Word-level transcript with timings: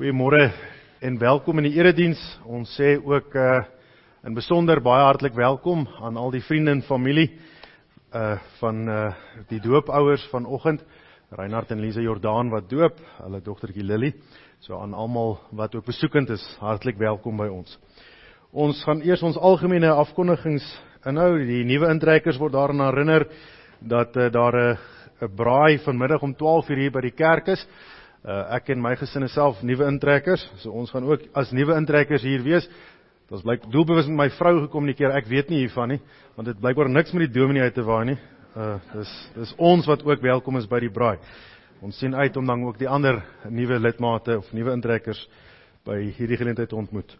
Goeiemôre 0.00 0.46
en 1.04 1.18
welkom 1.20 1.58
in 1.60 1.66
die 1.68 1.74
erediens. 1.76 2.20
Ons 2.48 2.70
sê 2.72 2.94
ook 2.96 3.34
uh 3.36 3.58
in 4.24 4.32
besonder 4.32 4.80
baie 4.80 5.02
hartlik 5.04 5.34
welkom 5.36 5.82
aan 6.00 6.16
al 6.16 6.32
die 6.32 6.40
vriende 6.40 6.72
en 6.72 6.80
familie 6.88 7.26
uh 8.16 8.38
van 8.62 8.88
uh 8.88 9.10
die 9.50 9.60
doopouers 9.60 10.24
vanoggend, 10.32 10.80
Reinhard 11.36 11.74
en 11.76 11.84
Lise 11.84 12.00
Jordaan 12.00 12.48
wat 12.48 12.70
doop, 12.70 12.96
hulle 13.18 13.42
dogtertjie 13.44 13.84
Lily. 13.84 14.14
So 14.64 14.80
aan 14.80 14.96
almal 14.96 15.36
wat 15.52 15.76
ook 15.76 15.84
besoekend 15.84 16.32
is, 16.32 16.48
hartlik 16.64 16.96
welkom 16.96 17.36
by 17.36 17.50
ons. 17.52 17.76
Ons 18.52 18.80
gaan 18.88 19.04
eers 19.04 19.22
ons 19.22 19.36
algemene 19.36 19.92
afkondigings 19.92 20.64
inhou. 21.04 21.44
Die 21.44 21.60
nuwe 21.68 21.92
intrekkers 21.92 22.40
word 22.40 22.56
daaraan 22.56 22.86
herinner 22.88 23.28
dat 23.80 24.16
uh, 24.16 24.32
daar 24.32 24.56
'n 24.56 24.72
uh, 24.72 25.28
'n 25.28 25.34
braai 25.36 25.78
vanmiddag 25.84 26.22
om 26.22 26.32
12:00 26.32 26.78
hier 26.78 26.90
by 26.90 27.00
die 27.00 27.16
kerk 27.16 27.48
is. 27.48 27.66
Uh, 28.20 28.42
ek 28.58 28.66
en 28.74 28.82
my 28.84 28.90
gesin 29.00 29.24
is 29.24 29.32
self 29.32 29.62
nuwe 29.64 29.86
intrekkers, 29.88 30.42
so 30.60 30.74
ons 30.76 30.90
gaan 30.92 31.06
ook 31.08 31.22
as 31.40 31.54
nuwe 31.56 31.72
intrekkers 31.80 32.24
hier 32.26 32.42
wees. 32.44 32.66
Ons 33.32 33.46
blyk 33.46 33.62
doelbewus 33.72 34.10
met 34.10 34.18
my 34.18 34.26
vrou 34.36 34.58
gekommunikeer. 34.66 35.14
Ek 35.16 35.28
weet 35.30 35.48
nie 35.48 35.62
hiervan 35.62 35.94
nie, 35.94 36.00
want 36.36 36.50
dit 36.50 36.58
blykbaar 36.60 36.90
niks 36.92 37.14
met 37.16 37.24
die 37.24 37.38
dominee 37.38 37.64
uit 37.64 37.78
te 37.78 37.84
waai 37.86 38.10
nie. 38.10 38.18
Uh 38.52 38.74
dis 38.92 39.14
dis 39.38 39.54
ons 39.56 39.88
wat 39.88 40.04
ook 40.04 40.20
welkom 40.20 40.60
is 40.60 40.68
by 40.68 40.82
die 40.84 40.92
braai. 40.92 41.16
Ons 41.80 41.96
sien 42.02 42.12
uit 42.12 42.36
om 42.36 42.44
dan 42.44 42.66
ook 42.66 42.76
die 42.76 42.90
ander 42.90 43.22
nuwe 43.48 43.78
lidmate 43.80 44.36
of 44.42 44.52
nuwe 44.52 44.74
intrekkers 44.76 45.22
by 45.88 45.96
hierdie 46.18 46.36
geleentheid 46.36 46.68
te 46.68 46.76
ontmoet. 46.76 47.16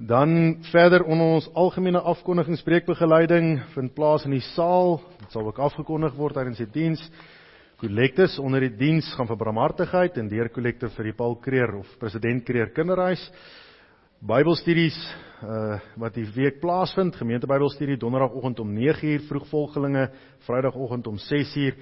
Dan 0.00 0.62
verder 0.70 1.04
onder 1.04 1.34
ons 1.36 1.50
algemene 1.52 2.00
afkondiging 2.00 2.56
spreekbegeleiding 2.56 3.58
vind 3.74 3.92
plaas 3.94 4.24
in 4.24 4.32
die 4.32 4.46
saal. 4.54 5.02
Dit 5.20 5.36
sal 5.36 5.44
ook 5.44 5.60
afgekondig 5.60 6.16
word 6.16 6.40
tydens 6.40 6.64
die 6.64 6.70
diens. 6.72 7.04
Kollektes 7.82 8.36
onder 8.38 8.62
die 8.62 8.76
diens 8.78 9.08
gaan 9.16 9.26
vir 9.26 9.40
barmhartigheid 9.40 10.14
en 10.20 10.28
deur 10.30 10.46
kollekte 10.54 10.86
vir 10.94 11.08
die 11.08 11.14
Paul 11.18 11.32
Kreer 11.42 11.72
of 11.80 11.88
President 11.98 12.44
Kreer 12.46 12.68
Kinderhuis. 12.70 13.24
Bybelstudies 14.22 14.94
uh 15.42 15.80
wat 15.98 16.14
die 16.14 16.28
week 16.36 16.60
plaasvind, 16.62 17.18
gemeente 17.18 17.50
Bybelstudie 17.50 17.98
donderdagoggend 17.98 18.62
om 18.62 18.70
9uur, 18.70 19.26
vroegvolgelinge 19.26 20.04
Vrydagoggend 20.46 21.10
om 21.10 21.18
6uur 21.18 21.74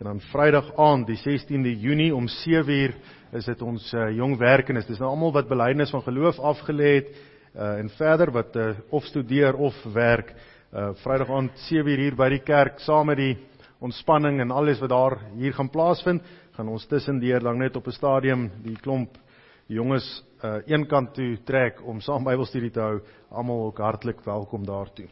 en 0.00 0.10
dan 0.10 0.24
Vrydag 0.32 0.74
aand 0.74 1.06
die 1.12 1.20
16de 1.22 1.76
Junie 1.86 2.10
om 2.10 2.26
7uur 2.26 2.98
is 3.38 3.46
dit 3.46 3.62
ons 3.62 3.92
uh, 3.94 4.10
jong 4.10 4.34
werkendes. 4.42 4.90
Dis 4.90 4.98
nou 4.98 5.12
almal 5.14 5.36
wat 5.38 5.46
belydenis 5.54 5.94
van 5.94 6.02
geloof 6.02 6.42
afgelê 6.42 6.96
het 6.96 7.14
uh 7.54 7.76
en 7.78 7.94
verder 7.94 8.34
wat 8.34 8.58
uh, 8.58 8.72
of 8.90 9.06
studeer 9.06 9.54
of 9.54 9.78
werk. 9.94 10.34
Uh 10.74 10.90
Vrydag 11.06 11.30
aand 11.30 11.66
7uur 11.70 12.08
hier 12.08 12.18
by 12.18 12.32
die 12.40 12.42
kerk 12.42 12.82
saam 12.82 13.06
met 13.06 13.22
die 13.22 13.36
ontspanning 13.84 14.40
en 14.40 14.50
alles 14.50 14.80
wat 14.80 14.92
daar 14.92 15.18
hier 15.36 15.52
gaan 15.52 15.70
plaasvind, 15.70 16.22
gaan 16.56 16.68
ons 16.72 16.86
tussendeur 16.88 17.42
lank 17.44 17.60
net 17.60 17.76
op 17.76 17.86
'n 17.86 17.92
stadium 17.92 18.50
die 18.62 18.76
klomp 18.76 19.18
jonges 19.66 20.24
uh 20.44 20.60
een 20.66 20.86
kant 20.86 21.14
toe 21.14 21.38
trek 21.44 21.80
om 21.86 22.00
saam 22.00 22.24
Bybelstudie 22.24 22.70
te 22.70 22.80
hou. 22.80 23.00
Almal 23.30 23.66
ook 23.66 23.78
hartlik 23.78 24.20
welkom 24.24 24.66
daartoe. 24.66 25.08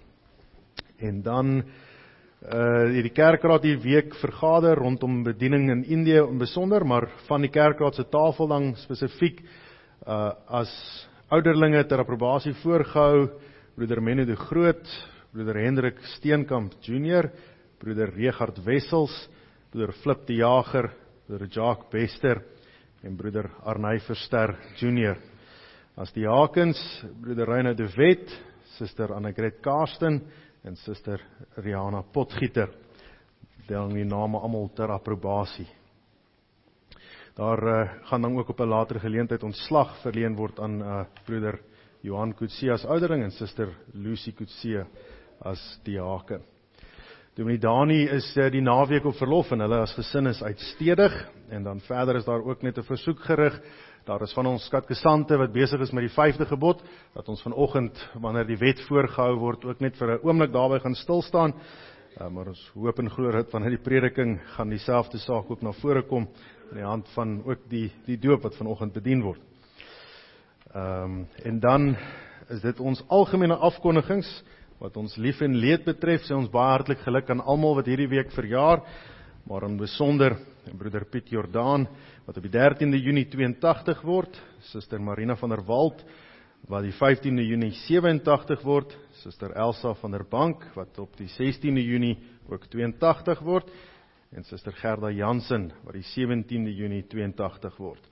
En 0.98 1.22
dan 1.22 1.62
uh 2.42 3.02
die 3.02 3.10
kerkraad 3.10 3.62
hier 3.62 3.78
week 3.78 4.14
vergader 4.14 4.76
rondom 4.76 5.22
bediening 5.22 5.70
in 5.70 5.84
Indië 5.84 6.22
in 6.28 6.38
besonder, 6.38 6.86
maar 6.86 7.08
van 7.26 7.40
die 7.40 7.50
kerkraad 7.50 7.94
se 7.94 8.08
tafel 8.08 8.46
dan 8.46 8.74
spesifiek 8.76 9.40
uh 10.06 10.32
as 10.46 11.08
ouderlinge 11.28 11.84
ter 11.86 11.98
approbasie 11.98 12.54
voorgehou 12.54 13.28
broeder 13.74 14.02
Menno 14.02 14.24
de 14.24 14.36
Groot, 14.36 14.88
broeder 15.32 15.56
Hendrik 15.56 15.98
Steenkamp 16.00 16.72
Junior 16.80 17.30
broeder 17.82 18.12
Regard 18.14 18.58
Wessels, 18.64 19.12
broeder 19.72 19.92
Flip 20.02 20.26
die 20.28 20.38
Jager, 20.38 20.92
broeder 21.26 21.50
Jacques 21.50 21.90
Bester 21.90 22.42
en 23.02 23.16
broeder 23.18 23.50
Arnay 23.66 23.98
Verster 24.06 24.54
Junior. 24.78 25.18
As 25.98 26.12
die 26.14 26.28
Hakens, 26.28 26.78
broeder 27.20 27.50
Reine 27.50 27.74
de 27.74 27.88
Wet, 27.96 28.30
suster 28.78 29.12
Annegret 29.12 29.60
Karsten 29.64 30.22
en 30.64 30.76
suster 30.78 31.20
Riana 31.58 32.04
Potgieter. 32.14 32.70
Deel 33.66 33.90
die 33.96 34.06
name 34.06 34.38
almal 34.38 34.70
ter 34.76 34.90
approbasie. 34.94 35.66
Daar 37.34 37.62
uh, 37.64 37.90
gaan 38.10 38.22
dan 38.22 38.38
ook 38.38 38.48
op 38.48 38.60
'n 38.60 38.68
later 38.68 39.00
geleentheid 39.00 39.42
ontslag 39.42 40.00
verleen 40.02 40.36
word 40.36 40.60
aan 40.60 40.80
uh, 40.80 41.04
broeder 41.24 41.60
Johan 42.00 42.34
Kutsie 42.34 42.72
as 42.72 42.84
oudering 42.84 43.22
en 43.22 43.30
suster 43.30 43.74
Lucy 43.92 44.32
Kutsie 44.32 44.84
as 45.40 45.80
diaken. 45.84 46.51
Dominee 47.32 47.58
Dani 47.58 48.02
is 48.12 48.26
uh, 48.36 48.50
die 48.52 48.60
naweek 48.60 49.06
op 49.08 49.14
verlof 49.16 49.54
en 49.54 49.64
hulle 49.64 49.78
as 49.80 49.94
gesin 49.96 50.28
is 50.28 50.42
uitstedig 50.44 51.14
en 51.48 51.62
dan 51.64 51.78
verder 51.80 52.18
is 52.18 52.26
daar 52.26 52.42
ook 52.44 52.60
net 52.60 52.76
'n 52.76 52.84
versoek 52.84 53.20
gerig. 53.24 53.56
Daar 54.04 54.20
is 54.22 54.34
van 54.34 54.46
ons 54.46 54.64
skatgesante 54.64 55.38
wat 55.38 55.52
besig 55.52 55.80
is 55.80 55.92
met 55.92 56.04
die 56.04 56.12
5de 56.12 56.44
gebod 56.44 56.82
dat 57.14 57.28
ons 57.28 57.42
vanoggend 57.42 57.96
wanneer 58.20 58.44
die 58.44 58.58
wet 58.58 58.80
voorgehou 58.80 59.38
word 59.38 59.64
ook 59.64 59.80
net 59.80 59.96
vir 59.96 60.12
'n 60.12 60.20
oomblik 60.22 60.52
daarby 60.52 60.78
gaan 60.78 60.94
stil 60.94 61.22
staan. 61.22 61.54
Uh, 62.20 62.28
maar 62.28 62.48
ons 62.48 62.70
hoop 62.74 62.98
en 62.98 63.10
glo 63.10 63.32
dat 63.32 63.50
wanneer 63.50 63.70
die 63.70 63.84
prediking 63.84 64.40
gaan 64.44 64.68
dieselfde 64.68 65.18
saak 65.18 65.50
ook 65.50 65.62
na 65.62 65.72
vore 65.72 66.02
kom 66.02 66.28
in 66.70 66.76
die 66.76 66.84
hand 66.84 67.08
van 67.14 67.42
ook 67.46 67.68
die 67.68 67.90
die 68.04 68.18
doop 68.18 68.42
wat 68.42 68.56
vanoggend 68.56 68.92
bedien 68.92 69.22
word. 69.22 69.40
Ehm 70.74 71.04
um, 71.04 71.28
en 71.44 71.60
dan 71.60 71.96
is 72.50 72.60
dit 72.60 72.80
ons 72.80 73.04
algemene 73.08 73.56
afkondigings 73.56 74.44
wat 74.82 74.96
ons 74.98 75.14
lief 75.22 75.40
en 75.46 75.54
leed 75.62 75.84
betref, 75.86 76.24
sê 76.26 76.34
ons 76.34 76.50
baie 76.50 76.74
hartlik 76.74 77.04
geluk 77.04 77.30
aan 77.30 77.42
almal 77.46 77.76
wat 77.78 77.86
hierdie 77.86 78.10
week 78.10 78.32
verjaar, 78.34 78.82
maar 79.46 79.66
in 79.68 79.78
besonder 79.78 80.34
broeder 80.78 81.06
Piet 81.10 81.30
Jordaan 81.30 81.86
wat 82.26 82.38
op 82.38 82.44
die 82.46 82.52
13de 82.54 82.98
Junie 82.98 83.26
82 83.30 84.02
word, 84.06 84.36
suster 84.70 85.02
Marina 85.02 85.36
van 85.38 85.54
der 85.54 85.62
Walt 85.66 86.02
wat 86.70 86.84
die 86.86 86.94
15de 86.94 87.42
Junie 87.46 87.72
87 87.86 88.62
word, 88.66 88.94
suster 89.22 89.54
Elsa 89.58 89.94
van 89.98 90.14
der 90.14 90.24
Bank 90.30 90.62
wat 90.76 90.98
op 91.02 91.16
die 91.18 91.30
16de 91.30 91.82
Junie 91.82 92.16
ook 92.50 92.68
82 92.70 93.42
word. 93.42 93.70
En 94.32 94.46
suster 94.48 94.72
Gerda 94.72 95.10
Jansen 95.12 95.72
wat 95.84 95.98
die 95.98 96.06
17de 96.06 96.72
Junie 96.72 97.02
82 97.10 97.76
word. 97.82 98.06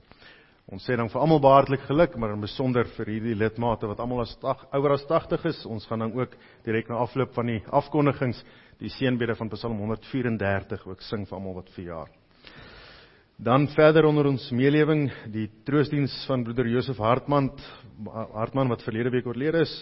Ons 0.70 0.84
sê 0.86 0.94
dan 0.94 1.08
vir 1.10 1.18
almal 1.18 1.40
baartlik 1.42 1.82
geluk, 1.88 2.12
maar 2.14 2.30
in 2.30 2.44
besonder 2.44 2.86
vir 2.94 3.08
hierdie 3.10 3.34
lidmate 3.34 3.88
wat 3.90 3.98
almal 3.98 4.20
as 4.22 4.36
ouer 4.44 4.92
as 4.94 5.02
80 5.08 5.48
is. 5.50 5.64
Ons 5.66 5.86
gaan 5.90 6.04
dan 6.04 6.14
ook 6.14 6.36
direk 6.62 6.86
na 6.88 7.00
afloop 7.02 7.32
van 7.34 7.50
die 7.50 7.58
afkondigings 7.74 8.38
die 8.78 8.92
seënbede 8.94 9.34
van 9.34 9.50
Psalm 9.50 9.82
134 9.82 10.86
ook 10.86 11.02
sing 11.02 11.26
vir 11.26 11.38
almal 11.40 11.58
wat 11.58 11.74
verjaar. 11.74 12.14
Dan 13.40 13.66
verder 13.74 14.06
onder 14.06 14.30
ons 14.30 14.46
meelewing 14.54 15.08
die 15.34 15.48
troostdiens 15.66 16.14
van 16.30 16.46
broeder 16.46 16.70
Josef 16.70 17.02
Hartman 17.02 17.50
Hartman 18.36 18.70
wat 18.70 18.86
verlede 18.86 19.10
week 19.10 19.26
oorlede 19.26 19.66
is, 19.66 19.74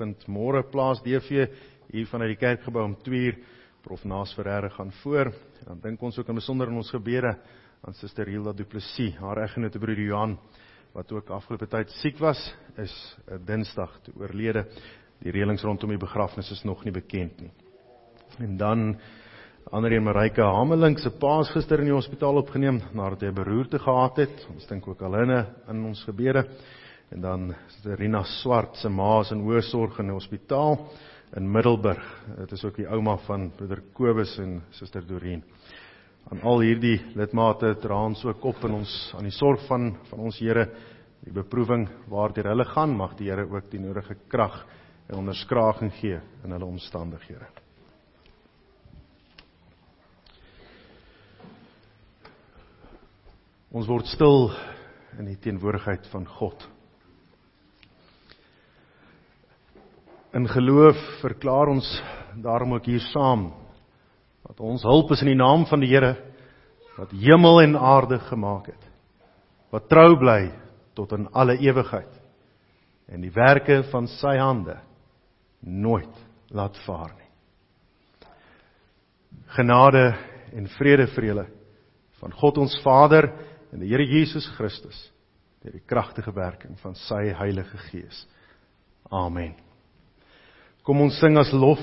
vind 0.00 0.24
môre 0.24 0.64
plaas 0.72 1.04
DV 1.04 1.50
hier 1.90 2.08
vanuit 2.08 2.32
die 2.32 2.40
kerkgebou 2.40 2.88
om 2.88 2.96
2uur 3.04 3.42
prof 3.84 4.08
Naas 4.08 4.32
Ferreira 4.32 4.72
gaan 4.72 4.92
voor. 5.02 5.34
Dan 5.66 5.84
dink 5.84 6.00
ons 6.02 6.16
ook 6.16 6.32
in 6.32 6.40
besonder 6.40 6.72
in 6.72 6.80
ons 6.80 6.96
gebede 6.96 7.36
aan 7.80 7.94
Suster 7.96 8.28
Hilda 8.28 8.52
Du 8.52 8.66
Plessis, 8.68 9.14
haar 9.16 9.40
eggenote 9.40 9.80
broer 9.80 10.00
Johan 10.04 10.36
wat 10.92 11.12
ook 11.14 11.30
afgelope 11.32 11.68
tyd 11.70 11.92
siek 12.00 12.18
was, 12.20 12.38
is 12.76 12.92
'n 13.26 13.32
eh, 13.32 13.38
Dinsdag 13.46 14.00
te 14.02 14.12
oorlede. 14.18 14.66
Die 15.22 15.32
reëlings 15.32 15.62
rondom 15.62 15.88
die 15.88 15.98
begrafnis 15.98 16.50
is 16.50 16.64
nog 16.64 16.84
nie 16.84 16.92
bekend 16.92 17.40
nie. 17.40 17.52
En 18.38 18.56
dan 18.56 18.98
ander 19.70 19.92
een 19.92 20.02
Marika 20.02 20.42
Hameling 20.42 20.98
se 20.98 21.10
paas 21.10 21.50
gister 21.50 21.78
in 21.78 21.84
die 21.84 21.94
hospitaal 21.94 22.36
opgeneem 22.36 22.82
nadat 22.92 23.20
hy 23.20 23.32
beroerte 23.32 23.78
gehad 23.78 24.16
het. 24.16 24.46
Ons 24.54 24.66
dink 24.66 24.88
ook 24.88 25.02
al 25.02 25.14
hinne 25.14 25.46
in 25.68 25.84
ons 25.84 26.04
gebede. 26.04 26.48
En 27.10 27.20
dan 27.20 27.54
Suster 27.68 27.96
Rina 27.96 28.22
Swart 28.22 28.76
se 28.76 28.88
ma 28.88 29.20
is 29.20 29.30
in 29.30 29.40
hoë 29.40 29.62
sorg 29.62 29.98
in 29.98 30.06
die 30.06 30.14
hospitaal 30.14 30.88
in 31.36 31.50
Middelburg. 31.52 32.24
Dit 32.36 32.52
is 32.52 32.64
ook 32.64 32.76
die 32.76 32.88
ouma 32.88 33.16
van 33.16 33.52
broeder 33.56 33.82
Kobus 33.92 34.38
en 34.38 34.62
Suster 34.70 35.06
Doreen 35.06 35.44
aan 36.28 36.42
al 36.42 36.60
hierdie 36.60 36.98
lidmate 37.16 37.74
dra 37.80 38.02
ons 38.04 38.24
ook 38.24 38.44
op 38.44 38.64
in 38.68 38.76
ons 38.82 38.92
aan 39.16 39.26
die 39.26 39.34
sorg 39.34 39.64
van 39.68 39.94
van 40.10 40.26
ons 40.28 40.38
Here 40.38 40.68
die 41.24 41.32
beproewing 41.32 41.88
waardeur 42.08 42.50
hulle 42.52 42.64
gaan 42.64 42.96
mag 42.96 43.16
die 43.18 43.30
Here 43.30 43.48
ook 43.48 43.70
die 43.72 43.80
nodige 43.80 44.16
krag 44.28 44.62
en 45.08 45.18
onderskraging 45.24 45.92
gee 45.98 46.20
in 46.44 46.52
hulle 46.54 46.68
omstandighede. 46.68 47.48
Ons 53.70 53.86
word 53.86 54.06
stil 54.10 54.50
in 55.18 55.28
die 55.30 55.38
teenwoordigheid 55.38 56.06
van 56.10 56.24
God. 56.26 56.62
In 60.34 60.46
geloof 60.46 60.98
verklaar 61.20 61.70
ons 61.70 61.86
daarom 62.42 62.76
ook 62.76 62.86
hier 62.86 63.02
saam 63.10 63.48
ons 64.60 64.84
hulp 64.84 65.12
is 65.14 65.22
in 65.24 65.32
die 65.32 65.40
naam 65.40 65.64
van 65.68 65.80
die 65.82 65.90
Here 65.90 66.14
wat 66.98 67.12
hemel 67.16 67.62
en 67.62 67.76
aarde 67.76 68.18
gemaak 68.28 68.66
het. 68.72 68.82
Wat 69.72 69.88
trou 69.88 70.18
bly 70.20 70.50
tot 70.98 71.12
in 71.16 71.28
alle 71.32 71.56
ewigheid 71.62 72.12
en 73.10 73.24
die 73.24 73.32
werke 73.34 73.80
van 73.90 74.08
sy 74.20 74.36
hande 74.38 74.76
nooit 75.60 76.12
laat 76.54 76.76
vaar 76.86 77.14
nie. 77.14 77.30
Genade 79.56 80.04
en 80.54 80.68
vrede 80.76 81.08
vir 81.14 81.30
julle 81.30 81.46
van 82.20 82.34
God 82.36 82.60
ons 82.60 82.76
Vader 82.84 83.30
en 83.72 83.80
die 83.82 83.90
Here 83.90 84.04
Jesus 84.06 84.48
Christus 84.58 84.98
deur 85.60 85.74
die 85.76 85.86
kragtige 85.88 86.32
werking 86.32 86.78
van 86.80 86.94
sy 86.96 87.34
Heilige 87.36 87.76
Gees. 87.90 88.22
Amen. 89.12 89.52
Kom 90.86 91.02
ons 91.04 91.18
sing 91.20 91.36
as 91.36 91.52
lof 91.52 91.82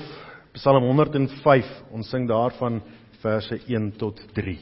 Psalm 0.58 0.88
105. 0.90 1.68
Ons 1.94 2.10
sing 2.10 2.26
daarvan 2.26 2.80
verse 3.22 3.60
1 3.70 3.92
tot 4.00 4.18
3. 4.34 4.58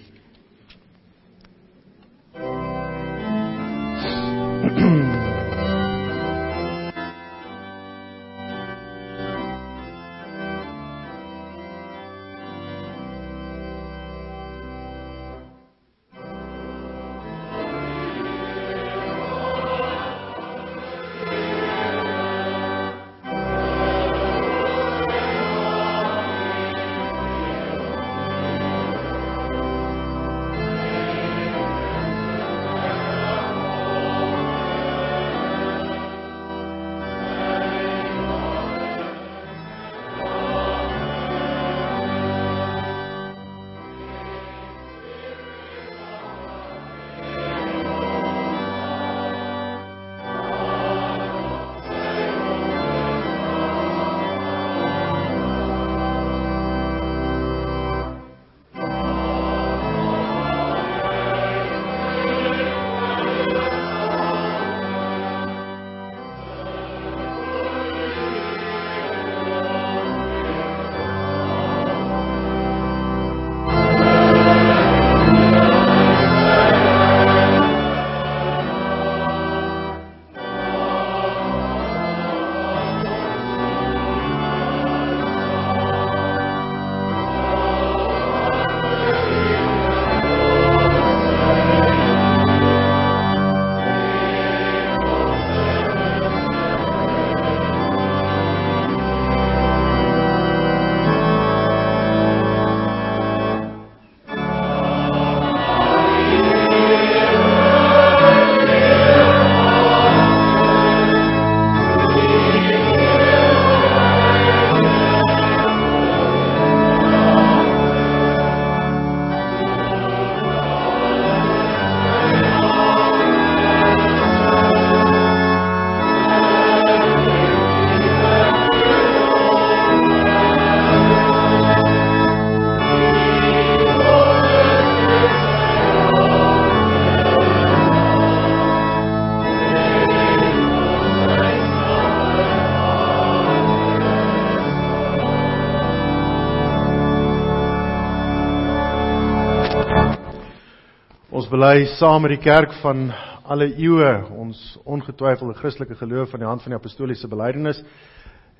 Bely 151.56 151.86
saam 151.96 152.20
met 152.20 152.34
die 152.34 152.42
kerk 152.42 152.74
van 152.82 153.06
alle 153.48 153.70
eeue 153.80 154.10
ons 154.36 154.58
ongetwyfelde 154.84 155.54
Christelike 155.56 155.96
geloof 155.96 156.34
van 156.34 156.42
die 156.42 156.48
hand 156.48 156.60
van 156.60 156.74
die 156.74 156.76
apostoliese 156.76 157.30
belydenis 157.32 157.78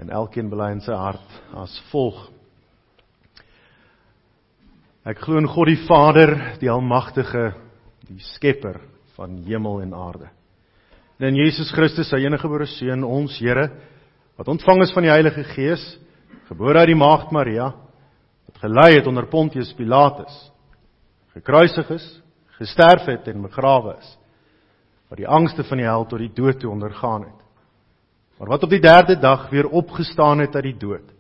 en 0.01 0.13
elkeen 0.17 0.49
bely 0.49 0.71
in 0.73 0.81
sy 0.81 0.97
hart 0.97 1.35
as 1.61 1.75
volg. 1.91 2.23
Ek 5.05 5.21
glo 5.27 5.43
in 5.43 5.51
God 5.51 5.69
die 5.69 5.83
Vader, 5.85 6.35
die 6.63 6.73
almagtige, 6.73 7.51
die 8.09 8.23
skepper 8.33 8.81
van 9.19 9.43
hemel 9.45 9.83
en 9.85 9.93
aarde. 9.93 10.33
En 11.21 11.29
in 11.35 11.41
Jesus 11.43 11.69
Christus, 11.77 12.09
sy 12.09 12.23
eniggebore 12.25 12.69
seun, 12.79 13.05
ons 13.05 13.37
Here, 13.43 13.71
wat 14.41 14.49
ontvang 14.53 14.87
is 14.87 14.95
van 14.97 15.05
die 15.05 15.13
Heilige 15.13 15.45
Gees, 15.53 15.85
gebore 16.49 16.81
uit 16.81 16.95
die 16.95 17.01
maagd 17.03 17.35
Maria, 17.35 17.75
wat 18.49 18.63
gelei 18.65 18.95
het 18.95 19.11
onder 19.11 19.29
Pontius 19.29 19.75
Pilatus, 19.77 20.47
gekruisig 21.37 21.99
is, 21.99 22.15
gesterf 22.59 23.07
het 23.07 23.29
en 23.29 23.45
begrawe 23.45 23.97
is 23.99 24.14
wat 25.07 25.21
die 25.21 25.29
angste 25.29 25.62
van 25.64 25.79
die 25.79 25.87
hel 25.87 26.07
tot 26.11 26.19
die 26.19 26.33
dood 26.35 26.59
toe 26.59 26.71
ondergaan 26.73 27.23
het. 27.23 27.42
Maar 28.38 28.49
wat 28.49 28.64
op 28.66 28.71
die 28.71 28.83
derde 28.83 29.14
dag 29.23 29.45
weer 29.51 29.69
opgestaan 29.69 30.42
het 30.42 30.55
uit 30.55 30.73
die 30.73 30.79
dood 30.79 31.12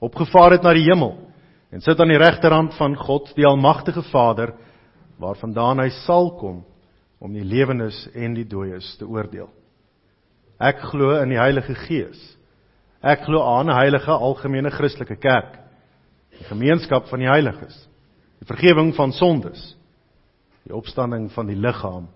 opgevaar 0.00 0.56
het 0.56 0.64
na 0.64 0.72
die 0.72 0.86
hemel 0.88 1.12
en 1.70 1.82
sit 1.84 2.00
aan 2.00 2.08
die 2.08 2.18
regterhand 2.18 2.74
van 2.74 2.96
God 2.96 3.30
die 3.36 3.46
almagtige 3.46 4.02
Vader 4.08 4.54
waarvandaan 5.20 5.84
hy 5.84 5.90
sal 6.02 6.32
kom 6.40 6.62
om 7.20 7.32
die 7.36 7.44
lewendes 7.44 8.06
en 8.16 8.34
die 8.34 8.46
dooies 8.48 8.94
te 8.96 9.04
oordeel. 9.04 9.50
Ek 10.60 10.80
glo 10.88 11.12
in 11.20 11.34
die 11.34 11.40
Heilige 11.40 11.76
Gees. 11.84 12.20
Ek 13.00 13.26
glo 13.28 13.44
aan 13.44 13.68
'n 13.68 13.76
heilige 13.76 14.12
algemene 14.12 14.70
Christelike 14.70 15.16
kerk 15.16 15.60
die 16.38 16.44
gemeenskap 16.48 17.08
van 17.08 17.20
die 17.20 17.28
heiliges 17.28 17.76
die 18.40 18.48
vergifnis 18.48 18.96
van 18.96 19.12
sondes 19.12 19.76
die 20.64 20.74
opstanding 20.76 21.30
van 21.32 21.46
die 21.46 21.56
liggaam 21.56 22.08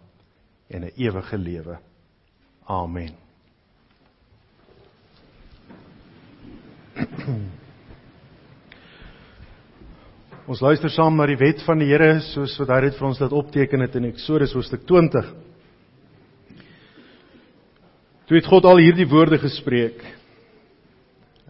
en 0.69 0.85
'n 0.85 0.93
ewige 0.97 1.39
lewe. 1.39 1.79
Amen. 2.65 3.15
Ons 10.45 10.61
luister 10.61 10.91
saam 10.93 11.17
na 11.17 11.27
die 11.27 11.39
wet 11.41 11.63
van 11.65 11.79
die 11.81 11.89
Here 11.89 12.21
soos 12.21 12.59
wat 12.61 12.69
hy 12.69 12.81
dit 12.81 12.99
vir 12.99 13.07
ons 13.09 13.21
laat 13.21 13.33
opteken 13.33 13.81
het 13.81 13.95
in 13.97 14.05
Eksodus 14.11 14.53
hoofstuk 14.53 14.87
20. 14.87 15.25
Toe 18.29 18.37
het 18.37 18.47
God 18.49 18.65
al 18.65 18.77
hierdie 18.81 19.09
woorde 19.09 19.39
gespreek. 19.41 20.05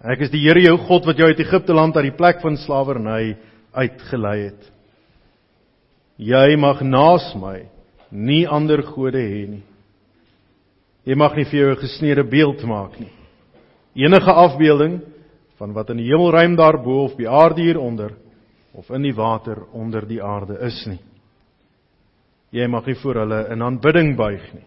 Ek 0.05 0.21
is 0.27 0.31
die 0.31 0.43
Here 0.45 0.61
jou 0.63 0.77
God 0.87 1.07
wat 1.07 1.19
jou 1.19 1.27
uit 1.27 1.43
Egipte 1.43 1.75
land 1.75 1.97
uit 1.97 2.11
die 2.11 2.19
plek 2.19 2.41
van 2.43 2.57
slawerny 2.61 3.37
uitgelei 3.75 4.39
het. 4.45 4.74
Jy 6.17 6.55
mag 6.57 6.83
naas 6.87 7.33
my 7.35 7.65
nie 8.15 8.45
ander 8.47 8.85
gode 8.87 9.19
hê 9.19 9.47
nie. 9.51 9.65
Jy 11.05 11.17
mag 11.19 11.35
nie 11.37 11.45
vir 11.45 11.59
jou 11.61 11.71
'n 11.71 11.83
gesneede 11.83 12.25
beeld 12.25 12.63
maak 12.65 13.01
nie. 13.01 13.13
Enige 13.97 14.31
afbeelding 14.31 15.01
van 15.59 15.73
wat 15.73 15.91
in 15.91 15.97
die 15.97 16.09
hemelruim 16.09 16.57
daarbo 16.57 17.05
of 17.05 17.17
die 17.17 17.29
aarde 17.29 17.63
hieronder 17.63 18.13
of 18.73 18.91
in 18.91 19.03
die 19.03 19.15
water 19.15 19.67
onder 19.73 20.07
die 20.07 20.23
aarde 20.23 20.59
is 20.61 20.87
nie. 20.87 21.01
Jy 22.53 22.67
mag 22.69 22.87
nie 22.87 22.95
voor 22.95 23.15
hulle 23.15 23.49
in 23.51 23.63
aanbidding 23.63 24.17
buig 24.17 24.55
nie. 24.55 24.67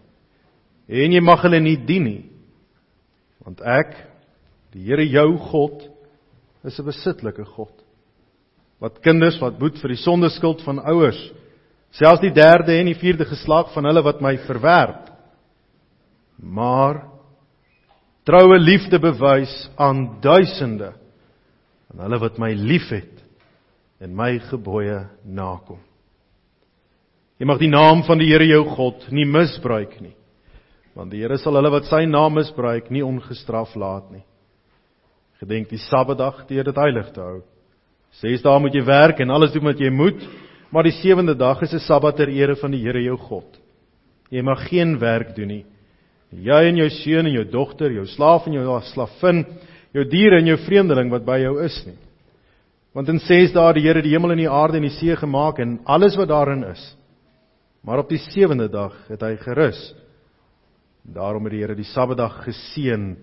En 0.87 1.11
jy 1.11 1.21
mag 1.21 1.41
hulle 1.41 1.59
nie 1.59 1.77
dien 1.77 2.03
nie. 2.03 2.25
Want 3.45 3.61
ek, 3.61 3.95
die 4.71 4.83
Here 4.83 5.07
jou 5.07 5.37
God, 5.37 5.89
is 6.63 6.79
'n 6.79 6.85
besitlike 6.85 7.45
God 7.45 7.76
wat 8.83 9.01
kinders 9.05 9.39
wat 9.41 9.57
boet 9.59 9.79
vir 9.81 9.93
die 9.93 10.01
sondeskuld 10.03 10.63
van 10.65 10.81
ouers 10.83 11.19
selfs 11.97 12.21
die 12.21 12.33
derde 12.33 12.75
en 12.77 12.91
die 12.91 12.99
vierde 12.99 13.25
geslag 13.29 13.71
van 13.73 13.89
hulle 13.89 14.03
wat 14.05 14.21
my 14.21 14.35
verwerp 14.45 15.09
maar 16.37 17.05
troue 18.27 18.59
liefde 18.59 18.99
bewys 19.01 19.55
aan 19.75 20.19
duisende 20.21 20.93
aan 21.93 22.05
hulle 22.05 22.21
wat 22.21 22.37
my 22.41 22.51
liefhet 22.53 23.23
en 24.03 24.13
my 24.15 24.35
gebooie 24.51 25.01
nakom 25.23 25.81
jy 27.37 27.49
mag 27.49 27.59
die 27.61 27.71
naam 27.71 28.05
van 28.05 28.21
die 28.21 28.29
Here 28.29 28.45
jou 28.45 28.63
God 28.75 29.09
nie 29.13 29.25
misbruik 29.25 29.99
nie 30.01 30.17
Want 30.97 31.13
die 31.13 31.21
Here 31.21 31.37
sal 31.37 31.59
hulle 31.59 31.69
wat 31.69 31.85
sy 31.91 32.07
naam 32.09 32.33
misbruik 32.39 32.89
nie 32.89 33.03
ongestraf 33.05 33.75
laat 33.77 34.09
nie. 34.09 34.23
Gedenk 35.37 35.69
die 35.69 35.81
Sabbatdag 35.85 36.47
deur 36.49 36.65
dit 36.65 36.79
heilig 36.81 37.11
te 37.13 37.21
hou. 37.21 37.41
Ses 38.21 38.41
dae 38.41 38.59
moet 38.59 38.73
jy 38.73 38.81
werk 38.85 39.19
en 39.21 39.29
alles 39.33 39.53
doen 39.53 39.67
wat 39.69 39.81
jy 39.81 39.91
moet, 39.93 40.21
maar 40.73 40.87
die 40.87 40.95
sewende 40.97 41.35
dag 41.37 41.61
is 41.61 41.73
'n 41.73 41.79
Sabbat 41.79 42.17
ter 42.17 42.29
ere 42.29 42.55
van 42.55 42.71
die 42.71 42.81
Here 42.81 43.01
jou 43.03 43.17
God. 43.17 43.57
Jy 44.31 44.41
mag 44.41 44.67
geen 44.69 44.99
werk 44.99 45.35
doen 45.35 45.47
nie. 45.47 45.65
Jy 46.31 46.69
en 46.69 46.77
jou 46.77 46.89
seun 46.89 47.25
en 47.27 47.33
jou 47.33 47.45
dogter, 47.45 47.91
jou 47.91 48.05
slaaf 48.05 48.47
en 48.47 48.53
jou 48.53 48.81
slavin, 48.81 49.45
jou 49.93 50.03
diere 50.03 50.39
en 50.39 50.45
jou 50.45 50.57
vreemdeling 50.57 51.09
wat 51.09 51.25
by 51.25 51.39
jou 51.39 51.63
is 51.63 51.85
nie. 51.85 51.95
Want 52.93 53.09
in 53.09 53.19
6 53.19 53.53
dae 53.53 53.67
het 53.67 53.75
die 53.75 53.85
Here 53.85 54.01
die 54.01 54.11
hemel 54.11 54.31
en 54.31 54.37
die 54.37 54.49
aarde 54.49 54.77
en 54.77 54.87
die 54.87 54.89
see 54.99 55.15
gemaak 55.15 55.59
en 55.59 55.79
alles 55.85 56.17
wat 56.17 56.27
daarin 56.27 56.63
is. 56.63 56.95
Maar 57.83 57.99
op 57.99 58.09
die 58.09 58.17
sewende 58.33 58.67
dag 58.67 58.93
het 59.07 59.21
hy 59.21 59.35
gerus. 59.37 59.93
Daarom 61.03 61.43
het 61.45 61.51
die 61.51 61.61
Here 61.61 61.75
die 61.75 61.85
Sabbatdag 61.85 62.43
geseën 62.43 63.15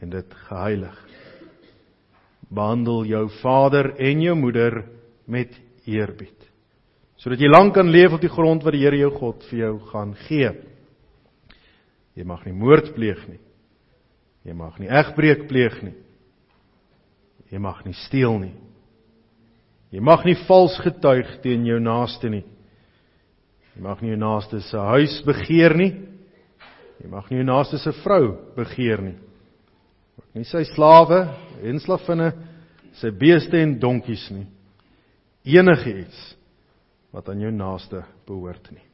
en 0.00 0.10
dit 0.10 0.34
geheilig. 0.48 1.09
Behandel 2.50 3.04
jou 3.06 3.24
vader 3.40 3.92
en 3.98 4.22
jou 4.22 4.36
moeder 4.38 4.82
met 5.30 5.54
eerbied 5.86 6.40
sodat 7.20 7.42
jy 7.42 7.50
lank 7.50 7.74
kan 7.76 7.90
leef 7.92 8.14
op 8.16 8.22
die 8.22 8.32
grond 8.32 8.64
wat 8.64 8.72
die 8.72 8.80
Here 8.80 8.96
jou 8.96 9.10
God 9.18 9.42
vir 9.50 9.58
jou 9.58 9.74
gaan 9.90 10.14
gee. 10.24 10.54
Jy 12.16 12.24
mag 12.24 12.46
nie 12.46 12.54
moord 12.56 12.94
pleeg 12.96 13.20
nie. 13.28 13.40
Jy 14.48 14.54
mag 14.56 14.78
nie 14.80 14.88
egbreek 14.88 15.44
pleeg 15.50 15.76
nie. 15.84 15.92
Jy 17.52 17.60
mag 17.60 17.82
nie 17.84 17.96
steel 18.06 18.38
nie. 18.40 18.54
Jy 19.92 20.00
mag 20.06 20.24
nie 20.24 20.38
vals 20.46 20.78
getuig 20.80 21.28
teen 21.44 21.66
jou 21.68 21.76
naaste 21.82 22.30
nie. 22.32 22.44
Jy 23.74 23.84
mag 23.84 24.00
nie 24.00 24.14
jou 24.14 24.20
naaste 24.22 24.62
se 24.64 24.84
huis 24.94 25.18
begeer 25.26 25.76
nie. 25.76 25.90
Jy 27.02 27.10
mag 27.10 27.28
nie 27.28 27.42
jou 27.42 27.48
naaste 27.50 27.80
se 27.82 27.92
vrou 28.00 28.32
begeer 28.56 29.02
nie. 29.04 29.18
Ook 30.20 30.36
nie 30.36 30.44
sy 30.44 30.60
slawe 30.74 31.22
en 31.64 31.78
slavinne, 31.80 32.28
sy 33.00 33.08
beeste 33.16 33.56
en 33.56 33.78
donkies 33.80 34.26
nie. 34.34 34.44
Enige 35.56 35.94
iets 36.02 36.18
wat 37.14 37.30
aan 37.32 37.40
jou 37.40 37.52
naaste 37.54 38.02
behoort 38.28 38.68
nie. 38.74 38.84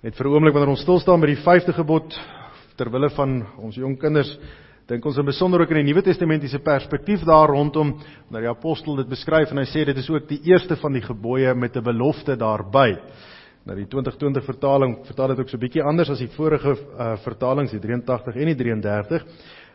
Net 0.00 0.16
vir 0.16 0.26
'n 0.26 0.32
oomblik 0.32 0.54
wanneer 0.54 0.72
ons 0.72 0.80
stil 0.80 1.00
staan 1.00 1.20
by 1.20 1.26
die 1.26 1.44
5de 1.44 1.72
gebod 1.76 2.16
ter 2.76 2.90
wille 2.90 3.10
van 3.10 3.46
ons 3.58 3.76
jong 3.76 3.98
kinders, 4.00 4.38
dink 4.88 5.04
ons 5.04 5.18
in 5.18 5.26
besonder 5.26 5.60
ook 5.60 5.70
in 5.70 5.84
die 5.84 5.92
Nuwe 5.92 6.02
Testamentiese 6.02 6.58
perspektief 6.58 7.24
daar 7.24 7.48
rondom 7.48 8.00
wanneer 8.28 8.48
die 8.48 8.56
apostel 8.56 8.96
dit 8.96 9.08
beskryf 9.08 9.50
en 9.50 9.58
hy 9.58 9.64
sê 9.64 9.84
dit 9.84 9.96
is 9.96 10.10
ook 10.10 10.28
die 10.28 10.40
eerste 10.44 10.76
van 10.76 10.92
die 10.92 11.02
gebooie 11.02 11.54
met 11.54 11.76
'n 11.76 11.84
belofte 11.84 12.36
daarbey. 12.36 12.96
Nou 13.64 13.76
die 13.78 13.86
2020 13.88 14.44
vertaling 14.44 14.98
vertaal 15.08 15.32
dit 15.32 15.40
ook 15.40 15.52
so 15.52 15.60
bietjie 15.60 15.82
anders 15.84 16.10
as 16.12 16.20
die 16.20 16.32
vorige 16.34 16.74
uh, 16.74 17.14
vertalings, 17.24 17.72
die 17.72 17.80
83 17.80 18.36
en 18.36 18.50
die 18.50 18.58
33, 18.60 19.24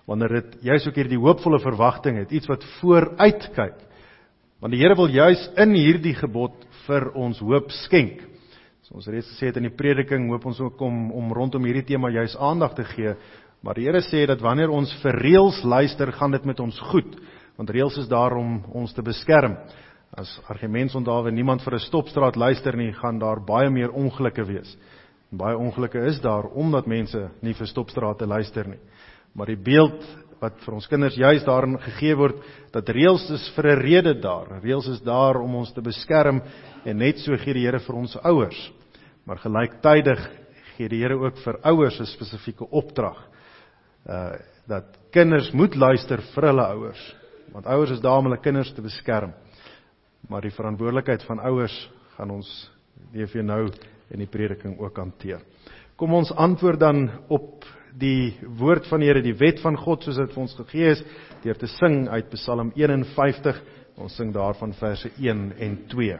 wanneer 0.09 0.35
dit 0.39 0.57
juis 0.67 0.85
ook 0.85 0.99
hierdie 1.01 1.21
hoopvolle 1.21 1.59
verwagting 1.63 2.19
het, 2.21 2.33
iets 2.33 2.49
wat 2.49 2.65
vooruitkyk. 2.77 3.79
Want 4.61 4.75
die 4.75 4.81
Here 4.81 4.97
wil 4.99 5.09
juis 5.09 5.41
in 5.57 5.73
hierdie 5.73 6.13
gebod 6.19 6.67
vir 6.85 7.09
ons 7.17 7.41
hoop 7.41 7.73
skenk. 7.85 8.21
So 8.85 8.99
ons 8.99 9.09
reeds 9.09 9.29
gesê 9.33 9.49
het 9.49 9.57
in 9.57 9.69
die 9.69 9.75
prediking 9.75 10.27
hoop 10.29 10.45
ons 10.49 10.61
ook 10.61 10.81
om 10.85 11.09
om 11.15 11.33
rondom 11.33 11.65
hierdie 11.65 11.87
tema 11.89 12.11
juis 12.13 12.37
aandag 12.37 12.77
te 12.77 12.85
gee. 12.93 13.15
Maar 13.65 13.79
die 13.79 13.87
Here 13.87 14.03
sê 14.05 14.25
dat 14.29 14.41
wanneer 14.43 14.69
ons 14.69 14.93
vir 15.01 15.17
reëls 15.17 15.63
luister, 15.65 16.11
gaan 16.13 16.37
dit 16.37 16.45
met 16.45 16.61
ons 16.61 16.77
goed, 16.91 17.17
want 17.57 17.73
reëls 17.73 17.97
is 18.03 18.11
daar 18.11 18.37
om 18.37 18.59
ons 18.69 18.93
te 18.93 19.01
beskerm. 19.01 19.57
As 20.19 20.31
argument 20.51 20.95
onthou 20.99 21.31
niemand 21.31 21.61
vir 21.63 21.75
'n 21.75 21.79
stopstraat 21.79 22.35
luister 22.35 22.75
nie, 22.75 22.91
gaan 22.91 23.19
daar 23.19 23.39
baie 23.39 23.69
meer 23.69 23.91
ongelukke 23.91 24.43
wees. 24.45 24.77
En 25.31 25.37
baie 25.37 25.57
ongelukke 25.57 26.05
is 26.07 26.19
daar 26.19 26.43
omdat 26.43 26.87
mense 26.87 27.29
nie 27.41 27.53
vir 27.53 27.67
stopstrate 27.67 28.27
luister 28.27 28.67
nie. 28.67 28.79
Maar 29.35 29.45
die 29.45 29.63
beeld 29.63 30.03
wat 30.41 30.59
vir 30.65 30.73
ons 30.73 30.87
kinders 30.87 31.15
juis 31.15 31.43
daarin 31.43 31.77
gegee 31.79 32.15
word 32.15 32.35
dat 32.71 32.89
reëls 32.89 33.29
is 33.29 33.49
vir 33.55 33.65
'n 33.65 33.81
rede 33.81 34.13
daar. 34.19 34.61
Reëls 34.61 34.87
is 34.87 35.01
daar 35.01 35.41
om 35.41 35.55
ons 35.55 35.71
te 35.73 35.81
beskerm 35.81 36.41
en 36.85 36.97
net 36.97 37.19
so 37.19 37.37
gee 37.37 37.53
die 37.53 37.65
Here 37.65 37.79
vir 37.79 37.95
ons 37.95 38.17
ouers 38.23 38.71
Maar 39.29 39.37
gelyktydig 39.37 40.21
gee 40.77 40.89
die 40.89 41.03
Here 41.03 41.13
ook 41.13 41.37
vir 41.43 41.59
ouers 41.61 41.99
'n 41.99 42.05
spesifieke 42.05 42.65
opdrag. 42.65 43.17
Uh 44.07 44.33
dat 44.69 44.85
kinders 45.11 45.51
moet 45.51 45.75
luister 45.75 46.21
vir 46.21 46.43
hulle 46.43 46.61
ouers, 46.61 47.15
want 47.51 47.65
ouers 47.65 47.91
is 47.91 47.99
daar 47.99 48.17
om 48.17 48.23
hulle 48.25 48.37
kinders 48.37 48.71
te 48.73 48.81
beskerm. 48.81 49.33
Maar 50.29 50.45
die 50.45 50.53
verantwoordelikheid 50.53 51.23
van 51.25 51.41
ouers 51.41 51.75
gaan 52.15 52.31
ons 52.31 52.49
weer 53.11 53.43
nou 53.43 53.63
in 54.13 54.21
die 54.21 54.29
prediking 54.29 54.77
ook 54.79 54.97
hanteer. 55.01 55.41
Kom 55.97 56.13
ons 56.13 56.31
antwoord 56.31 56.79
dan 56.79 57.09
op 57.27 57.65
die 57.99 58.37
woord 58.59 58.87
van 58.87 59.01
die 59.01 59.09
Here, 59.09 59.23
die 59.25 59.37
wet 59.37 59.61
van 59.63 59.77
God 59.77 60.05
soos 60.05 60.19
dit 60.21 60.33
vir 60.33 60.43
ons 60.45 60.55
gegee 60.61 60.93
is 60.93 61.03
deur 61.43 61.57
te 61.57 61.67
sing 61.79 62.05
uit 62.07 62.29
Psalm 62.35 62.71
51. 62.77 63.63
Ons 63.99 64.15
sing 64.15 64.31
daarvan 64.35 64.75
verse 64.79 65.11
1 65.17 65.49
en 65.59 65.81
2. 65.91 66.19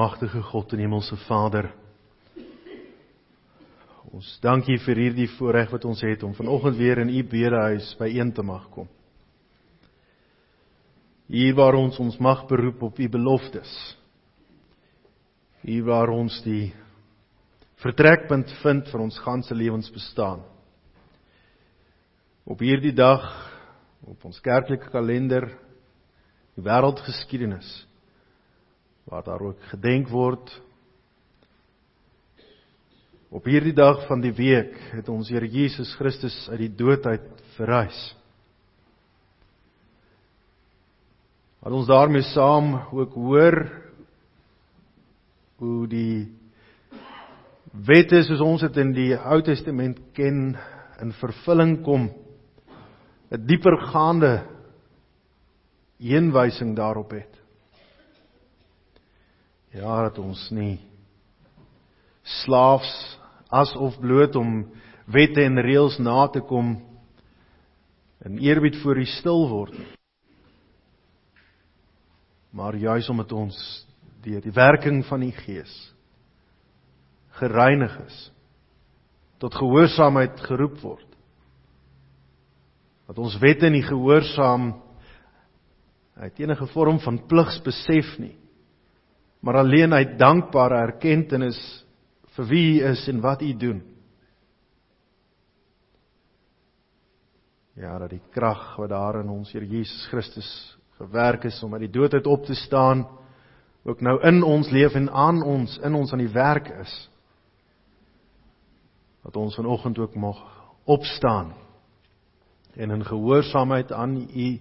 Almagtige 0.00 0.40
God 0.42 0.72
en 0.72 0.80
Hemelse 0.80 1.16
Vader. 1.26 1.66
Ons 4.16 4.30
dankie 4.40 4.78
vir 4.80 4.96
hierdie 4.96 5.26
voorreg 5.34 5.68
wat 5.74 5.84
ons 5.84 6.00
het 6.00 6.22
om 6.24 6.32
vanoggend 6.32 6.78
weer 6.78 7.02
in 7.02 7.10
U 7.12 7.18
bedehuis 7.28 7.90
byeen 7.98 8.30
te 8.32 8.40
mag 8.42 8.64
kom. 8.72 8.88
Hier 11.28 11.52
waar 11.54 11.76
ons 11.76 11.98
ons 12.00 12.16
mag 12.16 12.46
beroep 12.48 12.80
op 12.88 12.96
U 12.96 13.08
beloftes. 13.12 13.74
Hier 15.68 15.84
waar 15.84 16.08
ons 16.14 16.40
die 16.48 16.72
vertrekpunt 17.84 18.56
vind 18.62 18.88
vir 18.88 19.04
ons 19.04 19.20
ganse 19.20 19.54
lewensbestaan 19.54 20.40
op 22.48 22.64
hierdie 22.64 22.96
dag 22.96 23.28
op 24.08 24.24
ons 24.24 24.40
kerklike 24.40 24.88
kalender 24.88 25.50
die 26.56 26.64
wêreldgeskiedenis 26.64 27.68
waar 29.04 29.24
daar 29.24 29.40
ook 29.40 29.62
gedenk 29.72 30.08
word. 30.08 30.62
Op 33.30 33.44
hierdie 33.44 33.74
dag 33.74 34.06
van 34.06 34.20
die 34.20 34.34
week 34.34 34.74
het 34.92 35.08
ons 35.08 35.28
Here 35.30 35.48
Jesus 35.48 35.94
Christus 35.94 36.48
uit 36.50 36.58
die 36.66 36.74
dood 36.74 37.06
uit 37.06 37.28
verrys 37.56 38.00
wat 41.60 41.76
ons 41.76 41.88
daarmee 41.90 42.24
saam 42.32 42.72
ook 42.88 43.14
hoor 43.14 43.58
hoe 45.60 45.86
die 45.92 46.30
wette 47.70 48.22
soos 48.24 48.40
ons 48.40 48.64
dit 48.64 48.78
in 48.80 48.94
die 48.96 49.10
Ou 49.14 49.42
Testament 49.44 50.00
ken 50.16 50.56
in 51.00 51.12
vervulling 51.20 51.82
kom. 51.84 52.08
'n 53.30 53.46
diepergaande 53.46 54.46
heenwysing 56.00 56.74
daarop 56.76 57.10
het. 57.10 57.39
Ja, 59.70 60.02
dat 60.02 60.18
ons 60.18 60.48
nie 60.50 60.80
slaafs 62.42 62.90
asof 63.54 64.00
bloot 64.02 64.34
om 64.38 64.64
wette 65.10 65.44
en 65.46 65.62
reëls 65.62 65.98
na 66.02 66.24
te 66.34 66.42
kom 66.42 66.72
in 68.26 68.40
eerbied 68.42 68.80
voor 68.82 68.98
U 68.98 69.04
stil 69.06 69.46
word 69.50 69.78
nie. 69.78 69.86
Maar 72.50 72.76
juis 72.82 73.08
omdat 73.14 73.32
ons 73.32 73.60
deur 74.26 74.42
die 74.42 74.54
werking 74.54 75.04
van 75.06 75.22
die 75.22 75.32
Gees 75.38 75.72
gereinig 77.38 77.94
is 78.02 78.18
tot 79.40 79.54
gehoorsaamheid 79.54 80.42
geroep 80.44 80.82
word 80.82 81.06
dat 83.06 83.22
ons 83.22 83.38
wette 83.40 83.70
nie 83.70 83.86
gehoorsaam 83.86 84.74
uit 86.20 86.42
enige 86.42 86.66
vorm 86.74 86.98
van 87.06 87.22
pligs 87.30 87.62
besef 87.64 88.18
nie 88.18 88.34
maar 89.40 89.56
alleen 89.56 89.92
uit 89.92 90.18
dankbare 90.18 90.74
erkenning 90.74 91.54
vir 92.36 92.46
wie 92.46 92.80
u 92.80 92.84
is 92.90 93.06
en 93.08 93.20
wat 93.20 93.42
u 93.42 93.52
doen 93.56 93.82
ja 97.74 97.98
dat 97.98 98.10
die 98.10 98.22
krag 98.30 98.76
wat 98.76 98.88
daar 98.88 99.20
in 99.20 99.28
ons 99.28 99.52
Here 99.52 99.66
Jesus 99.66 100.06
Christus 100.08 100.78
gewerk 100.98 101.44
is 101.44 101.62
om 101.62 101.72
uit 101.72 101.88
die 101.88 101.94
dood 102.00 102.14
uit 102.14 102.26
op 102.26 102.44
te 102.44 102.54
staan 102.54 103.06
ook 103.82 104.00
nou 104.00 104.20
in 104.22 104.42
ons 104.42 104.70
leef 104.70 104.94
en 104.94 105.10
aan 105.10 105.42
ons 105.42 105.78
in 105.78 105.94
ons 105.94 106.12
aan 106.12 106.24
die 106.24 106.32
werk 106.32 106.68
is 106.68 107.08
dat 109.22 109.36
ons 109.36 109.54
vanoggend 109.54 109.98
ook 109.98 110.14
mag 110.14 110.38
opstaan 110.84 111.52
en 112.74 112.90
in 112.90 113.04
gehoorsaamheid 113.04 113.92
aan 113.92 114.16
u 114.34 114.60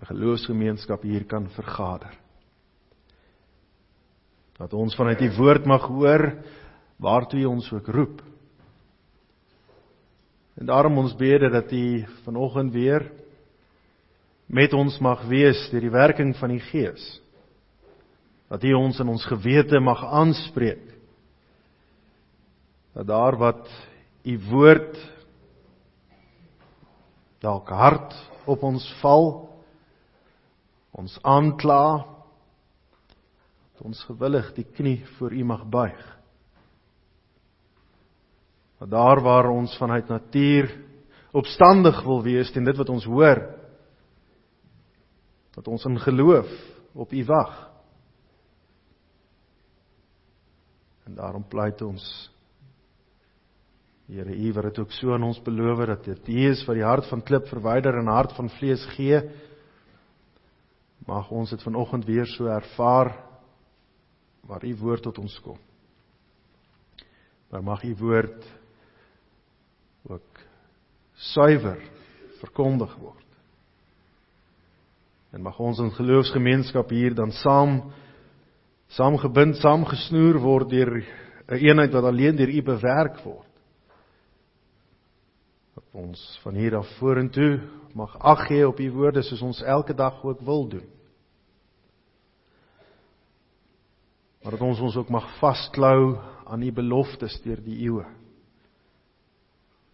geloofsgemeenskap 0.00 1.02
hier 1.02 1.24
kan 1.24 1.48
vergader. 1.50 2.14
Dat 4.58 4.74
ons 4.74 4.96
vanuit 4.98 5.20
die 5.22 5.34
woord 5.36 5.66
mag 5.66 5.86
hoor 5.86 6.32
waartoe 6.98 7.40
u 7.40 7.44
ons 7.46 7.70
ook 7.72 7.86
roep. 7.94 8.22
En 10.58 10.66
daarom 10.66 10.98
ons 10.98 11.14
bede 11.16 11.50
dat 11.50 11.72
u 11.72 12.04
vanoggend 12.24 12.72
weer 12.72 13.06
met 14.46 14.72
ons 14.72 14.98
mag 14.98 15.22
wees 15.30 15.68
deur 15.70 15.84
die 15.86 15.94
werking 15.94 16.34
van 16.36 16.50
die 16.50 16.62
Gees. 16.70 17.04
Dat 18.48 18.64
u 18.64 18.72
ons 18.74 18.98
in 18.98 19.08
ons 19.08 19.26
gewete 19.28 19.78
mag 19.80 20.02
aanspreek. 20.04 20.82
Dat 22.96 23.06
daar 23.06 23.36
wat 23.36 23.68
u 24.24 24.38
woord 24.50 24.98
dalk 27.38 27.68
hard 27.68 28.14
op 28.48 28.62
ons 28.62 28.82
val 29.02 29.28
ons 30.98 31.18
aankla 31.22 32.17
dat 33.78 33.86
ons 33.86 34.00
gewillig 34.10 34.48
die 34.56 34.66
knie 34.74 35.04
voor 35.18 35.32
U 35.32 35.44
mag 35.46 35.62
buig 35.70 36.06
dat 38.78 38.90
daar 38.90 39.20
waar 39.22 39.50
ons 39.50 39.76
vanuit 39.78 40.08
natuur 40.10 40.66
opstandig 41.30 42.00
wil 42.02 42.22
wees 42.26 42.50
teen 42.50 42.66
dit 42.66 42.78
wat 42.78 42.90
ons 42.90 43.06
hoor 43.06 43.38
dat 45.54 45.70
ons 45.70 45.86
in 45.86 46.00
geloof 46.02 46.50
op 46.98 47.14
U 47.14 47.22
wag 47.30 47.54
en 51.06 51.14
daarom 51.14 51.46
pleit 51.46 51.82
ons 51.86 52.02
Here, 54.08 54.32
U 54.32 54.52
wat 54.56 54.64
dit 54.70 54.78
ook 54.80 54.92
so 54.96 55.12
aan 55.12 55.26
ons 55.26 55.38
beloof 55.44 55.82
dat 55.86 56.06
dit 56.08 56.28
U 56.32 56.36
is 56.48 56.64
wat 56.64 56.78
die 56.78 56.86
hart 56.86 57.10
van 57.10 57.20
klip 57.20 57.44
verwyder 57.50 57.98
en 58.00 58.08
hart 58.08 58.32
van 58.32 58.48
vlees 58.56 58.80
gee. 58.94 59.18
Mag 61.04 61.28
ons 61.28 61.52
dit 61.52 61.60
vanoggend 61.60 62.06
weer 62.08 62.24
so 62.32 62.48
ervaar 62.48 63.12
waar 64.48 64.64
U 64.64 64.74
woord 64.80 65.04
tot 65.04 65.18
ons 65.20 65.34
kom. 65.44 65.58
Maar 67.52 67.62
mag 67.62 67.84
U 67.84 67.94
woord 68.00 68.46
ook 70.08 70.42
suiwer 71.32 71.80
verkondig 72.40 72.94
word. 72.96 73.24
En 75.30 75.44
mag 75.44 75.58
ons 75.60 75.80
in 75.84 75.92
geloofsgemeenskap 75.92 76.88
hier 76.90 77.14
dan 77.14 77.32
saam 77.44 77.82
saamgebind, 78.96 79.58
saamgesnoer 79.60 80.40
word 80.40 80.70
deur 80.72 80.96
'n 80.96 81.06
een 81.46 81.68
eenheid 81.68 81.92
wat 81.92 82.04
alleen 82.04 82.36
deur 82.36 82.48
U 82.48 82.62
bewerk 82.62 83.20
word 83.24 83.48
ons 85.98 86.40
van 86.42 86.54
hier 86.54 86.76
af 86.76 86.88
vorentoe 86.98 87.58
mag 87.94 88.14
ag 88.18 88.46
gee 88.46 88.66
op 88.68 88.80
u 88.80 88.90
woorde 88.92 89.22
soos 89.22 89.42
ons 89.42 89.62
elke 89.62 89.94
dag 89.94 90.22
ook 90.24 90.40
wil 90.40 90.68
doen. 90.68 90.86
Maar 94.42 94.54
dat 94.54 94.64
ons 94.64 94.80
ons 94.80 94.96
ook 94.96 95.10
mag 95.10 95.26
vasklou 95.38 96.18
aan 96.46 96.62
u 96.62 96.72
beloftes 96.72 97.40
deur 97.44 97.60
die 97.64 97.78
eeue. 97.84 98.06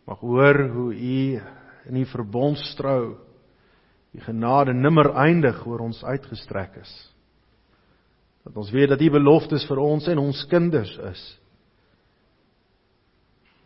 Mag 0.04 0.20
hoor 0.20 0.68
hoe 0.68 0.90
u 0.94 1.40
in 1.88 1.96
u 1.96 2.04
verbondstrou 2.06 3.16
die 4.14 4.22
genade 4.22 4.74
nimmer 4.74 5.10
eindig 5.18 5.64
oor 5.66 5.82
ons 5.88 6.04
uitgestrek 6.04 6.76
is. 6.80 6.92
Dat 8.44 8.56
ons 8.56 8.70
weet 8.70 8.92
dat 8.92 9.00
u 9.00 9.10
beloftes 9.10 9.64
vir 9.66 9.80
ons 9.80 10.06
en 10.12 10.20
ons 10.20 10.44
kinders 10.50 10.92
is. 11.10 11.22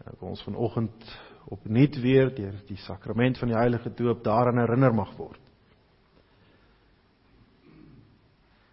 Dat 0.06 0.22
ons 0.24 0.42
vanoggend 0.46 1.10
opnuut 1.52 1.98
weer 2.00 2.30
deur 2.34 2.54
die 2.68 2.78
sakrament 2.86 3.38
van 3.40 3.50
die 3.50 3.58
heilige 3.58 3.90
doop 3.98 4.22
daaraan 4.24 4.62
herinner 4.62 4.94
mag 4.94 5.10
word. 5.18 5.40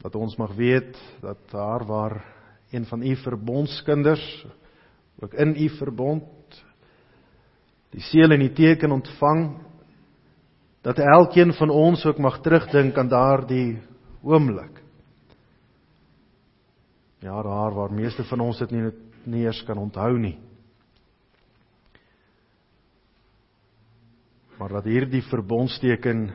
Dat 0.06 0.16
ons 0.16 0.36
mag 0.38 0.54
weet 0.54 0.94
dat 1.22 1.38
daar 1.50 1.86
waar 1.86 2.20
een 2.70 2.86
van 2.86 3.02
u 3.02 3.16
verbondskinders 3.16 4.46
ook 5.20 5.34
in 5.34 5.56
u 5.58 5.70
verbond 5.78 6.62
die 7.90 8.02
seël 8.02 8.36
en 8.36 8.44
die 8.44 8.54
teken 8.54 8.92
ontvang 8.92 9.58
dat 10.86 11.00
elkeen 11.02 11.54
van 11.54 11.70
ons 11.70 12.06
ook 12.06 12.18
mag 12.22 12.38
terugdink 12.42 12.98
aan 12.98 13.10
daardie 13.10 13.82
oomblik. 14.22 14.84
Ja, 17.20 17.42
daar 17.42 17.74
waar 17.74 17.94
meeste 17.94 18.24
van 18.24 18.40
ons 18.40 18.62
dit 18.62 18.72
nie 18.72 18.92
nie 19.26 19.42
eers 19.42 19.64
kan 19.66 19.78
onthou 19.78 20.20
nie. 20.20 20.38
maar 24.58 24.70
dat 24.70 24.88
hierdie 24.88 25.24
verbondsteken 25.28 26.30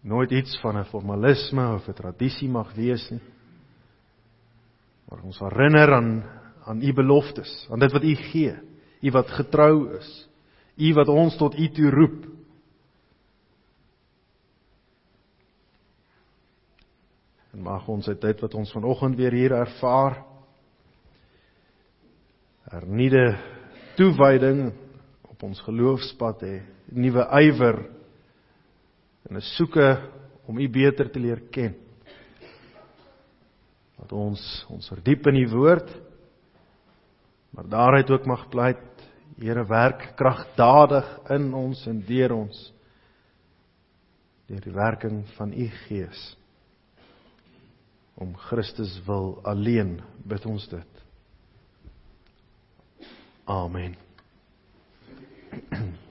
nooit 0.00 0.30
iets 0.30 0.60
van 0.60 0.78
'n 0.78 0.84
formalisme 0.84 1.74
of 1.74 1.88
'n 1.88 1.92
tradisie 1.92 2.48
mag 2.48 2.74
wees 2.74 3.10
nie. 3.10 3.20
Maar 5.08 5.22
ons 5.22 5.38
herinner 5.38 5.92
aan 5.92 6.38
aan 6.68 6.82
u 6.82 6.92
beloftes, 6.92 7.66
aan 7.70 7.78
dit 7.78 7.92
wat 7.92 8.02
u 8.02 8.14
gee, 8.14 8.56
u 9.00 9.10
wat 9.10 9.30
getrou 9.30 9.96
is, 9.96 10.28
u 10.76 10.92
wat 10.94 11.08
ons 11.08 11.36
tot 11.36 11.58
u 11.58 11.68
toe 11.68 11.90
roep. 11.90 12.26
En 17.52 17.62
mag 17.62 17.88
ons 17.88 18.08
uit 18.08 18.20
dit 18.20 18.40
wat 18.40 18.54
ons 18.54 18.72
vanoggend 18.72 19.16
weer 19.16 19.32
hier 19.32 19.52
ervaar, 19.52 20.20
hernieude 22.68 23.38
toewyding 23.96 24.74
op 25.22 25.42
ons 25.42 25.60
geloofspad 25.64 26.44
hê, 26.44 26.58
nuwe 26.92 27.24
ywer 27.40 27.80
en 29.28 29.36
'n 29.36 29.40
soeke 29.40 30.10
om 30.46 30.58
U 30.58 30.68
beter 30.68 31.10
te 31.10 31.20
leer 31.20 31.40
ken. 31.50 31.74
Dat 33.98 34.12
ons 34.12 34.64
ons 34.68 34.88
verdiep 34.88 35.26
in 35.26 35.34
die 35.34 35.48
woord, 35.48 35.88
maar 37.50 37.68
daaruit 37.68 38.10
ook 38.10 38.26
mag 38.26 38.48
pleit, 38.48 38.88
Here 39.38 39.62
werk 39.66 40.16
kragtadig 40.16 41.06
in 41.30 41.52
ons 41.54 41.86
en 41.86 42.00
deur 42.02 42.32
ons 42.34 42.72
deur 44.48 44.64
die 44.64 44.72
werking 44.74 45.20
van 45.36 45.52
U 45.52 45.66
Gees. 45.84 46.36
Om 48.18 48.32
Christus 48.48 48.96
wil 49.06 49.36
alleen 49.46 50.00
bid 50.26 50.46
ons 50.46 50.66
dit. 50.72 51.04
Amen. 53.46 53.94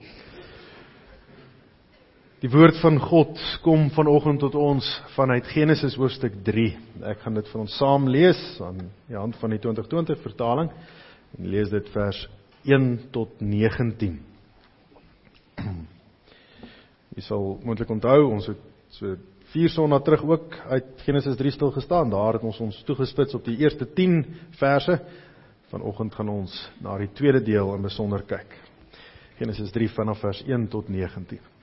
Die 2.37 2.49
woord 2.53 2.77
van 2.83 2.99
God 3.01 3.39
kom 3.65 3.87
vanoggend 3.95 4.43
tot 4.43 4.53
ons 4.53 4.85
vanuit 5.15 5.47
Genesis 5.49 5.95
hoofstuk 5.97 6.35
3. 6.45 6.67
Ek 7.09 7.23
gaan 7.23 7.33
dit 7.39 7.47
vir 7.49 7.63
ons 7.63 7.77
saam 7.79 8.05
lees 8.13 8.37
aan 8.61 8.83
die 9.09 9.17
hand 9.17 9.39
van 9.41 9.55
die 9.55 9.57
2020 9.63 10.21
vertaling 10.21 10.69
en 10.69 11.47
lees 11.49 11.71
dit 11.73 11.89
vers 11.95 12.19
1 12.69 12.85
tot 13.15 13.41
19. 13.41 14.19
Jy 17.17 17.25
sal 17.25 17.57
moontlik 17.65 17.95
onthou 17.97 18.19
ons 18.27 18.51
het 18.53 18.61
so 18.99 19.17
4 19.57 19.73
sonnae 19.73 20.05
terug 20.05 20.29
ook 20.29 20.61
uit 20.77 20.93
Genesis 21.09 21.41
3 21.41 21.57
stil 21.57 21.73
gestaan. 21.73 22.13
Daar 22.13 22.37
het 22.37 22.45
ons 22.45 22.61
ons 22.61 22.81
toegespits 22.85 23.33
op 23.33 23.49
die 23.49 23.57
eerste 23.65 23.89
10 23.89 24.21
verse. 24.61 25.01
Vanoggend 25.73 26.13
gaan 26.13 26.29
ons 26.37 26.61
na 26.85 27.01
die 27.01 27.09
tweede 27.17 27.41
deel 27.41 27.73
in 27.73 27.89
besonder 27.89 28.21
kyk. 28.29 28.59
Genesis 29.41 29.73
3 29.73 29.89
vanaf 29.97 30.21
vers 30.21 30.45
1 30.45 30.69
tot 30.69 30.85
19. 30.93 31.56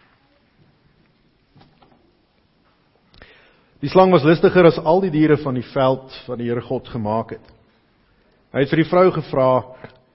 Die 3.85 3.91
slang 3.93 4.15
was 4.15 4.25
listiger 4.25 4.65
as 4.65 4.79
al 4.81 5.03
die 5.05 5.11
diere 5.13 5.37
van 5.43 5.59
die 5.59 5.67
veld 5.75 6.15
wat 6.25 6.39
die 6.41 6.47
Here 6.49 6.63
God 6.65 6.87
gemaak 6.89 7.35
het. 7.35 7.49
Hy 8.55 8.63
het 8.63 8.71
vir 8.73 8.81
die 8.81 8.89
vrou 8.89 9.11
gevra: 9.13 9.49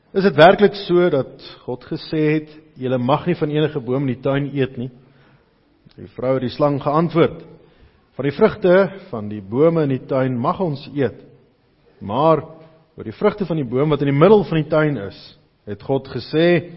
"Is 0.10 0.26
dit 0.26 0.40
werklik 0.40 0.74
so 0.88 1.10
dat 1.14 1.44
God 1.68 1.86
gesê 1.86 2.22
het 2.40 2.56
julle 2.82 2.98
mag 2.98 3.28
nie 3.28 3.36
van 3.38 3.54
enige 3.54 3.80
boom 3.80 4.08
in 4.08 4.16
die 4.16 4.24
tuin 4.24 4.48
eet 4.58 4.78
nie?" 4.78 4.90
Die 5.94 6.10
vrou 6.16 6.34
het 6.40 6.48
die 6.48 6.56
slang 6.56 6.80
geantwoord: 6.82 7.44
"Van 8.18 8.26
die 8.26 8.34
vrugte 8.34 8.74
van 9.12 9.30
die 9.30 9.42
bome 9.42 9.84
in 9.84 9.94
die 9.94 10.08
tuin 10.08 10.40
mag 10.40 10.60
ons 10.60 10.90
eet, 10.96 11.22
maar 12.02 12.42
oor 12.98 13.06
die 13.06 13.20
vrugte 13.22 13.46
van 13.46 13.62
die 13.62 13.70
boom 13.70 13.90
wat 13.90 14.02
in 14.02 14.10
die 14.10 14.20
middel 14.20 14.44
van 14.50 14.64
die 14.64 14.70
tuin 14.70 14.98
is, 14.98 15.38
het 15.70 15.84
God 15.84 16.10
gesê: 16.10 16.74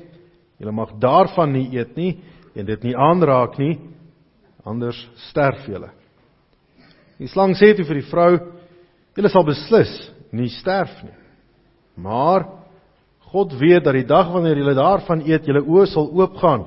julle 0.61 0.73
mag 0.73 0.93
daarvan 1.01 1.53
nie 1.53 1.71
eet 1.73 1.97
nie 1.97 2.19
en 2.55 2.67
dit 2.67 2.85
nie 2.85 2.97
aanraak 2.97 3.57
nie, 3.57 3.81
anders 4.63 5.09
sterf 5.31 5.65
julle." 5.67 6.02
Die 7.23 7.31
slang 7.31 7.55
sê 7.55 7.71
toe 7.77 7.87
vir 7.87 8.01
die 8.01 8.09
vrou: 8.11 8.33
"Julle 9.15 9.31
sal 9.31 9.47
beslis 9.47 9.93
nie 10.35 10.51
sterf 10.51 10.91
nie. 11.05 11.15
Maar 12.03 12.49
God 13.31 13.55
weet 13.61 13.85
dat 13.85 13.95
die 13.95 14.09
dag 14.09 14.33
wanneer 14.33 14.59
julle 14.59 14.75
daarvan 14.75 15.23
eet, 15.29 15.47
julle 15.47 15.63
oë 15.63 15.87
sal 15.93 16.11
oopgaan. 16.11 16.67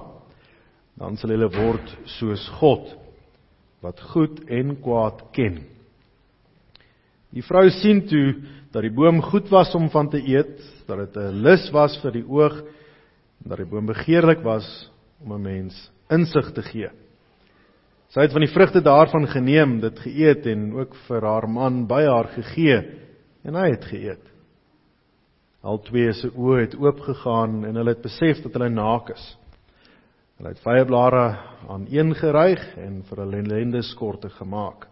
Dan 0.95 1.17
sal 1.19 1.33
julle 1.35 1.49
word 1.51 1.91
soos 2.17 2.47
God, 2.61 2.87
wat 3.83 3.99
goed 4.13 4.45
en 4.47 4.77
kwaad 4.79 5.25
ken." 5.35 5.65
Die 7.35 7.43
vrou 7.43 7.67
sien 7.81 8.05
toe 8.07 8.39
dat 8.71 8.85
die 8.85 8.95
boom 8.95 9.19
goed 9.21 9.51
was 9.51 9.75
om 9.75 9.89
van 9.91 10.07
te 10.09 10.23
eet, 10.23 10.55
dat 10.87 10.97
dit 11.03 11.17
'n 11.17 11.43
lus 11.43 11.69
was 11.73 11.97
vir 11.99 12.11
die 12.11 12.27
oog 12.27 12.61
en 13.43 13.49
dat 13.49 13.57
die 13.57 13.67
boom 13.67 13.85
begeerlik 13.85 14.41
was 14.43 14.89
om 15.19 15.33
'n 15.33 15.41
mens 15.41 15.91
insig 16.09 16.53
te 16.53 16.61
gee. 16.61 16.89
Sy 18.13 18.25
het 18.25 18.35
van 18.35 18.45
die 18.45 18.51
vrugte 18.53 18.81
daarvan 18.85 19.27
geneem, 19.27 19.79
dit 19.83 19.99
geëet 20.05 20.45
en 20.51 20.69
ook 20.77 20.93
vir 21.07 21.25
haar 21.25 21.47
man 21.49 21.83
by 21.89 22.03
haar 22.05 22.29
gegee 22.35 22.77
en 23.45 23.57
hy 23.57 23.69
het 23.73 23.85
geëet. 23.89 24.31
Al 25.65 25.81
twee 25.81 26.13
se 26.13 26.29
oë 26.29 26.59
het 26.61 26.75
oopgegaan 26.77 27.63
en 27.65 27.79
hulle 27.79 27.95
het 27.95 28.03
besef 28.05 28.43
dat 28.43 28.53
hulle 28.53 28.69
naak 28.69 29.09
is. 29.15 29.23
Hulle 30.37 30.51
het 30.53 30.61
vyeblare 30.61 31.25
aan 31.71 31.87
een 31.89 32.13
geryg 32.17 32.63
en 32.77 32.99
vir 33.07 33.23
hulle 33.23 33.41
lendeskorte 33.47 34.29
gemaak. 34.37 34.85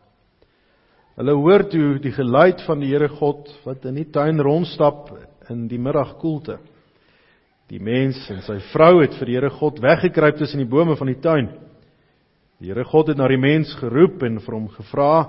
Hulle 1.13 1.36
hoor 1.38 1.67
toe 1.69 1.99
die 2.02 2.13
geluid 2.15 2.63
van 2.65 2.82
die 2.82 2.89
Here 2.89 3.10
God 3.19 3.52
wat 3.67 3.84
in 3.86 3.99
die 3.99 4.08
tuin 4.10 4.41
rondstap 4.41 5.12
in 5.54 5.67
die 5.69 5.78
middagkoelte. 5.78 6.58
Die 7.69 7.80
mens 7.80 8.23
en 8.34 8.41
sy 8.41 8.58
vrou 8.71 9.04
het 9.04 9.13
vir 9.19 9.30
die 9.30 9.38
Here 9.38 9.52
God 9.54 9.82
weggekruip 9.84 10.39
tussen 10.41 10.63
die 10.63 10.69
bome 10.69 10.97
van 10.97 11.12
die 11.12 11.19
tuin. 11.21 11.52
Die 12.63 12.71
Here 12.71 12.86
God 12.88 13.10
het 13.12 13.19
na 13.19 13.28
die 13.28 13.41
mens 13.41 13.73
geroep 13.76 14.21
en 14.23 14.38
vir 14.39 14.56
hom 14.56 14.69
gevra: 14.71 15.28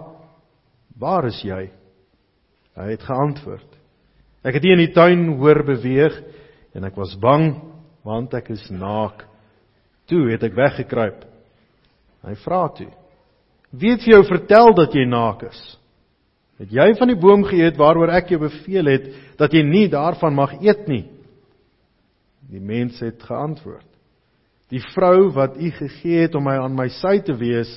"Waar 0.94 1.26
is 1.26 1.40
jy?" 1.42 1.66
Hy 2.78 2.86
het 2.92 3.02
geantwoord: 3.02 3.70
"Ek 4.44 4.54
het 4.54 4.62
hier 4.62 4.78
in 4.78 4.86
die 4.86 4.94
tuin 4.94 5.26
hoor 5.40 5.64
beweeg 5.66 6.14
en 6.74 6.84
ek 6.84 6.94
was 6.94 7.16
bang 7.18 7.56
want 8.04 8.34
ek 8.34 8.50
is 8.50 8.70
naak. 8.70 9.26
Toe 10.06 10.30
het 10.30 10.44
ek 10.44 10.54
weggekruip." 10.54 11.24
Hy 12.22 12.34
vra 12.44 12.68
toe: 12.68 12.92
"Wie 13.72 13.90
het 13.90 14.06
vir 14.06 14.14
jou 14.14 14.24
vertel 14.30 14.72
dat 14.74 14.94
jy 14.94 15.04
naak 15.04 15.42
is? 15.42 15.78
Het 16.58 16.70
jy 16.70 16.94
van 16.94 17.08
die 17.08 17.18
boom 17.18 17.42
geëet 17.42 17.76
waaroor 17.76 18.14
ek 18.14 18.30
jou 18.30 18.38
beveel 18.38 18.86
het 18.86 19.10
dat 19.38 19.52
jy 19.52 19.62
nie 19.62 19.88
daarvan 19.88 20.34
mag 20.34 20.54
eet 20.62 20.86
nie?" 20.86 21.10
Die 22.46 22.60
mens 22.60 23.00
het 23.00 23.18
geantwoord: 23.22 23.93
Die 24.72 24.80
vrou 24.94 25.30
wat 25.34 25.58
u 25.60 25.70
gegee 25.70 26.24
het 26.24 26.34
om 26.34 26.46
my 26.46 26.56
aan 26.62 26.76
my 26.76 26.88
sy 27.00 27.18
te 27.24 27.34
wees, 27.36 27.70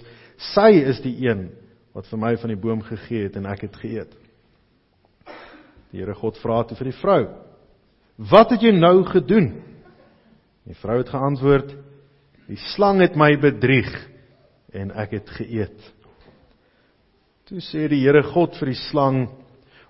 sy 0.54 0.70
is 0.88 1.02
die 1.04 1.16
een 1.26 1.50
wat 1.98 2.08
vir 2.12 2.22
my 2.22 2.36
van 2.38 2.54
die 2.54 2.62
boom 2.62 2.84
gegee 2.86 3.26
het 3.26 3.38
en 3.40 3.48
ek 3.50 3.66
het 3.68 3.78
geëet. 3.82 4.12
Die 5.92 6.02
Here 6.02 6.14
God 6.16 6.38
vra 6.42 6.62
toe 6.68 6.78
vir 6.78 6.92
die 6.92 7.00
vrou: 7.00 7.22
"Wat 8.18 8.52
het 8.52 8.62
jy 8.62 8.72
nou 8.76 9.04
gedoen?" 9.08 9.50
Die 10.68 10.78
vrou 10.78 10.98
het 11.00 11.10
geantwoord: 11.10 11.74
"Die 12.48 12.60
slang 12.76 13.02
het 13.02 13.16
my 13.16 13.36
bedrieg 13.38 13.90
en 14.74 14.92
ek 14.92 15.12
het 15.12 15.30
geëet." 15.30 15.94
Toe 17.48 17.60
sê 17.64 17.88
die 17.88 18.04
Here 18.04 18.24
God 18.24 18.56
vir 18.60 18.68
die 18.68 18.82
slang: 18.92 19.30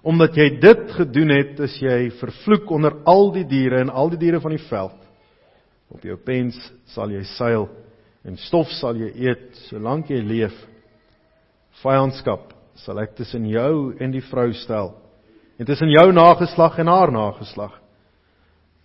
"Omdat 0.04 0.38
jy 0.38 0.50
dit 0.62 0.92
gedoen 0.92 1.30
het, 1.30 1.60
is 1.60 1.80
jy 1.82 2.10
vervloek 2.20 2.72
onder 2.72 3.02
al 3.06 3.32
die 3.32 3.46
diere 3.46 3.82
en 3.82 3.90
al 3.90 4.10
die 4.10 4.22
diere 4.22 4.40
van 4.40 4.52
die 4.56 4.68
veld. 4.70 5.07
Op 5.93 6.04
jou 6.04 6.17
pens 6.19 6.58
sal 6.91 7.12
jy 7.15 7.23
seil 7.38 7.67
en 8.28 8.38
stof 8.47 8.71
sal 8.76 8.97
jy 9.00 9.12
eet 9.28 9.56
solank 9.69 10.12
jy 10.12 10.19
leef. 10.23 10.56
Vyandskap 11.82 12.52
sal 12.84 13.00
ek 13.02 13.15
tussen 13.17 13.45
jou 13.50 13.93
en 14.02 14.13
die 14.13 14.23
vrou 14.30 14.50
stel 14.58 14.93
en 15.58 15.65
tussen 15.65 15.89
jou 15.89 16.12
nageslag 16.13 16.78
en 16.80 16.91
haar 16.91 17.12
nageslag. 17.13 17.73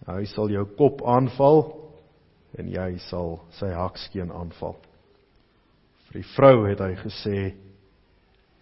Hy 0.08 0.24
sal 0.32 0.50
jou 0.50 0.64
kop 0.78 1.02
aanval 1.06 1.64
en 2.58 2.70
jy 2.72 2.88
sal 3.08 3.36
sy 3.58 3.70
hakskeen 3.74 4.32
aanval. 4.34 4.76
Vir 6.08 6.20
die 6.20 6.28
vrou 6.34 6.56
het 6.66 6.80
hy 6.82 6.94
gesê 7.02 7.38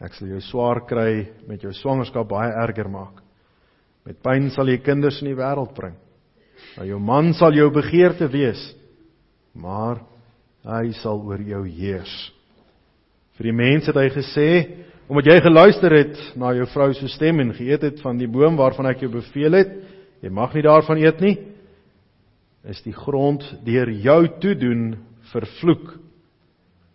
ek 0.00 0.16
sal 0.16 0.31
jou 0.33 0.40
swaar 0.48 0.85
kry 0.88 1.26
met 1.48 1.64
jou 1.64 1.72
swangerskap 1.76 2.29
baie 2.31 2.53
erger 2.62 2.88
maak. 2.88 3.21
Met 4.06 4.21
pyn 4.25 4.48
sal 4.54 4.69
jy 4.71 4.81
kinders 4.83 5.21
in 5.21 5.31
die 5.31 5.38
wêreld 5.38 5.75
bring. 5.77 5.96
Nou 6.77 6.87
jou 6.87 7.00
man 7.02 7.33
sal 7.35 7.56
jou 7.56 7.68
begeerte 7.75 8.29
wees, 8.31 8.60
maar 9.54 10.02
hy 10.66 10.92
sal 11.00 11.23
oor 11.27 11.40
jou 11.42 11.64
heers. 11.66 12.12
Vir 13.38 13.50
die 13.50 13.56
mense 13.56 13.90
het 13.90 13.98
hy 13.98 14.08
gesê, 14.14 14.48
omdat 15.10 15.31
jy 15.33 15.38
geluister 15.42 15.94
het 15.96 16.18
na 16.38 16.52
jou 16.54 16.66
vrou 16.71 16.90
se 16.94 17.08
stem 17.10 17.40
en 17.42 17.54
geëet 17.56 17.87
het 17.88 18.02
van 18.04 18.21
die 18.21 18.29
boom 18.31 18.58
waarvan 18.60 18.90
ek 18.92 19.02
jou 19.02 19.10
beveel 19.14 19.56
het, 19.58 19.73
jy 20.23 20.31
mag 20.31 20.52
nie 20.54 20.66
daarvan 20.66 21.00
eet 21.02 21.23
nie, 21.25 21.37
is 22.68 22.83
die 22.85 22.94
grond 22.94 23.42
deur 23.64 23.88
jou 24.04 24.21
toedoen 24.42 24.85
vervloek. 25.33 25.96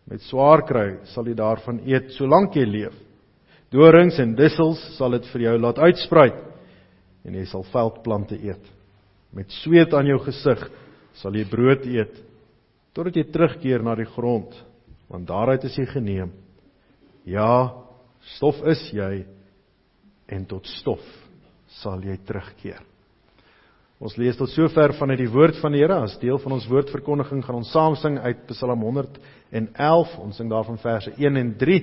Met 0.05 0.21
swaar 0.29 0.61
kry 0.69 0.87
sal 1.09 1.25
jy 1.25 1.33
daarvan 1.39 1.81
eet 1.89 2.13
solank 2.13 2.55
jy 2.55 2.67
leef. 2.69 2.95
Dorings 3.73 4.19
en 4.21 4.35
dussels 4.37 4.79
sal 4.95 5.17
dit 5.17 5.25
vir 5.33 5.47
jou 5.47 5.57
laat 5.59 5.81
uitsprei 5.81 6.29
en 7.25 7.35
jy 7.35 7.47
sal 7.49 7.65
veldplante 7.73 8.37
eet. 8.37 8.74
Met 9.35 9.51
sweet 9.61 9.93
aan 9.93 10.07
jou 10.07 10.19
gesig 10.23 10.63
sal 11.19 11.35
jy 11.35 11.45
brood 11.51 11.83
eet 11.89 12.15
totdat 12.95 13.17
jy 13.19 13.25
terugkeer 13.27 13.83
na 13.83 13.91
die 13.99 14.07
grond, 14.07 14.53
want 15.11 15.27
daaruit 15.27 15.65
is 15.67 15.75
jy 15.75 15.83
geneem. 15.91 16.29
Ja, 17.27 17.75
stof 18.37 18.61
is 18.71 18.79
jy 18.95 19.25
en 20.31 20.45
tot 20.47 20.67
stof 20.79 21.03
sal 21.81 21.99
jy 22.07 22.15
terugkeer. 22.23 22.79
Ons 23.99 24.17
lees 24.19 24.35
tot 24.35 24.51
sover 24.51 24.91
vanuit 24.99 25.21
die 25.21 25.31
woord 25.31 25.59
van 25.61 25.75
die 25.75 25.79
Here 25.79 26.01
as 26.03 26.17
deel 26.19 26.39
van 26.43 26.57
ons 26.57 26.67
woordverkondiging 26.67 27.43
gaan 27.45 27.61
ons 27.61 27.71
saam 27.71 27.95
sing 27.99 28.17
uit 28.19 28.41
Psalm 28.51 28.83
111. 28.83 30.17
Ons 30.19 30.39
sing 30.39 30.51
daarvan 30.51 30.79
verse 30.83 31.13
1 31.15 31.39
en 31.39 31.53
3. 31.59 31.79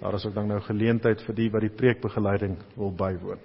Daar 0.00 0.18
is 0.18 0.26
ook 0.28 0.36
dan 0.36 0.52
nou 0.52 0.60
geleentheid 0.64 1.24
vir 1.24 1.38
die 1.38 1.48
wat 1.52 1.64
die 1.64 1.72
preekbegeleiding 1.72 2.58
wil 2.76 2.92
bywoon. 2.92 3.40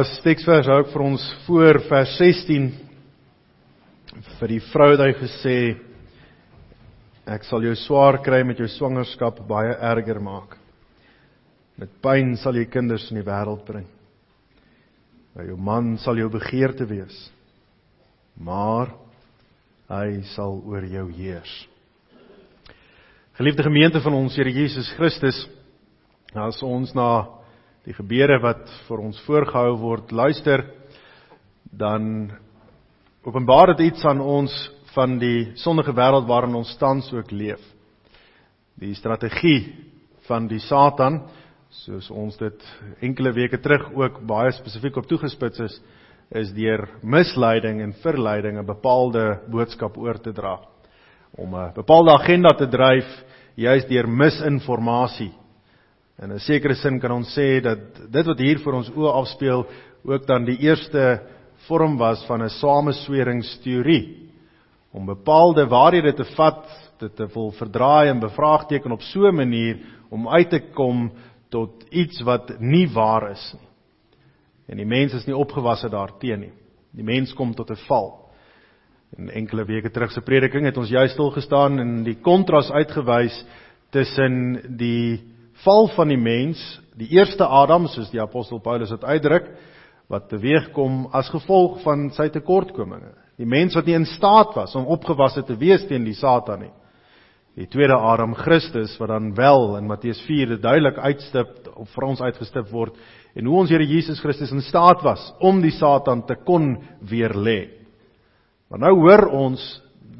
As 0.00 0.08
teksvers 0.24 0.68
hou 0.70 0.78
ek 0.80 0.92
vir 0.94 1.02
ons 1.02 1.24
voor 1.44 1.76
vers 1.90 2.12
16 2.16 2.68
vir 4.38 4.52
die 4.54 4.60
vrou 4.70 4.86
wat 4.94 5.02
hy 5.02 5.08
gesê 5.18 5.56
ek 7.34 7.44
sal 7.44 7.66
jou 7.66 7.74
swaar 7.76 8.20
kry 8.24 8.38
met 8.46 8.62
jou 8.62 8.68
swangerskap 8.70 9.42
baie 9.50 9.74
erger 9.90 10.20
maak. 10.24 10.54
Met 11.76 11.92
pyn 12.00 12.32
sal 12.40 12.56
jy 12.56 12.64
kinders 12.70 13.10
in 13.10 13.18
die 13.20 13.26
wêreld 13.26 13.66
bring. 13.66 13.84
By 15.36 15.50
jou 15.50 15.58
man 15.60 15.98
sal 16.00 16.16
jou 16.22 16.30
begeerte 16.32 16.86
wees. 16.88 17.18
Maar 18.40 18.94
hy 19.90 20.22
sal 20.32 20.62
oor 20.70 20.86
jou 20.86 21.10
heers. 21.18 21.52
Geliefde 23.36 23.68
gemeente 23.68 24.00
van 24.06 24.16
ons 24.22 24.38
Here 24.38 24.54
Jesus 24.54 24.88
Christus, 24.96 25.44
as 26.32 26.62
ons 26.64 26.94
na 26.96 27.39
die 27.86 27.96
gebeure 27.96 28.38
wat 28.42 28.68
vir 28.88 29.00
ons 29.00 29.20
voorgehou 29.24 29.76
word 29.80 30.12
luister 30.12 30.66
dan 31.72 32.30
openbaar 33.24 33.74
dit 33.74 33.86
iets 33.90 34.04
aan 34.04 34.20
ons 34.20 34.52
van 34.94 35.16
die 35.20 35.52
sondige 35.60 35.94
wêreld 35.96 36.28
waarin 36.28 36.58
ons 36.58 36.72
tans 36.80 37.08
ook 37.14 37.30
leef. 37.32 37.60
Die 38.80 38.92
strategie 38.98 39.72
van 40.28 40.48
die 40.50 40.60
Satan 40.60 41.22
soos 41.84 42.10
ons 42.10 42.36
dit 42.40 42.66
enkele 43.00 43.32
weke 43.32 43.60
terug 43.62 43.88
ook 43.94 44.20
baie 44.26 44.52
spesifiek 44.56 44.96
op 44.98 45.08
toegespits 45.08 45.66
is 45.68 45.80
is 46.30 46.52
deur 46.54 46.84
misleiding 47.02 47.80
en 47.82 47.92
verleiding 48.02 48.58
'n 48.58 48.66
bepaalde 48.66 49.40
boodskap 49.50 49.96
oor 49.98 50.18
te 50.18 50.32
dra 50.32 50.60
om 51.38 51.54
'n 51.54 51.72
bepaalde 51.74 52.12
agenda 52.12 52.48
te 52.54 52.66
dryf 52.66 53.06
juis 53.56 53.84
deur 53.86 54.08
misinformasie 54.08 55.32
In 56.20 56.32
'n 56.32 56.38
sekere 56.38 56.74
sin 56.74 57.00
kan 57.00 57.12
ons 57.12 57.32
sê 57.32 57.62
dat 57.64 57.78
dit 58.12 58.26
wat 58.26 58.38
hier 58.38 58.58
vir 58.58 58.74
ons 58.74 58.90
oë 58.92 59.12
afspeel 59.22 59.62
ook 60.04 60.26
dan 60.26 60.44
die 60.44 60.58
eerste 60.60 61.20
vorm 61.66 61.96
was 61.96 62.24
van 62.26 62.42
'n 62.42 62.48
samesweringsteorie 62.48 64.28
om 64.92 65.06
bepaalde 65.06 65.66
waarhede 65.66 66.12
te 66.12 66.24
vat, 66.36 66.66
dit 66.98 67.16
te 67.16 67.26
wil 67.34 67.52
verdraai 67.52 68.08
en 68.10 68.20
bevraagteken 68.20 68.92
op 68.92 69.02
so 69.02 69.28
'n 69.28 69.34
manier 69.34 69.78
om 70.10 70.28
uit 70.28 70.50
te 70.50 70.60
kom 70.74 71.10
tot 71.48 71.84
iets 71.90 72.20
wat 72.22 72.60
nie 72.60 72.88
waar 72.92 73.30
is 73.30 73.54
nie. 73.54 73.68
En 74.68 74.76
die 74.76 74.86
mens 74.86 75.14
is 75.14 75.26
nie 75.26 75.36
opgewasse 75.36 75.88
daarteenoor 75.88 76.38
nie. 76.38 76.52
Die 76.92 77.04
mens 77.04 77.32
kom 77.32 77.54
tot 77.54 77.70
'n 77.70 77.76
val. 77.88 78.30
In 79.16 79.30
enkele 79.30 79.64
weke 79.64 79.90
terug 79.90 80.12
se 80.12 80.20
prediking 80.20 80.64
het 80.64 80.76
ons 80.76 80.90
juist 80.90 81.12
stil 81.12 81.30
gestaan 81.30 81.78
en 81.78 82.04
die 82.04 82.20
kontras 82.20 82.70
uitgewys 82.70 83.44
tussen 83.90 84.76
die 84.76 85.29
val 85.64 85.88
van 85.94 86.08
die 86.12 86.20
mens, 86.20 86.60
die 86.98 87.10
eerste 87.16 87.46
Adam 87.46 87.88
soos 87.90 88.10
die 88.12 88.20
apostel 88.22 88.60
Paulus 88.64 88.92
dit 88.92 89.04
uitdruk, 89.04 89.48
wat 90.10 90.28
teweegkom 90.30 91.06
as 91.14 91.30
gevolg 91.30 91.80
van 91.84 92.08
sy 92.16 92.28
tekortkominge. 92.34 93.12
Die 93.40 93.48
mens 93.48 93.76
wat 93.78 93.86
nie 93.88 93.96
in 93.96 94.08
staat 94.10 94.52
was 94.56 94.74
om 94.76 94.90
opgewasse 94.90 95.44
te 95.46 95.56
wees 95.56 95.86
teen 95.88 96.04
die 96.04 96.16
Satan 96.18 96.66
nie. 96.66 96.72
Die 97.58 97.68
tweede 97.70 97.96
Adam 97.96 98.34
Christus 98.38 98.96
wat 99.00 99.10
dan 99.10 99.32
wel 99.36 99.76
in 99.78 99.88
Matteus 99.90 100.20
4 100.26 100.58
duidelik 100.62 100.98
uitstip 100.98 101.70
of 101.74 101.88
vir 101.94 102.06
ons 102.06 102.22
uitgestip 102.22 102.70
word 102.70 102.98
en 103.34 103.46
hoe 103.46 103.56
ons 103.62 103.70
Here 103.70 103.86
Jesus 103.86 104.20
Christus 104.22 104.52
in 104.54 104.62
staat 104.66 105.02
was 105.06 105.22
om 105.40 105.60
die 105.62 105.74
Satan 105.74 106.24
te 106.26 106.36
kon 106.46 106.76
weerlê. 107.10 107.70
Maar 108.70 108.84
nou 108.86 108.94
hoor 109.02 109.26
ons 109.34 109.64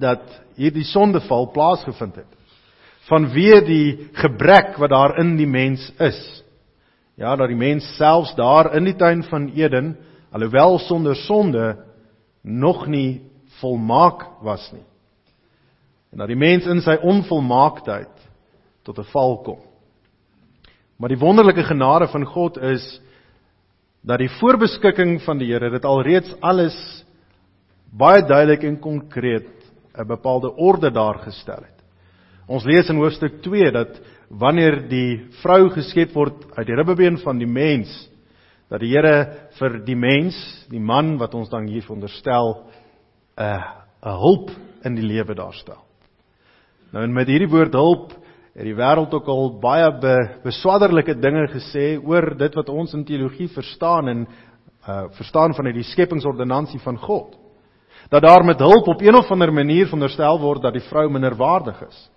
dat 0.01 0.25
hierdie 0.59 0.87
sondeval 0.87 1.51
plaasgevind 1.55 2.23
het 2.23 2.40
vanweë 3.11 3.61
die 3.67 3.87
gebrek 4.17 4.79
wat 4.79 4.93
daar 4.93 5.19
in 5.21 5.35
die 5.37 5.49
mens 5.49 5.83
is. 5.99 6.21
Ja, 7.19 7.35
dat 7.37 7.51
die 7.51 7.59
mens 7.59 7.85
selfs 7.99 8.35
daar 8.39 8.73
in 8.79 8.87
die 8.89 8.97
tuin 8.97 9.23
van 9.29 9.51
Eden, 9.53 9.97
alhoewel 10.33 10.79
sonder 10.79 11.17
sonde, 11.27 11.77
nog 12.43 12.87
nie 12.87 13.21
volmaak 13.61 14.25
was 14.43 14.71
nie. 14.73 14.85
En 16.11 16.23
dat 16.23 16.31
die 16.31 16.39
mens 16.39 16.67
in 16.67 16.81
sy 16.83 16.97
onvolmaaktheid 17.03 18.15
tot 18.83 18.99
'n 18.99 19.11
val 19.13 19.39
kom. 19.43 19.61
Maar 20.97 21.09
die 21.09 21.19
wonderlike 21.19 21.63
genade 21.63 22.09
van 22.09 22.25
God 22.25 22.59
is 22.59 23.01
dat 24.03 24.19
die 24.19 24.31
voorbeskikking 24.41 25.23
van 25.23 25.39
die 25.39 25.53
Here 25.53 25.71
dit 25.71 25.85
alreeds 25.85 26.35
alles 26.41 27.05
baie 27.91 28.23
duidelik 28.23 28.63
en 28.63 28.81
konkreet 28.81 29.49
'n 29.95 30.07
bepaalde 30.07 30.55
orde 30.57 30.91
daar 30.91 31.19
gestel 31.19 31.63
het. 31.63 31.80
Ons 32.51 32.67
lees 32.67 32.89
in 32.91 32.99
hoofstuk 32.99 33.37
2 33.45 33.71
dat 33.71 33.99
wanneer 34.43 34.81
die 34.91 35.21
vrou 35.39 35.69
geskep 35.71 36.17
word 36.17 36.49
uit 36.57 36.67
die 36.67 36.79
ribbebeen 36.79 37.21
van 37.23 37.39
die 37.39 37.47
mens, 37.47 37.93
dat 38.71 38.83
die 38.83 38.91
Here 38.91 39.51
vir 39.59 39.77
die 39.87 39.95
mens, 39.99 40.35
die 40.71 40.83
man 40.83 41.15
wat 41.21 41.35
ons 41.39 41.51
dan 41.51 41.69
hier 41.71 41.85
veronderstel, 41.87 42.67
'n 43.39 43.43
uh, 43.43 43.63
'n 44.03 44.19
hulp 44.19 44.51
in 44.85 44.95
die 44.95 45.07
lewe 45.07 45.35
daarstel. 45.35 45.79
Nou 46.93 47.05
en 47.05 47.13
met 47.13 47.29
hierdie 47.29 47.51
woord 47.51 47.73
hulp 47.73 48.13
het 48.55 48.65
die 48.65 48.75
wêreld 48.75 49.15
ook 49.15 49.29
al 49.29 49.59
baie 49.61 49.91
be, 50.01 50.17
beswaarderlike 50.43 51.15
dinge 51.21 51.47
gesê 51.55 51.99
oor 52.03 52.35
dit 52.37 52.55
wat 52.55 52.69
ons 52.69 52.95
in 52.95 53.05
teologie 53.05 53.49
verstaan 53.49 54.09
en 54.09 54.27
uh 54.89 55.07
verstaan 55.15 55.55
vanuit 55.55 55.75
die 55.75 55.93
skepingsordonnansie 55.93 56.81
van 56.81 56.99
God. 56.99 57.37
Dat 58.11 58.23
daar 58.23 58.45
met 58.45 58.59
hulp 58.59 58.89
op 58.89 59.01
een 59.01 59.15
of 59.15 59.31
ander 59.31 59.53
manier 59.53 59.87
veronderstel 59.87 60.41
word 60.41 60.63
dat 60.63 60.73
die 60.73 60.89
vrou 60.89 61.11
minderwaardig 61.11 61.83
is. 61.87 62.11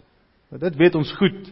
Maar 0.53 0.69
dit 0.69 0.75
weet 0.77 0.95
ons 0.95 1.11
goed 1.17 1.47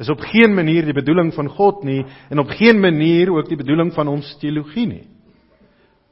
is 0.00 0.08
op 0.08 0.22
geen 0.24 0.54
manier 0.54 0.86
die 0.86 0.96
bedoeling 0.96 1.34
van 1.36 1.50
God 1.52 1.82
nie 1.84 2.00
en 2.32 2.38
op 2.40 2.48
geen 2.56 2.78
manier 2.80 3.28
ook 3.34 3.48
die 3.50 3.58
bedoeling 3.60 3.90
van 3.92 4.08
ons 4.08 4.30
teologie 4.40 4.86
nie. 4.88 5.04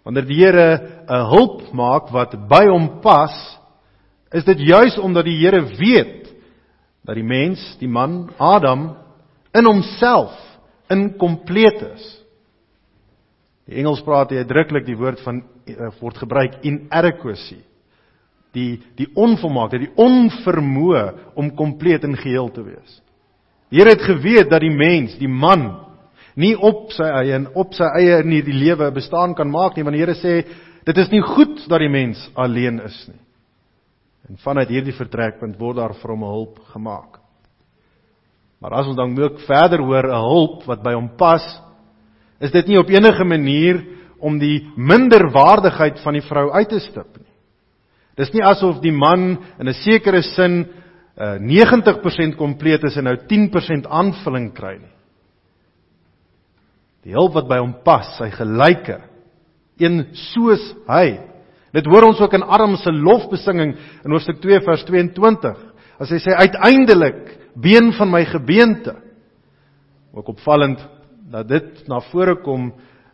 Wanneer 0.05 0.27
die 0.29 0.37
Here 0.43 0.67
'n 1.09 1.31
hulp 1.31 1.73
maak 1.73 2.11
wat 2.13 2.35
by 2.49 2.67
hom 2.69 3.01
pas, 3.01 3.33
is 4.33 4.45
dit 4.45 4.59
juis 4.59 4.99
omdat 4.99 5.25
die 5.25 5.39
Here 5.39 5.63
weet 5.65 6.35
dat 7.05 7.15
die 7.15 7.25
mens, 7.25 7.77
die 7.79 7.89
man 7.89 8.29
Adam 8.37 8.97
in 9.55 9.65
homself 9.65 10.37
inkompleet 10.89 11.83
is. 11.95 12.25
Die 13.65 13.77
Engels 13.77 14.03
praat 14.03 14.31
hier 14.31 14.39
uitdruklik 14.45 14.85
die 14.85 14.97
woord 14.97 15.21
van 15.21 15.43
uh, 15.67 15.89
word 16.01 16.19
gebruik 16.19 16.59
inadequacy 16.63 17.63
die 18.57 18.71
die 18.99 19.09
onvolmaaktheid, 19.15 19.87
die 19.87 19.97
onvermoë 20.01 21.05
om 21.39 21.53
kompleet 21.59 22.07
en 22.09 22.17
geheel 22.19 22.49
te 22.55 22.65
wees. 22.65 23.01
Die 23.71 23.83
Here 23.83 23.93
het 23.97 24.07
geweet 24.07 24.51
dat 24.51 24.63
die 24.63 24.73
mens, 24.73 25.17
die 25.21 25.31
man, 25.31 25.67
nie 26.39 26.55
op 26.55 26.93
sy 26.95 27.07
eie 27.23 27.35
en 27.37 27.49
op 27.57 27.75
sy 27.77 27.87
eie 27.99 28.21
in 28.23 28.35
hierdie 28.37 28.57
lewe 28.57 28.91
bestaan 28.95 29.35
kan 29.35 29.51
maak 29.51 29.77
nie, 29.77 29.85
want 29.87 29.97
die 29.97 30.05
Here 30.05 30.17
sê 30.19 30.41
dit 30.87 31.03
is 31.03 31.11
nie 31.13 31.23
goed 31.25 31.65
dat 31.69 31.83
die 31.83 31.93
mens 31.93 32.21
alleen 32.39 32.81
is 32.87 32.99
nie. 33.11 33.21
En 34.27 34.41
vanuit 34.43 34.71
hierdie 34.71 34.95
vertrekpunt 34.97 35.59
word 35.59 35.79
daar 35.79 35.95
vir 35.95 36.11
hom 36.11 36.25
'n 36.25 36.35
hulp 36.35 36.59
gemaak. 36.73 37.21
Maar 38.61 38.81
as 38.81 38.87
ons 38.87 38.97
dan 38.97 39.19
ook 39.19 39.41
verder 39.47 39.81
hoor 39.81 40.07
'n 40.07 40.23
hulp 40.31 40.65
wat 40.67 40.83
by 40.83 40.95
hom 40.95 41.11
pas, 41.17 41.45
is 42.41 42.51
dit 42.51 42.67
nie 42.67 42.79
op 42.79 42.89
enige 42.91 43.25
manier 43.25 43.85
om 44.19 44.39
die 44.39 44.67
minderwaardigheid 44.77 46.01
van 46.01 46.13
die 46.13 46.25
vrou 46.25 46.51
uit 46.53 46.69
te 46.69 46.81
stip 46.81 47.17
nie. 47.19 47.26
Dis 48.17 48.33
nie 48.33 48.45
asof 48.45 48.81
die 48.81 48.95
man 48.95 49.37
in 49.61 49.69
'n 49.69 49.75
sekere 49.75 50.23
sin 50.23 50.67
uh, 51.17 51.37
90% 51.41 52.37
kompleet 52.37 52.85
is 52.85 52.97
en 52.97 53.05
nou 53.05 53.17
10% 53.17 53.89
aanvulling 53.89 54.53
kry 54.55 54.79
nie. 54.79 54.95
Die 57.05 57.15
hulp 57.15 57.35
wat 57.35 57.49
by 57.49 57.61
hom 57.61 57.75
pas, 57.85 58.17
sy 58.19 58.31
gelyke, 58.35 58.99
een 59.79 60.07
soos 60.33 60.75
hy. 60.89 61.21
Dit 61.77 61.87
hoor 61.87 62.09
ons 62.09 62.21
ook 62.21 62.35
in 62.35 62.43
Adam 62.43 62.77
se 62.81 62.91
lofbesinging 62.91 63.77
in 64.05 64.11
Hoofstuk 64.11 64.41
2 64.41 64.61
vers 64.65 64.85
22. 64.89 65.57
As 66.01 66.11
hy 66.11 66.19
sê 66.19 66.35
uiteindelik 66.35 67.53
been 67.55 67.93
van 67.97 68.11
my 68.11 68.25
gebeente. 68.25 68.97
Ook 70.17 70.33
opvallend 70.35 70.81
dat 71.31 71.49
dit 71.49 71.85
na 71.89 72.01
vore 72.11 72.39
kom 72.43 72.71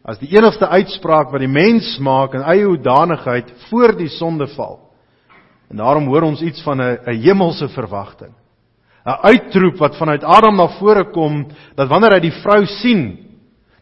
as 0.06 0.18
die 0.18 0.30
enigste 0.34 0.66
uitspraak 0.68 1.30
wat 1.32 1.42
die 1.42 1.50
mens 1.50 1.96
maak 2.02 2.34
in 2.34 2.46
eie 2.46 2.66
hoedanigheid 2.66 3.50
voor 3.68 3.94
die 3.98 4.10
sondeval. 4.10 4.78
En 5.72 5.80
daarom 5.80 6.06
hoor 6.12 6.22
ons 6.28 6.42
iets 6.44 6.62
van 6.62 6.80
'n 6.80 6.98
'n 7.06 7.20
hemelse 7.22 7.68
verwagting. 7.68 8.34
'n 9.04 9.18
uitroep 9.22 9.76
wat 9.78 9.96
vanuit 9.96 10.24
Adam 10.24 10.56
na 10.56 10.68
vore 10.78 11.10
kom 11.10 11.46
dat 11.74 11.88
wanneer 11.88 12.12
hy 12.12 12.20
die 12.20 12.40
vrou 12.42 12.66
sien, 12.66 13.18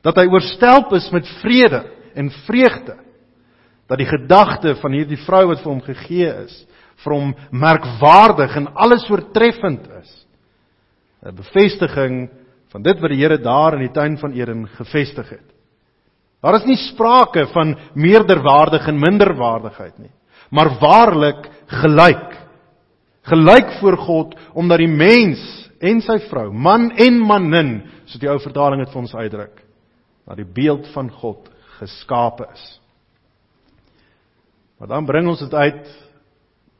dat 0.03 0.16
hy 0.16 0.26
oorstelp 0.26 0.93
is 0.93 1.11
met 1.11 1.28
vrede 1.43 1.84
en 2.14 2.30
vreugde. 2.47 2.97
Dat 3.88 3.99
die 3.99 4.07
gedagte 4.07 4.76
van 4.80 4.93
hierdie 4.93 5.20
vrou 5.26 5.47
wat 5.47 5.61
vir 5.61 5.72
hom 5.72 5.82
gegee 5.82 6.30
is, 6.45 6.66
vir 7.05 7.14
hom 7.14 7.34
merkwaardig 7.51 8.57
en 8.57 8.74
alles 8.74 9.11
oortreffend 9.11 9.88
is. 10.01 10.26
'n 11.26 11.34
Bevestiging 11.36 12.30
van 12.70 12.82
dit 12.82 13.01
wat 13.01 13.11
die 13.11 13.20
Here 13.20 13.38
daar 13.38 13.74
in 13.74 13.80
die 13.80 13.93
tuin 13.93 14.16
van 14.18 14.32
Eden 14.32 14.68
gevestig 14.78 15.28
het. 15.28 15.49
Daar 16.41 16.55
is 16.55 16.64
nie 16.64 16.76
sprake 16.76 17.47
van 17.53 17.76
meerderwaardig 17.95 18.86
en 18.88 19.01
minderwaardigheid 19.01 19.99
nie, 19.99 20.12
maar 20.51 20.78
waarlik 20.80 21.51
gelyk. 21.71 22.37
Gelyk 23.31 23.73
voor 23.81 23.97
God 23.97 24.37
omdat 24.59 24.83
die 24.83 24.91
mens 24.91 25.41
en 25.81 26.03
sy 26.05 26.18
vrou, 26.29 26.51
man 26.53 26.91
en 27.01 27.21
manin, 27.25 27.73
soos 28.05 28.21
die 28.21 28.29
ou 28.29 28.37
vertaling 28.43 28.83
dit 28.83 28.93
vir 28.93 29.01
ons 29.01 29.16
uitdruk, 29.16 29.62
na 30.29 30.37
die 30.37 30.45
beeld 30.45 30.91
van 30.95 31.09
God 31.23 31.49
geskape 31.79 32.49
is. 32.53 32.66
Maar 34.81 34.93
dan 34.93 35.09
bring 35.09 35.29
ons 35.29 35.41
dit 35.41 35.55
uit 35.55 35.89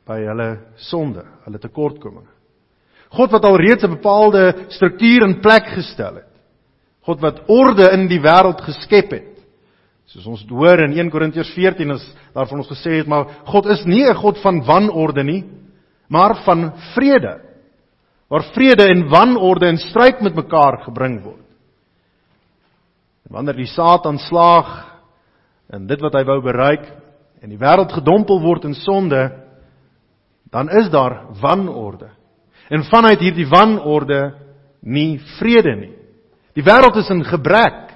by 0.09 0.19
hulle 0.25 0.49
sonde, 0.89 1.23
hulle 1.45 1.61
tekortkominge. 1.61 2.29
God 3.11 3.33
wat 3.35 3.45
alreeds 3.45 3.83
'n 3.83 3.97
bepaalde 3.97 4.65
struktuur 4.69 5.23
in 5.27 5.41
plek 5.41 5.65
gestel 5.75 6.15
het. 6.15 6.31
God 7.01 7.19
wat 7.21 7.41
orde 7.47 7.91
in 7.91 8.07
die 8.07 8.21
wêreld 8.21 8.61
geskep 8.61 9.11
het. 9.11 9.30
Soos 10.11 10.27
ons 10.27 10.41
hoor 10.51 10.81
in 10.83 10.97
1 10.97 11.09
Korintiërs 11.11 11.53
14 11.55 11.93
is 11.95 12.03
daarvan 12.35 12.59
ons 12.59 12.71
gesê 12.71 12.97
het, 12.99 13.07
maar 13.07 13.29
God 13.47 13.69
is 13.71 13.85
nie 13.87 14.03
'n 14.03 14.15
God 14.15 14.41
van 14.43 14.59
wanorde 14.65 15.23
nie, 15.23 15.43
maar 16.09 16.43
van 16.43 16.73
vrede. 16.95 17.39
Waar 18.27 18.43
vrede 18.53 18.83
en 18.89 19.07
wanorde 19.09 19.67
in 19.67 19.77
stryd 19.77 20.21
met 20.21 20.35
mekaar 20.35 20.83
gebring 20.83 21.23
word. 21.23 21.47
En 23.27 23.35
wanneer 23.35 23.55
die 23.55 23.71
Satan 23.71 24.17
slaag 24.17 24.99
in 25.73 25.87
dit 25.87 26.01
wat 26.01 26.13
hy 26.13 26.23
wou 26.23 26.41
bereik 26.41 26.91
en 27.41 27.49
die 27.49 27.57
wêreld 27.57 27.91
gedompel 27.91 28.41
word 28.41 28.65
in 28.65 28.73
sonde, 28.73 29.31
dan 30.51 30.69
is 30.69 30.89
daar 30.89 31.25
wanorde. 31.41 32.09
En 32.69 32.83
vanuit 32.83 33.19
hierdie 33.19 33.47
wanorde 33.47 34.33
nie 34.81 35.19
vrede 35.39 35.75
nie. 35.75 35.95
Die 36.53 36.63
wêreld 36.63 36.95
is 36.97 37.09
in 37.09 37.23
gebrek. 37.23 37.95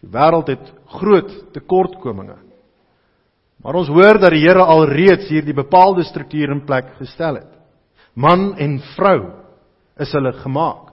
Die 0.00 0.10
wêreld 0.10 0.48
het 0.48 0.75
groot 0.86 1.52
tekortkominge. 1.52 2.36
Maar 3.62 3.74
ons 3.74 3.88
hoor 3.90 4.20
dat 4.20 4.30
die 4.30 4.44
Here 4.44 4.62
alreeds 4.62 5.28
hierdie 5.32 5.56
bepaalde 5.56 6.04
struktuur 6.04 6.52
in 6.54 6.64
plek 6.66 6.92
gestel 7.00 7.40
het. 7.40 7.52
Man 8.14 8.54
en 8.58 8.78
vrou 8.94 9.32
is 9.98 10.12
hulle 10.12 10.32
gemaak 10.42 10.92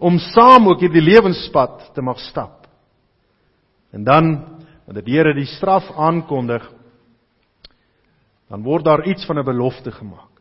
om 0.00 0.16
saam 0.32 0.70
ook 0.70 0.80
hierdie 0.80 1.04
lewenspad 1.04 1.90
te 1.94 2.02
mag 2.02 2.18
stap. 2.24 2.64
En 3.92 4.04
dan 4.04 4.30
wanneer 4.86 5.04
die 5.04 5.16
Here 5.16 5.34
die 5.36 5.46
straf 5.46 5.90
aankondig, 5.92 6.64
dan 8.50 8.64
word 8.64 8.84
daar 8.84 9.04
iets 9.06 9.26
van 9.26 9.38
'n 9.38 9.44
belofte 9.44 9.92
gemaak. 9.92 10.40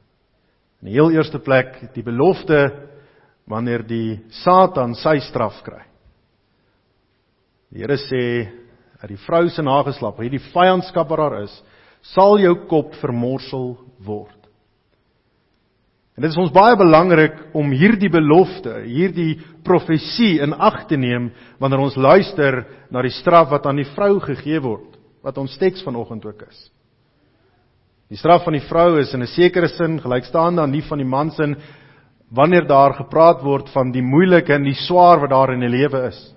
In 0.82 0.88
die 0.88 0.96
heel 0.96 1.12
eerste 1.12 1.40
plek 1.40 1.94
die 1.94 2.04
belofte 2.04 2.88
wanneer 3.46 3.84
die 3.84 4.24
Satan 4.30 4.96
sy 4.96 5.20
straf 5.20 5.62
kry. 5.64 5.84
Die 7.70 7.82
Here 7.82 7.98
sê 7.98 8.50
dat 9.00 9.12
die 9.12 9.22
vrou 9.24 9.48
se 9.50 9.64
nageslag, 9.64 10.18
hierdie 10.20 10.44
vyandskap 10.52 11.10
wat 11.10 11.22
daar 11.22 11.38
is, 11.44 11.54
sal 12.14 12.40
jou 12.40 12.56
kop 12.68 12.94
vermorsel 13.00 13.78
word. 14.06 14.36
En 16.20 16.26
dit 16.26 16.34
is 16.34 16.40
ons 16.42 16.52
baie 16.52 16.76
belangrik 16.76 17.38
om 17.56 17.72
hierdie 17.72 18.10
belofte, 18.12 18.74
hierdie 18.84 19.38
profesie 19.64 20.42
in 20.44 20.52
ag 20.52 20.82
te 20.90 20.98
neem 21.00 21.30
wanneer 21.64 21.86
ons 21.86 21.96
luister 21.96 22.66
na 22.92 23.04
die 23.06 23.14
straf 23.22 23.48
wat 23.54 23.70
aan 23.70 23.80
die 23.80 23.88
vrou 23.96 24.18
gegee 24.26 24.60
word, 24.60 24.98
wat 25.24 25.40
ons 25.40 25.56
teks 25.62 25.86
vanoggend 25.86 26.28
ook 26.28 26.44
is. 26.44 26.60
Die 28.12 28.20
straf 28.20 28.44
van 28.44 28.58
die 28.58 28.66
vrou 28.68 28.98
is 29.00 29.14
in 29.14 29.22
'n 29.24 29.32
sekere 29.32 29.70
sin 29.70 30.00
gelykstaande 30.02 30.62
aan 30.62 30.76
die 30.76 30.82
van 30.82 30.98
die 30.98 31.08
man 31.08 31.32
se 31.32 31.56
wanneer 32.32 32.68
daar 32.68 32.94
gepraat 32.94 33.42
word 33.42 33.70
van 33.70 33.92
die 33.92 34.02
moeilike 34.02 34.54
en 34.54 34.64
die 34.64 34.76
swaar 34.88 35.20
wat 35.22 35.30
daar 35.30 35.54
in 35.54 35.62
die 35.62 35.70
lewe 35.70 36.08
is. 36.08 36.36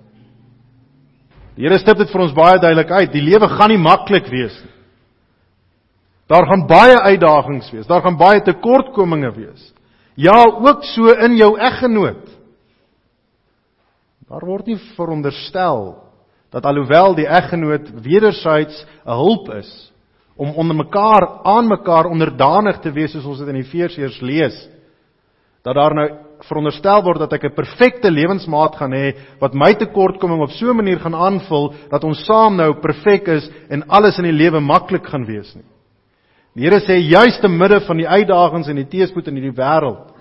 Die 1.55 1.67
Here 1.67 1.77
stip 1.77 1.99
dit 2.01 2.09
vir 2.09 2.23
ons 2.25 2.35
baie 2.35 2.59
duidelik 2.59 2.91
uit. 2.91 3.11
Die 3.13 3.23
lewe 3.23 3.49
gaan 3.51 3.69
nie 3.69 3.81
maklik 3.81 4.29
wees 4.31 4.55
nie. 4.63 4.71
Daar 6.31 6.47
gaan 6.47 6.63
baie 6.65 6.95
uitdagings 6.97 7.67
wees. 7.73 7.87
Daar 7.87 8.01
gaan 8.01 8.17
baie 8.17 8.41
tekortkominge 8.41 9.33
wees. 9.35 9.73
Ja, 10.15 10.39
ook 10.45 10.85
so 10.93 11.11
in 11.25 11.35
jou 11.37 11.51
eggenoot. 11.59 12.31
Daar 14.29 14.45
word 14.47 14.71
nie 14.71 14.79
veronderstel 14.95 15.99
dat 16.53 16.65
alhoewel 16.69 17.15
die 17.17 17.27
eggenoot 17.27 17.89
wedersyds 18.05 18.85
'n 19.05 19.17
hulp 19.17 19.49
is, 19.57 19.91
om 20.35 20.53
onder 20.55 20.75
mekaar 20.75 21.43
aan 21.43 21.67
mekaar 21.67 22.05
onderdanig 22.05 22.79
te 22.79 22.91
wees 22.91 23.11
soos 23.11 23.25
ons 23.25 23.39
dit 23.39 23.47
in 23.47 23.61
Efesiërs 23.61 24.21
lees 24.21 24.69
dat 25.63 25.75
daar 25.75 25.93
nou 25.93 26.07
veronderstel 26.47 27.03
word 27.03 27.19
dat 27.19 27.33
ek 27.33 27.43
'n 27.45 27.55
perfekte 27.55 28.11
lewensmaat 28.11 28.75
gaan 28.75 28.91
hê 28.91 29.13
wat 29.39 29.53
my 29.53 29.73
tekortkoming 29.73 30.41
op 30.41 30.51
so 30.51 30.69
'n 30.69 30.75
manier 30.75 30.99
gaan 30.99 31.15
aanvul 31.15 31.73
dat 31.89 32.03
ons 32.03 32.25
saam 32.25 32.55
nou 32.55 32.73
perfek 32.81 33.27
is 33.27 33.49
en 33.69 33.83
alles 33.89 34.17
in 34.17 34.25
die 34.25 34.39
lewe 34.43 34.59
maklik 34.59 35.05
gaan 35.05 35.25
wees 35.25 35.55
nie. 35.55 35.65
Die 36.55 36.63
Here 36.63 36.79
sê 36.79 36.99
juis 37.01 37.39
te 37.41 37.47
midde 37.47 37.79
van 37.81 37.97
die 37.97 38.07
uitdagings 38.07 38.67
en 38.67 38.75
die 38.75 38.89
teëspoed 38.89 39.27
in 39.27 39.35
hierdie 39.35 39.57
wêreld 39.57 40.13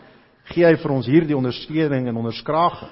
gee 0.44 0.64
hy 0.64 0.74
vir 0.76 0.92
ons 0.92 1.06
hierdie 1.06 1.36
ondersteuning 1.36 2.08
en 2.08 2.16
onderskraging. 2.16 2.90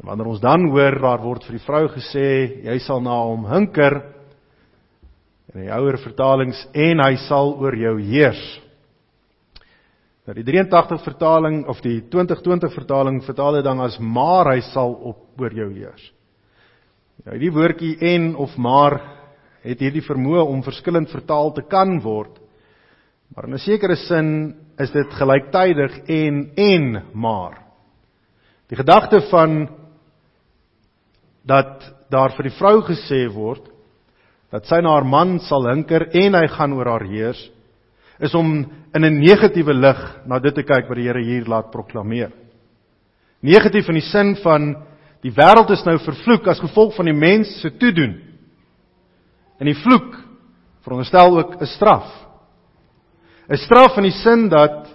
En 0.00 0.08
wanneer 0.08 0.26
ons 0.26 0.40
dan 0.40 0.68
hoor 0.70 0.98
daar 1.00 1.22
word 1.22 1.44
vir 1.44 1.58
die 1.58 1.66
vrou 1.66 1.86
gesê 1.88 2.26
jy 2.64 2.78
sal 2.82 3.00
na 3.00 3.14
hom 3.14 3.46
hinker 3.46 4.00
in 5.54 5.66
die 5.66 5.70
ouer 5.70 6.00
vertalings 6.02 6.58
en 6.74 7.02
hy 7.04 7.14
sal 7.28 7.54
oor 7.60 7.76
jou 7.78 7.94
heers. 8.00 8.42
Nou 10.24 10.32
die 10.38 10.44
83 10.46 11.02
vertaling 11.04 11.66
of 11.68 11.82
die 11.84 11.98
2020 12.08 12.72
vertaling 12.72 13.18
vertaal 13.26 13.58
dit 13.58 13.66
dan 13.66 13.82
as 13.84 13.98
maar 14.00 14.54
hy 14.54 14.62
sal 14.70 14.94
op 15.10 15.40
oor 15.40 15.52
jou 15.52 15.68
heers. 15.74 16.06
Nou 17.26 17.36
die 17.40 17.52
woordjie 17.52 17.98
en 18.14 18.30
of 18.40 18.54
maar 18.56 18.96
het 19.64 19.84
hierdie 19.84 20.04
vermoë 20.04 20.46
om 20.48 20.64
verskillend 20.64 21.12
vertaal 21.12 21.52
te 21.56 21.64
kan 21.68 21.98
word. 22.04 22.40
Maar 23.34 23.48
in 23.48 23.54
'n 23.54 23.58
sekere 23.58 23.96
sin 23.96 24.56
is 24.78 24.90
dit 24.90 25.12
gelyktydig 25.12 26.08
en 26.08 26.50
en 26.56 27.02
maar. 27.12 27.60
Die 28.68 28.76
gedagte 28.76 29.20
van 29.30 29.68
dat 31.44 31.84
daar 32.10 32.32
vir 32.36 32.48
die 32.48 32.58
vrou 32.58 32.80
gesê 32.82 33.28
word 33.28 33.68
dat 34.50 34.66
sy 34.66 34.80
na 34.80 34.94
haar 34.94 35.04
man 35.04 35.38
sal 35.40 35.68
hinker 35.68 36.08
en 36.12 36.34
hy 36.34 36.46
gaan 36.48 36.72
oor 36.72 36.86
haar 36.86 37.04
heers 37.04 37.50
is 38.20 38.34
om 38.34 38.66
in 38.94 39.04
'n 39.04 39.20
negatiewe 39.20 39.74
lig 39.74 40.00
na 40.26 40.38
dit 40.38 40.54
te 40.54 40.62
kyk 40.62 40.88
wat 40.88 40.96
die 40.96 41.06
Here 41.06 41.22
hier 41.22 41.44
laat 41.44 41.70
proklameer. 41.70 42.30
Negatief 43.42 43.88
in 43.88 43.94
die 43.94 44.10
sin 44.10 44.36
van 44.36 44.74
die 45.22 45.32
wêreld 45.32 45.70
is 45.70 45.84
nou 45.84 45.98
vervloek 45.98 46.46
as 46.46 46.60
gevolg 46.60 46.94
van 46.96 47.06
die 47.06 47.14
mens 47.16 47.60
se 47.60 47.70
toedoen. 47.70 48.20
En 49.60 49.66
die 49.66 49.74
vloek 49.74 50.14
veronderstel 50.82 51.38
ook 51.38 51.60
'n 51.60 51.66
straf. 51.66 52.08
'n 53.48 53.56
Straf 53.56 53.96
in 53.96 54.02
die 54.02 54.18
sin 54.22 54.48
dat 54.48 54.88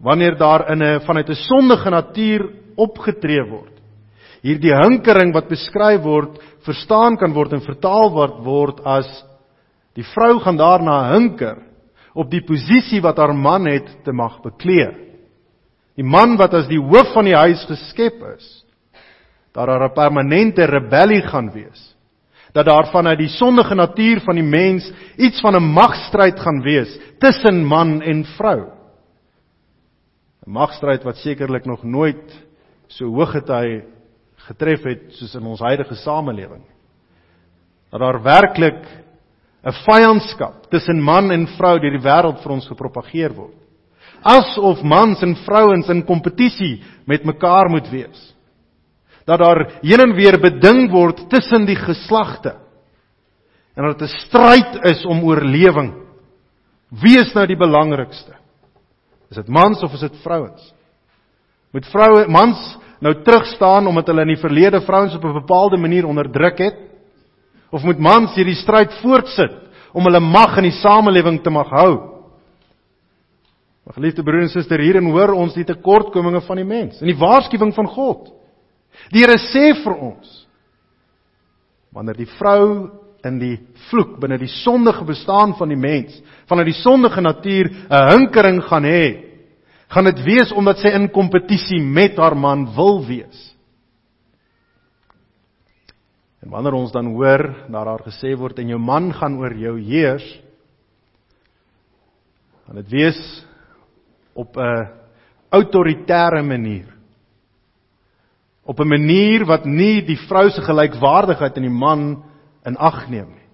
wanneer 0.00 0.36
daar 0.36 0.70
in 0.72 0.82
'n 0.82 1.00
vanuit 1.00 1.28
'n 1.28 1.34
sondige 1.34 1.90
natuur 1.90 2.50
opgetree 2.76 3.44
word, 3.50 3.80
hierdie 4.42 4.74
hinkering 4.74 5.32
wat 5.32 5.48
beskryf 5.48 6.02
word 6.02 6.38
verstaan 6.64 7.16
kan 7.16 7.32
word 7.32 7.52
en 7.52 7.60
vertaal 7.60 8.10
word 8.10 8.44
word 8.44 8.80
as 8.84 9.06
die 9.94 10.04
vrou 10.14 10.40
gaan 10.40 10.56
daarna 10.56 11.12
hinker 11.12 11.58
op 12.14 12.30
die 12.30 12.42
posisie 12.44 13.00
wat 13.00 13.16
haar 13.16 13.34
man 13.34 13.66
het 13.66 13.88
te 14.04 14.12
mag 14.12 14.40
beklee. 14.44 14.90
Die 15.96 16.04
man 16.04 16.36
wat 16.40 16.54
as 16.54 16.68
die 16.68 16.80
hoof 16.80 17.12
van 17.12 17.28
die 17.28 17.36
huis 17.36 17.64
geskep 17.68 18.20
is, 18.36 18.64
dat 19.52 19.66
daar 19.66 19.84
'n 19.88 19.92
permanente 19.94 20.64
rebellie 20.64 21.22
gaan 21.22 21.52
wees. 21.52 21.96
Dat 22.52 22.66
daar 22.66 22.90
vanuit 22.90 23.18
die 23.18 23.28
sondige 23.28 23.74
natuur 23.74 24.20
van 24.20 24.34
die 24.34 24.44
mens 24.44 24.92
iets 25.16 25.40
van 25.40 25.54
'n 25.56 25.72
magstryd 25.72 26.40
gaan 26.40 26.62
wees 26.62 26.98
tussen 27.18 27.64
man 27.64 28.02
en 28.02 28.24
vrou. 28.24 28.60
'n 30.46 30.50
Magstryd 30.50 31.02
wat 31.02 31.16
sekerlik 31.16 31.64
nog 31.64 31.82
nooit 31.82 32.46
so 32.86 33.04
hoog 33.04 33.32
het 33.32 33.48
hy 33.48 33.82
getref 34.36 34.82
het 34.82 35.12
soos 35.12 35.34
in 35.34 35.46
ons 35.46 35.60
huidige 35.60 35.94
samelewing. 35.94 36.64
Dat 37.90 38.00
daar 38.00 38.22
werklik 38.22 38.86
'n 39.62 39.72
vyandskap 39.86 40.70
tussen 40.70 41.00
man 41.00 41.30
en 41.30 41.46
vrou 41.56 41.78
deur 41.78 41.94
die 41.94 42.02
wêreld 42.02 42.42
vir 42.42 42.52
ons 42.52 42.66
gepropageer 42.66 43.34
word. 43.34 43.54
Asof 44.22 44.82
mans 44.82 45.22
en 45.22 45.34
vrouens 45.46 45.88
in 45.90 46.04
kompetisie 46.06 46.82
met 47.06 47.24
mekaar 47.24 47.70
moet 47.70 47.88
wees. 47.90 48.34
Dat 49.26 49.38
daar 49.38 49.78
heen 49.82 50.00
en 50.00 50.14
weer 50.14 50.38
beding 50.40 50.90
word 50.90 51.28
tussen 51.30 51.66
die 51.66 51.78
geslagte. 51.78 52.56
En 53.76 53.86
dat 53.86 53.98
dit 53.98 54.08
'n 54.08 54.18
stryd 54.26 54.84
is 54.84 55.04
om 55.06 55.22
oorlewing. 55.24 55.94
Wie 56.90 57.18
is 57.18 57.32
nou 57.34 57.46
die 57.46 57.56
belangrikste? 57.56 58.34
Is 59.30 59.36
dit 59.36 59.48
mans 59.48 59.82
of 59.82 59.92
is 59.92 60.00
dit 60.00 60.16
vrouens? 60.22 60.74
Moet 61.72 61.86
vroue 61.86 62.26
mans 62.28 62.78
nou 63.00 63.14
terugstaan 63.22 63.86
omdat 63.86 64.06
hulle 64.06 64.22
in 64.22 64.34
die 64.34 64.42
verlede 64.42 64.80
vrouens 64.80 65.14
op 65.14 65.24
'n 65.24 65.40
bepaalde 65.40 65.76
manier 65.76 66.06
onderdruk 66.06 66.58
het? 66.58 66.91
Of 67.72 67.84
moet 67.88 68.00
mans 68.02 68.34
hierdie 68.36 68.58
stryd 68.60 68.92
voortsit 69.00 69.58
om 69.96 70.04
hulle 70.08 70.20
mag 70.20 70.58
in 70.60 70.68
die 70.68 70.78
samelewing 70.80 71.40
te 71.42 71.52
mag 71.52 71.70
hou? 71.72 71.92
Maar 73.82 73.96
geliefde 73.96 74.22
broer 74.22 74.44
en 74.44 74.52
suster, 74.52 74.80
hierin 74.80 75.08
hoor 75.10 75.34
ons 75.34 75.56
die 75.56 75.66
tekortkominge 75.66 76.44
van 76.46 76.60
die 76.60 76.68
mens 76.68 77.00
en 77.00 77.10
die 77.10 77.18
waarskuwing 77.18 77.72
van 77.74 77.88
God. 77.90 78.28
Die 79.10 79.24
Here 79.24 79.38
sê 79.40 79.72
vir 79.82 79.96
ons 79.96 80.38
wanneer 81.92 82.16
die 82.16 82.30
vrou 82.38 82.92
in 83.26 83.38
die 83.40 83.56
vloek 83.90 84.16
binne 84.22 84.38
die 84.40 84.50
sondige 84.50 85.04
bestaan 85.06 85.52
van 85.58 85.70
die 85.70 85.78
mens, 85.78 86.14
vanuit 86.48 86.70
die 86.70 86.80
sondige 86.80 87.20
natuur 87.20 87.68
'n 87.68 88.08
hinkering 88.10 88.62
gaan 88.64 88.84
hê, 88.84 89.06
gaan 89.88 90.04
dit 90.04 90.24
wees 90.24 90.52
omdat 90.52 90.78
sy 90.78 90.88
in 90.88 91.08
kompetisie 91.08 91.80
met 91.80 92.16
haar 92.16 92.34
man 92.34 92.74
wil 92.74 93.04
wees. 93.06 93.51
En 96.42 96.50
wanneer 96.50 96.74
ons 96.74 96.92
dan 96.92 97.12
hoor 97.14 97.44
dat 97.70 97.86
daar 97.86 98.02
gesê 98.02 98.34
word 98.38 98.58
en 98.58 98.72
jou 98.74 98.80
man 98.82 99.12
gaan 99.14 99.38
oor 99.38 99.54
jou 99.54 99.76
heers, 99.78 100.26
gaan 102.66 102.80
dit 102.82 102.90
wees 102.90 103.20
op 104.34 104.56
'n 104.56 104.88
autoritaire 105.50 106.42
manier. 106.42 106.88
Op 108.64 108.80
'n 108.80 108.88
manier 108.88 109.44
wat 109.44 109.64
nie 109.64 110.02
die 110.02 110.18
vrou 110.28 110.50
se 110.50 110.62
gelykwaardigheid 110.62 111.56
in 111.56 111.62
die 111.62 111.78
man 111.78 112.24
in 112.66 112.76
ag 112.76 113.08
neem 113.08 113.28
nie. 113.28 113.48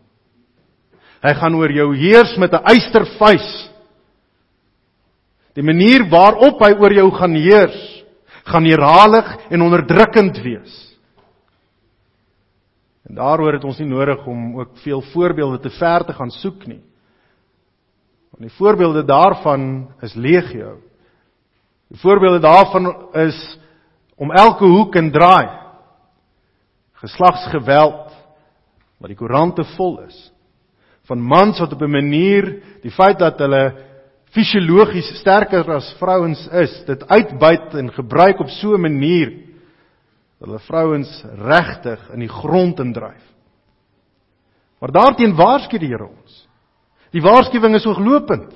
Hy 1.23 1.35
gaan 1.35 1.55
oor 1.55 1.73
jou 1.73 1.97
heers 1.97 2.37
met 2.39 2.53
'n 2.53 2.65
eystervuis. 2.65 3.71
Die 5.55 5.63
manier 5.63 6.09
waarop 6.09 6.61
hy 6.61 6.73
oor 6.73 6.93
jou 6.93 7.11
gaan 7.11 7.35
heers, 7.35 8.05
gaan 8.45 8.65
hieralig 8.65 9.37
en 9.51 9.63
onderdrukkend 9.63 10.39
wees. 10.43 10.88
En 13.09 13.15
daaroor 13.15 13.53
het 13.53 13.65
ons 13.65 13.79
nie 13.79 13.89
nodig 13.89 14.27
om 14.27 14.59
ook 14.61 14.77
veel 14.85 15.01
voorbeelde 15.13 15.59
te 15.59 15.71
ver 15.71 16.05
te 16.05 16.13
gaan 16.13 16.31
soek 16.31 16.67
nie. 16.67 16.83
Want 18.31 18.45
die 18.45 18.57
voorbeelde 18.57 19.05
daarvan 19.05 19.89
is 20.01 20.15
legio. 20.15 20.77
Die 21.89 22.01
voorbeelde 22.01 22.41
daarvan 22.41 22.91
is 23.13 23.59
om 24.17 24.33
elke 24.33 24.65
hoek 24.65 24.95
en 24.95 25.11
draai. 25.11 25.49
Geslagsgeweld 26.93 28.13
wat 28.99 29.09
die 29.09 29.17
koerante 29.17 29.65
vol 29.77 30.01
is 30.09 30.33
van 31.09 31.21
mans 31.25 31.59
wat 31.59 31.73
op 31.73 31.83
'n 31.83 31.91
manier 31.91 32.63
die 32.83 32.91
feit 32.91 33.19
dat 33.19 33.39
hulle 33.39 33.73
fisiologies 34.31 35.09
sterker 35.21 35.65
as 35.73 35.95
vrouens 35.99 36.49
is, 36.53 36.85
dit 36.85 37.09
uitbuit 37.09 37.75
en 37.75 37.93
gebruik 37.93 38.41
op 38.41 38.49
so 38.49 38.75
'n 38.75 38.81
manier 38.81 39.48
hulle 40.43 40.59
vrouens 40.69 41.11
regtig 41.39 42.03
in 42.15 42.23
die 42.23 42.31
grond 42.31 42.79
indryf. 42.81 43.25
Maar 44.79 44.93
daarteen 44.95 45.35
waarsku 45.35 45.79
die 45.79 45.91
Here 45.91 46.07
ons. 46.07 46.45
Die 47.11 47.23
waarskuwing 47.25 47.75
is 47.75 47.87
ooglopend. 47.89 48.53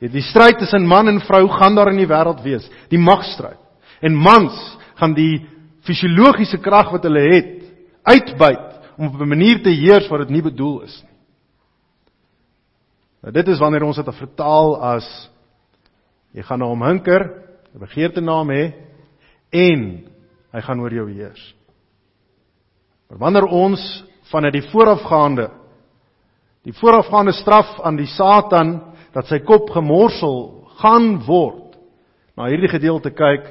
Die 0.00 0.24
stryd 0.24 0.60
tussen 0.62 0.86
man 0.88 1.08
en 1.08 1.20
vrou 1.20 1.44
gaan 1.48 1.74
daar 1.76 1.90
in 1.92 2.00
die 2.00 2.08
wêreld 2.08 2.40
wees, 2.44 2.64
die 2.88 3.00
magstryd. 3.00 3.58
En 4.00 4.16
mans 4.16 4.56
gaan 4.96 5.12
die 5.16 5.42
fisiologiese 5.84 6.60
krag 6.62 6.92
wat 6.94 7.04
hulle 7.04 7.24
het 7.34 7.66
uitbuit 8.08 8.70
om 8.96 9.06
op 9.08 9.20
'n 9.20 9.28
manier 9.28 9.62
te 9.62 9.70
heers 9.70 10.08
wat 10.08 10.20
dit 10.20 10.30
nie 10.30 10.42
bedoel 10.42 10.82
is 10.82 11.02
nie. 11.02 11.16
Nou 13.22 13.32
dit 13.32 13.48
is 13.48 13.58
wanneer 13.58 13.84
ons 13.84 13.96
dit 13.96 14.14
vertaal 14.14 14.82
as 14.82 15.30
jy 16.32 16.42
gaan 16.42 16.58
na 16.58 16.66
hom 16.66 16.82
hinker, 16.82 17.22
'n 17.74 17.78
begeerte 17.78 18.20
na 18.20 18.32
hom 18.32 18.48
hê 18.48 18.72
en 19.50 20.09
hy 20.52 20.60
gaan 20.60 20.80
oor 20.80 20.94
jou 20.94 21.06
heers. 21.10 21.42
Maar 23.10 23.18
wanneer 23.18 23.46
ons 23.46 23.80
vanuit 24.30 24.54
die 24.58 24.68
voorafgaande 24.70 25.50
die 26.66 26.74
voorafgaande 26.76 27.32
straf 27.32 27.78
aan 27.80 27.96
die 27.96 28.10
Satan 28.12 28.74
dat 29.14 29.30
sy 29.30 29.38
kop 29.40 29.70
gemorsel 29.72 30.68
gaan 30.82 31.14
word 31.24 31.78
na 32.36 32.50
hierdie 32.50 32.68
gedeelte 32.68 33.12
kyk 33.16 33.48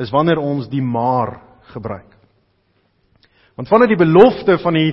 is 0.00 0.12
wanneer 0.12 0.40
ons 0.40 0.68
die 0.72 0.80
maar 0.80 1.38
gebruik. 1.72 2.08
Want 3.56 3.68
vanuit 3.68 3.92
die 3.92 4.00
belofte 4.00 4.58
van 4.60 4.76
die 4.76 4.90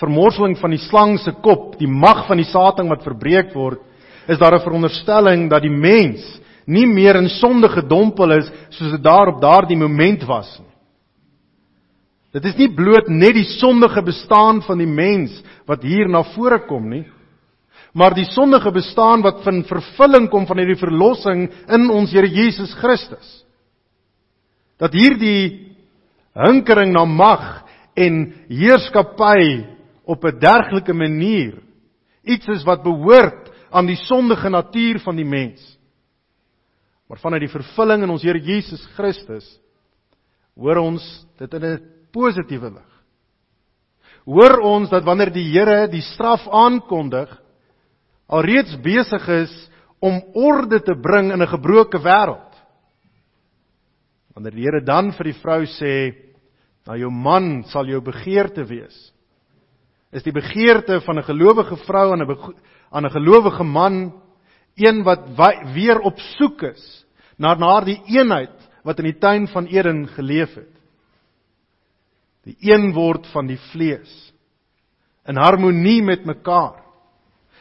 vermorseling 0.00 0.56
van 0.60 0.72
die 0.72 0.80
slang 0.88 1.18
se 1.20 1.34
kop, 1.44 1.76
die 1.80 1.88
mag 1.88 2.26
van 2.28 2.40
die 2.40 2.48
Satan 2.48 2.88
wat 2.88 3.04
verbreek 3.04 3.52
word, 3.54 3.80
is 4.28 4.38
daar 4.38 4.54
'n 4.54 4.64
veronderstelling 4.64 5.50
dat 5.50 5.62
die 5.62 5.70
mens 5.70 6.40
nie 6.66 6.86
meer 6.86 7.16
in 7.16 7.28
sonde 7.28 7.68
gedompel 7.68 8.38
is 8.38 8.50
soos 8.70 8.90
dit 8.92 9.02
daar 9.02 9.28
op 9.28 9.40
daardie 9.40 9.76
moment 9.76 10.24
was 10.24 10.60
nie. 10.60 10.71
Dit 12.32 12.46
is 12.48 12.56
nie 12.56 12.70
bloot 12.72 13.10
net 13.12 13.36
die 13.36 13.48
sondige 13.58 14.02
bestaan 14.06 14.62
van 14.64 14.80
die 14.80 14.88
mens 14.88 15.34
wat 15.68 15.84
hier 15.84 16.08
na 16.08 16.22
vore 16.32 16.62
kom 16.64 16.88
nie, 16.88 17.04
maar 17.92 18.16
die 18.16 18.28
sondige 18.32 18.72
bestaan 18.72 19.20
wat 19.24 19.42
van 19.44 19.60
vervulling 19.68 20.30
kom 20.32 20.46
van 20.48 20.62
hierdie 20.62 20.80
verlossing 20.80 21.44
in 21.68 21.90
ons 21.92 22.12
Here 22.14 22.28
Jesus 22.28 22.72
Christus. 22.80 23.28
Dat 24.80 24.96
hierdie 24.96 25.76
hinkering 26.32 26.94
na 26.94 27.04
mag 27.04 27.66
en 27.92 28.32
heerskappy 28.48 29.68
op 30.08 30.24
'n 30.24 30.38
dergelike 30.40 30.92
manier 30.92 31.60
iets 32.24 32.48
is 32.48 32.64
wat 32.64 32.82
behoort 32.82 33.52
aan 33.70 33.86
die 33.86 34.00
sondige 34.08 34.48
natuur 34.48 35.00
van 35.00 35.16
die 35.16 35.28
mens. 35.28 35.60
Maar 37.08 37.18
vanuit 37.18 37.40
die 37.44 37.52
vervulling 37.60 38.02
in 38.02 38.10
ons 38.10 38.22
Here 38.22 38.40
Jesus 38.40 38.80
Christus 38.96 39.60
hoor 40.56 40.76
ons 40.76 41.26
dit 41.38 41.54
in 41.54 41.64
'n 41.64 41.91
positiewe 42.12 42.70
lig. 42.70 42.90
Hoor 44.24 44.60
ons 44.62 44.90
dat 44.90 45.04
wanneer 45.04 45.32
die 45.34 45.48
Here 45.50 45.88
die 45.90 46.02
straf 46.12 46.44
aankondig, 46.46 47.30
alreeds 48.28 48.76
besig 48.82 49.28
is 49.28 49.54
om 50.02 50.20
orde 50.34 50.80
te 50.80 50.94
bring 50.94 51.32
in 51.32 51.42
'n 51.42 51.54
gebroke 51.54 51.98
wêreld. 51.98 52.52
Wanneer 54.34 54.52
die 54.52 54.62
Here 54.62 54.84
dan 54.84 55.12
vir 55.12 55.24
die 55.24 55.40
vrou 55.42 55.62
sê, 55.64 56.14
"Na 56.86 56.96
jou 56.96 57.10
man 57.10 57.64
sal 57.64 57.86
jou 57.86 58.00
begeerte 58.00 58.64
wees." 58.64 59.12
is 60.12 60.24
die 60.26 60.34
begeerte 60.34 61.00
van 61.00 61.18
'n 61.18 61.24
gelowige 61.24 61.76
vrou 61.86 62.12
aan 62.12 62.22
'n 62.22 62.54
aan 62.90 63.06
'n 63.06 63.10
gelowige 63.10 63.64
man 63.64 64.12
een 64.76 65.02
wat 65.02 65.20
weer 65.74 66.00
op 66.00 66.18
soek 66.18 66.62
is 66.62 67.06
na 67.38 67.54
na 67.54 67.80
die 67.80 68.00
eenheid 68.06 68.70
wat 68.84 68.98
in 68.98 69.04
die 69.04 69.18
tuin 69.18 69.48
van 69.48 69.66
Eden 69.66 70.08
geleef 70.08 70.54
het. 70.54 70.71
Die 72.46 72.56
een 72.72 72.90
word 72.94 73.26
van 73.32 73.46
die 73.46 73.60
vlees 73.70 74.10
in 75.28 75.38
harmonie 75.38 76.00
met 76.02 76.24
mekaar. 76.26 76.80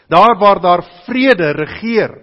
Daar 0.10 0.34
waar 0.42 0.60
daar 0.60 0.82
vrede 1.06 1.52
regeer, 1.54 2.16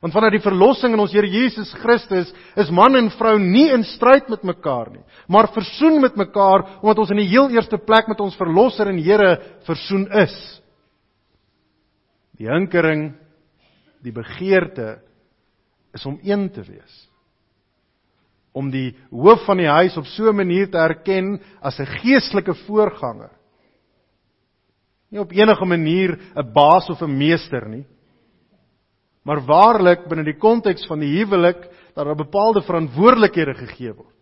Want 0.00 0.14
vanuit 0.16 0.38
die 0.38 0.44
verlossing 0.44 0.94
in 0.96 1.02
ons 1.02 1.12
Here 1.12 1.28
Jesus 1.28 1.70
Christus 1.82 2.30
is 2.58 2.72
man 2.72 2.96
en 2.96 3.10
vrou 3.18 3.34
nie 3.40 3.66
in 3.72 3.84
stryd 3.84 4.30
met 4.32 4.46
mekaar 4.48 4.88
nie, 4.94 5.02
maar 5.28 5.50
versoen 5.52 6.00
met 6.00 6.16
mekaar 6.16 6.64
omdat 6.80 7.02
ons 7.04 7.12
in 7.12 7.20
die 7.20 7.28
heel 7.28 7.52
eerste 7.52 7.76
plek 7.84 8.08
met 8.08 8.20
ons 8.24 8.38
verlosser 8.40 8.88
en 8.88 9.00
Here 9.04 9.34
versoen 9.68 10.06
is. 10.22 10.36
Die 12.40 12.48
hinkering, 12.48 13.10
die 14.00 14.14
begeerte 14.16 15.02
is 15.92 16.06
om 16.08 16.16
een 16.24 16.48
te 16.48 16.64
wees. 16.64 16.96
Om 18.52 18.70
die 18.70 18.96
hoof 19.10 19.44
van 19.46 19.56
die 19.56 19.68
huis 19.68 19.96
op 19.96 20.06
so 20.06 20.28
'n 20.30 20.36
manier 20.36 20.70
te 20.70 20.78
erken 20.78 21.40
as 21.60 21.78
'n 21.78 21.86
geestelike 21.86 22.54
voorganger. 22.66 23.30
Nie 25.10 25.20
op 25.20 25.32
enige 25.32 25.64
manier 25.64 26.18
'n 26.36 26.52
baas 26.52 26.90
of 26.90 27.02
'n 27.02 27.16
meester 27.18 27.68
nie 27.68 27.86
maar 29.26 29.42
waarlik 29.46 30.06
binne 30.08 30.24
die 30.26 30.38
konteks 30.40 30.86
van 30.88 31.02
die 31.02 31.10
huwelik 31.18 31.66
dat 31.94 32.06
daar 32.06 32.18
bepaalde 32.18 32.62
verantwoordelikhede 32.64 33.54
gegee 33.58 33.92
word. 33.92 34.16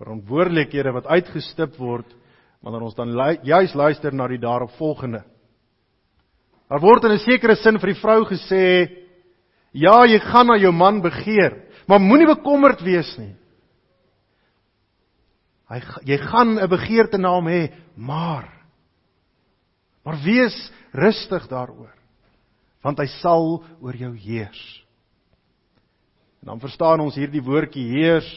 Verantwoordelikhede 0.00 0.92
wat 0.94 1.08
uitgestip 1.10 1.76
word 1.80 2.08
wanneer 2.62 2.86
ons 2.86 2.96
dan 2.98 3.12
juis 3.46 3.74
luister 3.74 4.14
na 4.14 4.28
die 4.28 4.40
daaropvolgende. 4.42 5.22
Daar 6.66 6.82
word 6.82 7.04
in 7.04 7.12
'n 7.12 7.18
sekere 7.18 7.56
sin 7.56 7.78
vir 7.78 7.92
die 7.92 8.00
vrou 8.00 8.24
gesê: 8.24 9.05
"Ja, 9.76 10.04
jy 10.08 10.18
gaan 10.24 10.46
na 10.48 10.56
jou 10.56 10.72
man 10.72 11.02
begeer, 11.04 11.58
maar 11.86 12.00
moenie 12.00 12.26
bekommerd 12.26 12.80
wees 12.80 13.10
nie. 13.18 13.34
Hy 15.68 15.80
jy 16.06 16.18
gaan 16.22 16.58
'n 16.58 16.68
begeerte 16.70 17.18
na 17.18 17.34
hom 17.34 17.46
hê, 17.46 17.72
maar 17.96 18.48
maar 20.04 20.22
wees 20.22 20.54
rustig 20.94 21.48
daaroor 21.50 21.92
want 22.86 23.00
hy 23.02 23.06
sal 23.18 23.64
oor 23.82 23.96
jou 23.98 24.12
heers. 24.14 24.84
En 26.42 26.52
dan 26.54 26.60
verstaan 26.60 27.00
ons 27.00 27.16
hierdie 27.18 27.42
woordjie 27.42 27.88
heers 27.90 28.28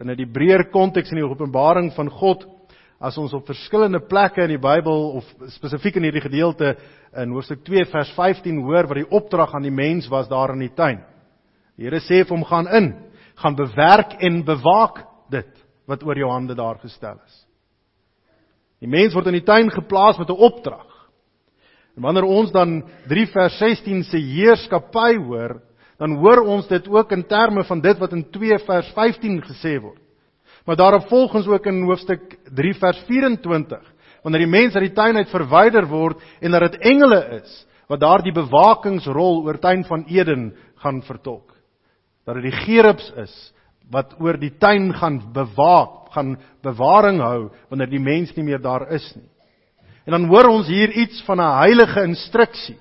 binne 0.00 0.16
die 0.16 0.24
breër 0.24 0.70
konteks 0.72 1.12
in 1.12 1.20
die 1.20 1.28
openbaring 1.28 1.90
van 1.92 2.08
God 2.08 2.46
as 3.00 3.18
ons 3.20 3.34
op 3.36 3.44
verskillende 3.48 4.00
plekke 4.00 4.46
in 4.46 4.54
die 4.54 4.62
Bybel 4.62 5.20
of 5.20 5.28
spesifiek 5.52 5.96
in 6.00 6.08
hierdie 6.08 6.24
gedeelte 6.24 6.72
in 7.16 7.32
hoofstuk 7.34 7.64
2 7.66 7.88
vers 7.90 8.10
15 8.14 8.60
hoor 8.62 8.86
wat 8.86 9.00
die 9.00 9.10
opdrag 9.10 9.54
aan 9.54 9.66
die 9.66 9.74
mens 9.74 10.08
was 10.10 10.28
daar 10.30 10.52
in 10.54 10.62
die 10.62 10.74
tuin. 10.74 11.00
Die 11.76 11.88
Here 11.88 12.00
sê 12.04 12.22
vir 12.22 12.36
hom 12.36 12.44
gaan 12.44 12.68
in, 12.68 12.92
gaan 13.40 13.56
bewerk 13.56 14.18
en 14.20 14.42
bewaak 14.44 15.02
dit 15.32 15.50
wat 15.90 16.04
oor 16.06 16.18
jou 16.18 16.30
hande 16.30 16.54
daar 16.54 16.78
gestel 16.82 17.18
is. 17.24 17.36
Die 18.80 18.88
mens 18.88 19.14
word 19.14 19.28
in 19.28 19.40
die 19.40 19.46
tuin 19.46 19.70
geplaas 19.70 20.18
met 20.18 20.30
'n 20.30 20.38
opdrag. 20.38 20.86
En 21.96 22.02
wanneer 22.02 22.24
ons 22.24 22.52
dan 22.52 22.84
3 23.08 23.26
vers 23.26 23.58
16 23.58 24.04
se 24.04 24.16
heerskappy 24.16 25.16
hoor, 25.16 25.60
dan 25.98 26.16
hoor 26.16 26.46
ons 26.46 26.66
dit 26.68 26.88
ook 26.88 27.12
in 27.12 27.26
terme 27.26 27.64
van 27.64 27.80
dit 27.80 27.98
wat 27.98 28.12
in 28.12 28.30
2 28.30 28.58
vers 28.58 28.92
15 28.92 29.42
gesê 29.42 29.80
word. 29.80 30.00
Maar 30.64 30.76
daarop 30.76 31.08
volgens 31.08 31.46
ook 31.46 31.66
in 31.66 31.82
hoofstuk 31.82 32.38
3 32.54 32.74
vers 32.74 32.98
24, 33.06 33.89
wanneer 34.22 34.44
die 34.44 34.52
mens 34.52 34.74
uit 34.76 34.88
die 34.88 34.96
tuin 34.96 35.16
uit 35.16 35.32
verwyder 35.32 35.86
word 35.88 36.20
en 36.40 36.50
dat 36.50 36.70
dit 36.70 36.80
engele 36.92 37.20
is 37.40 37.54
wat 37.90 38.02
daardie 38.02 38.34
bewakingsrol 38.34 39.42
oor 39.46 39.58
tuin 39.58 39.82
van 39.88 40.04
Eden 40.06 40.52
gaan 40.82 41.02
vertolk. 41.02 41.56
Dat 42.24 42.38
dit 42.38 42.50
die 42.50 42.58
gerubs 42.64 43.10
is 43.18 43.34
wat 43.90 44.14
oor 44.22 44.38
die 44.38 44.52
tuin 44.62 44.92
gaan 44.94 45.18
bewaak, 45.34 46.12
gaan 46.14 46.36
bewaring 46.62 47.18
hou 47.22 47.50
wanneer 47.70 47.90
die 47.90 48.02
mens 48.02 48.30
nie 48.36 48.46
meer 48.46 48.62
daar 48.62 48.86
is 48.94 49.06
nie. 49.16 49.26
En 50.06 50.14
dan 50.14 50.28
hoor 50.30 50.48
ons 50.50 50.70
hier 50.70 50.90
iets 50.90 51.22
van 51.26 51.40
'n 51.40 51.58
heilige 51.58 52.02
instruksie. 52.02 52.78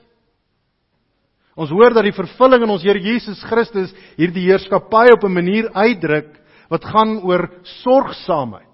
Ons 1.56 1.70
hoor 1.70 1.94
dat 1.94 2.04
die 2.04 2.16
vervulling 2.16 2.64
in 2.64 2.70
ons 2.70 2.84
Here 2.84 3.00
Jesus 3.00 3.42
Christus 3.44 3.92
hierdie 4.16 4.48
heerskappy 4.48 5.10
op 5.12 5.24
'n 5.24 5.34
manier 5.34 5.70
uitdruk 5.74 6.40
wat 6.70 6.86
gaan 6.86 7.20
oor 7.24 7.50
sorgsaamheid. 7.84 8.69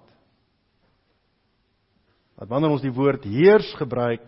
Dat 2.36 2.48
wanneer 2.48 2.70
ons 2.70 2.84
die 2.84 2.92
woord 2.92 3.24
heers 3.24 3.68
gebruik, 3.78 4.24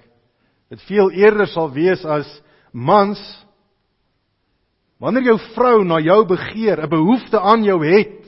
dit 0.72 0.80
veel 0.88 1.10
eerder 1.16 1.48
sal 1.48 1.70
wees 1.72 2.04
as 2.04 2.28
mans 2.72 3.20
wanneer 4.98 5.28
jou 5.30 5.36
vrou 5.54 5.84
na 5.86 6.00
jou 6.02 6.24
begeer, 6.26 6.82
'n 6.82 6.90
behoefte 6.90 7.38
aan 7.40 7.62
jou 7.64 7.78
het, 7.86 8.24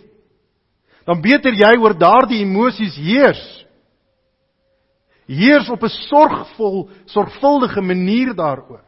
dan 1.05 1.21
beter 1.21 1.53
jy 1.53 1.79
oor 1.81 1.95
daardie 1.99 2.45
emosies 2.45 2.97
heers. 2.97 3.67
Heers 5.27 5.69
op 5.71 5.83
'n 5.83 5.89
sorgvol, 5.89 6.91
sorgvuldige 7.07 7.81
manier 7.81 8.35
daaroor. 8.35 8.85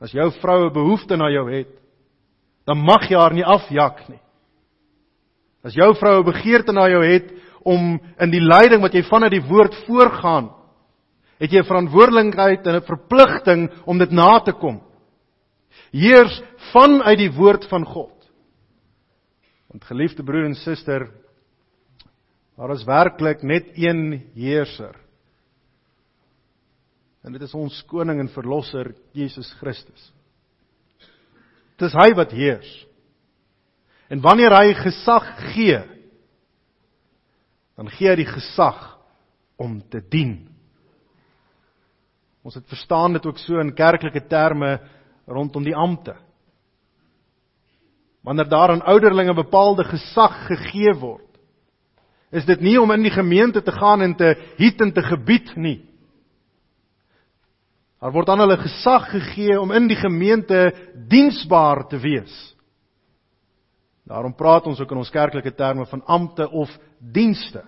As 0.00 0.12
jou 0.12 0.30
vrou 0.40 0.66
'n 0.66 0.72
behoefte 0.72 1.16
na 1.16 1.30
jou 1.30 1.50
het, 1.50 1.70
dan 2.66 2.78
mag 2.78 3.08
jy 3.08 3.18
haar 3.18 3.34
nie 3.34 3.44
afjak 3.44 4.08
nie. 4.08 4.20
As 5.64 5.74
jou 5.74 5.94
vrou 5.94 6.20
'n 6.20 6.32
begeerte 6.32 6.72
na 6.72 6.88
jou 6.88 7.04
het 7.04 7.30
om 7.64 8.00
in 8.18 8.30
die 8.32 8.42
leiding 8.42 8.82
wat 8.82 8.94
jy 8.94 9.02
vanuit 9.06 9.32
die 9.32 9.46
woord 9.48 9.74
voorgaan, 9.86 10.50
het 11.42 11.50
jy 11.50 11.58
'n 11.58 11.70
verantwoordelikheid 11.70 12.66
en 12.66 12.76
'n 12.76 12.86
verpligting 12.86 13.70
om 13.86 13.98
dit 13.98 14.10
na 14.10 14.40
te 14.40 14.52
kom. 14.52 14.80
Heers 15.92 16.42
vanuit 16.72 17.18
die 17.18 17.32
woord 17.32 17.64
van 17.68 17.84
God. 17.84 18.14
Want 19.68 19.84
geliefde 19.84 20.22
broer 20.22 20.44
en 20.44 20.54
suster, 20.54 21.08
daar 22.56 22.70
is 22.70 22.84
werklik 22.84 23.42
net 23.42 23.72
een 23.74 24.30
heerser. 24.34 24.96
En 27.24 27.32
dit 27.32 27.42
is 27.42 27.54
ons 27.54 27.84
koning 27.86 28.20
en 28.20 28.28
verlosser 28.28 28.94
Jesus 29.12 29.52
Christus. 29.60 30.12
Dit 31.78 31.88
is 31.88 31.94
hy 31.94 32.12
wat 32.14 32.30
heers. 32.30 32.86
En 34.10 34.20
wanneer 34.20 34.52
hy 34.52 34.74
gesag 34.74 35.24
gee, 35.54 35.78
dan 37.76 37.90
gee 37.90 38.10
hy 38.10 38.16
die 38.20 38.28
gesag 38.28 38.80
om 39.60 39.80
te 39.90 40.02
dien. 40.10 40.34
Ons 42.42 42.58
het 42.58 42.66
verstaan 42.68 43.14
dit 43.16 43.26
ook 43.26 43.38
so 43.38 43.60
in 43.62 43.74
kerklike 43.74 44.24
terme 44.28 44.80
rondom 45.30 45.64
die 45.64 45.76
ampte. 45.76 46.16
Wanneer 48.22 48.48
daar 48.50 48.74
aan 48.74 48.84
ouderlinge 48.86 49.34
bepaalde 49.34 49.84
gesag 49.84 50.34
gegee 50.46 50.94
word, 50.98 51.28
is 52.32 52.44
dit 52.48 52.60
nie 52.64 52.78
om 52.80 52.90
in 52.94 53.02
die 53.04 53.12
gemeente 53.12 53.62
te 53.62 53.72
gaan 53.72 54.02
en 54.02 54.14
te 54.16 54.34
hiet 54.56 54.80
en 54.80 54.92
te 54.92 55.02
gebied 55.02 55.54
nie. 55.56 55.80
Daar 58.02 58.14
word 58.14 58.32
aan 58.32 58.42
hulle 58.42 58.58
gesag 58.58 59.10
gegee 59.12 59.60
om 59.60 59.70
in 59.70 59.86
die 59.86 59.98
gemeente 59.98 60.72
diensbaar 61.08 61.84
te 61.86 62.00
wees. 62.02 62.32
Daarom 64.08 64.34
praat 64.34 64.66
ons 64.66 64.80
ook 64.80 64.90
in 64.90 65.02
ons 65.04 65.12
kerklike 65.14 65.52
terme 65.54 65.86
van 65.86 66.02
ampte 66.10 66.48
of 66.50 66.70
dienste. 67.02 67.64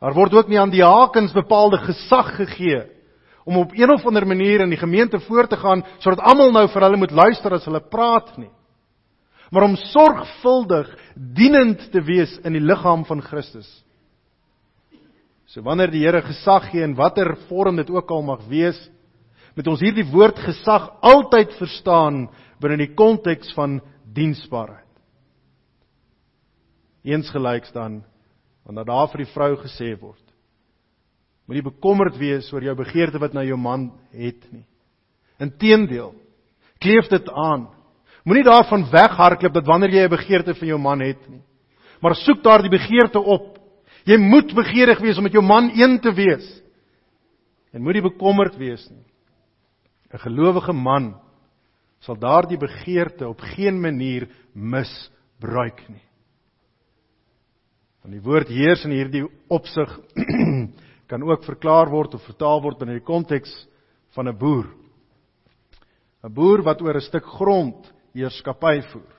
Daar 0.00 0.16
word 0.16 0.32
ook 0.34 0.48
nie 0.48 0.58
aan 0.60 0.72
die 0.72 0.84
hakens 0.84 1.34
bepaalde 1.36 1.78
gesag 1.84 2.32
gegee 2.38 2.86
om 3.44 3.58
op 3.60 3.72
een 3.76 3.90
of 3.90 4.04
ander 4.06 4.26
manier 4.26 4.60
in 4.64 4.72
die 4.72 4.80
gemeente 4.80 5.20
voort 5.26 5.50
te 5.50 5.58
gaan 5.60 5.82
sodat 5.98 6.22
almal 6.24 6.52
nou 6.52 6.66
vir 6.68 6.86
hulle 6.86 7.00
moet 7.00 7.12
luister 7.12 7.56
as 7.56 7.66
hulle 7.68 7.82
praat 7.92 8.32
nie. 8.38 8.50
Maar 9.50 9.66
om 9.66 9.76
sorgvuldig 9.76 10.88
dienend 11.14 11.90
te 11.92 12.00
wees 12.06 12.36
in 12.46 12.54
die 12.54 12.64
liggaam 12.64 13.04
van 13.04 13.22
Christus. 13.22 13.68
So 15.50 15.64
wanneer 15.66 15.90
die 15.90 16.04
Here 16.04 16.22
gesag 16.22 16.70
gee 16.70 16.84
in 16.86 16.94
watter 16.94 17.34
vorm 17.48 17.80
dit 17.80 17.90
ook 17.90 18.10
al 18.10 18.22
mag 18.22 18.44
wees, 18.48 18.78
moet 19.56 19.66
ons 19.66 19.82
hierdie 19.82 20.06
woord 20.12 20.38
gesag 20.38 20.86
altyd 21.02 21.56
verstaan 21.58 22.28
binne 22.62 22.78
die 22.84 22.94
konteks 22.94 23.50
van 23.56 23.80
diensbaarheid. 24.14 24.89
Eensgelyks 27.02 27.72
dan 27.72 28.02
wanneer 28.64 28.84
daar 28.84 29.08
vir 29.12 29.24
die 29.24 29.32
vrou 29.32 29.56
gesê 29.62 29.92
word: 30.00 30.24
Moenie 31.46 31.64
bekommerd 31.64 32.18
wees 32.18 32.52
oor 32.52 32.62
jou 32.62 32.74
begeerte 32.76 33.18
wat 33.18 33.34
na 33.34 33.44
jou 33.44 33.56
man 33.56 33.90
het 34.12 34.52
nie. 34.52 34.66
Inteendeel, 35.40 36.14
kleef 36.78 37.08
dit 37.08 37.30
aan. 37.30 37.70
Moenie 38.24 38.44
daarvan 38.44 38.84
weghardloop 38.92 39.54
dat 39.54 39.66
wanneer 39.66 39.90
jy 39.90 40.04
'n 40.04 40.16
begeerte 40.16 40.54
van 40.54 40.68
jou 40.68 40.78
man 40.78 41.00
het 41.00 41.28
nie, 41.28 41.42
maar 42.02 42.14
soek 42.14 42.42
daardie 42.42 42.70
begeerte 42.70 43.18
op 43.18 43.60
Jy 44.08 44.16
moet 44.20 44.54
begeerig 44.56 45.00
wees 45.04 45.18
om 45.18 45.26
met 45.26 45.36
jou 45.36 45.42
man 45.44 45.70
een 45.76 45.98
te 46.00 46.12
wees. 46.16 46.46
En 47.74 47.82
moenie 47.84 48.02
bekommerd 48.02 48.56
wees 48.58 48.86
nie. 48.90 49.04
'n 50.12 50.18
Gelowige 50.18 50.72
man 50.72 51.20
sal 52.00 52.16
daardie 52.18 52.58
begeerte 52.58 53.28
op 53.28 53.40
geen 53.40 53.80
manier 53.80 54.28
misbruik 54.54 55.88
nie. 55.88 56.02
Want 58.02 58.14
die 58.16 58.24
woord 58.24 58.48
heers 58.48 58.84
in 58.84 58.94
hierdie 58.96 59.24
opsig 59.48 59.90
kan 61.10 61.22
ook 61.22 61.44
verklaar 61.44 61.90
word 61.90 62.14
of 62.14 62.24
vertaal 62.24 62.62
word 62.62 62.78
binne 62.78 62.98
die 62.98 63.04
konteks 63.06 63.52
van 64.14 64.28
'n 64.28 64.38
boer. 64.38 64.66
'n 66.24 66.32
Boer 66.32 66.62
wat 66.62 66.82
oor 66.82 66.96
'n 66.96 67.00
stuk 67.00 67.24
grond 67.24 67.92
heerskappy 68.14 68.80
voer. 68.92 69.12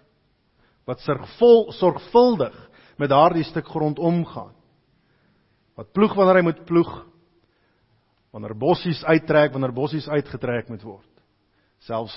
Wat 0.85 0.99
sorgvuldig 0.99 2.71
met 3.01 3.09
daardie 3.09 3.45
stuk 3.47 3.67
grond 3.67 3.99
omgaan 3.99 4.53
wat 5.79 5.91
ploeg 5.95 6.13
wanneer 6.17 6.41
hy 6.41 6.45
moet 6.45 6.65
ploeg 6.69 6.91
wanneer 8.35 8.55
bossies 8.57 9.01
uittrek 9.07 9.53
wanneer 9.55 9.73
bossies 9.75 10.09
uitgetrek 10.09 10.69
moet 10.69 10.83
word 10.85 11.23
selfs 11.87 12.15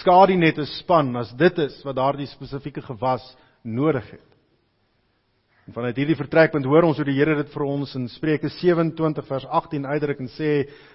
skadinette 0.00 0.66
span 0.76 1.14
as 1.16 1.32
dit 1.38 1.62
is 1.64 1.78
wat 1.86 1.96
daardie 1.96 2.28
spesifieke 2.28 2.84
gewas 2.84 3.24
nodig 3.62 4.10
het 4.16 4.35
en 5.66 5.74
vanuit 5.74 5.96
hierdie 5.98 6.18
vertrekpunt 6.18 6.66
hoor 6.68 6.86
ons 6.86 6.98
hoe 7.00 7.08
die 7.08 7.16
Here 7.18 7.36
dit 7.38 7.52
vir 7.52 7.64
ons 7.66 7.94
in 7.98 8.08
Spreuke 8.12 8.50
27 8.58 9.26
vers 9.26 9.46
18 9.60 9.86
uitdruk 9.86 10.20
en 10.22 10.32
sê 10.36 10.52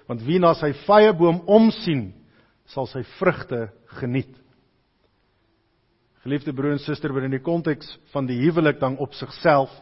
want 0.08 0.24
wie 0.24 0.40
na 0.40 0.54
sy 0.58 0.72
vrye 0.86 1.12
boom 1.16 1.42
omsien 1.46 2.10
sal 2.72 2.88
sy 2.88 3.04
vrugte 3.18 3.66
geniet 4.00 4.32
Geliefde 6.22 6.52
broer 6.54 6.76
en 6.76 6.82
suster 6.84 7.10
binne 7.10 7.32
die 7.32 7.42
konteks 7.42 7.88
van 8.12 8.28
die 8.28 8.38
huwelik 8.44 8.78
dan 8.78 8.94
op 9.02 9.14
sigself 9.18 9.72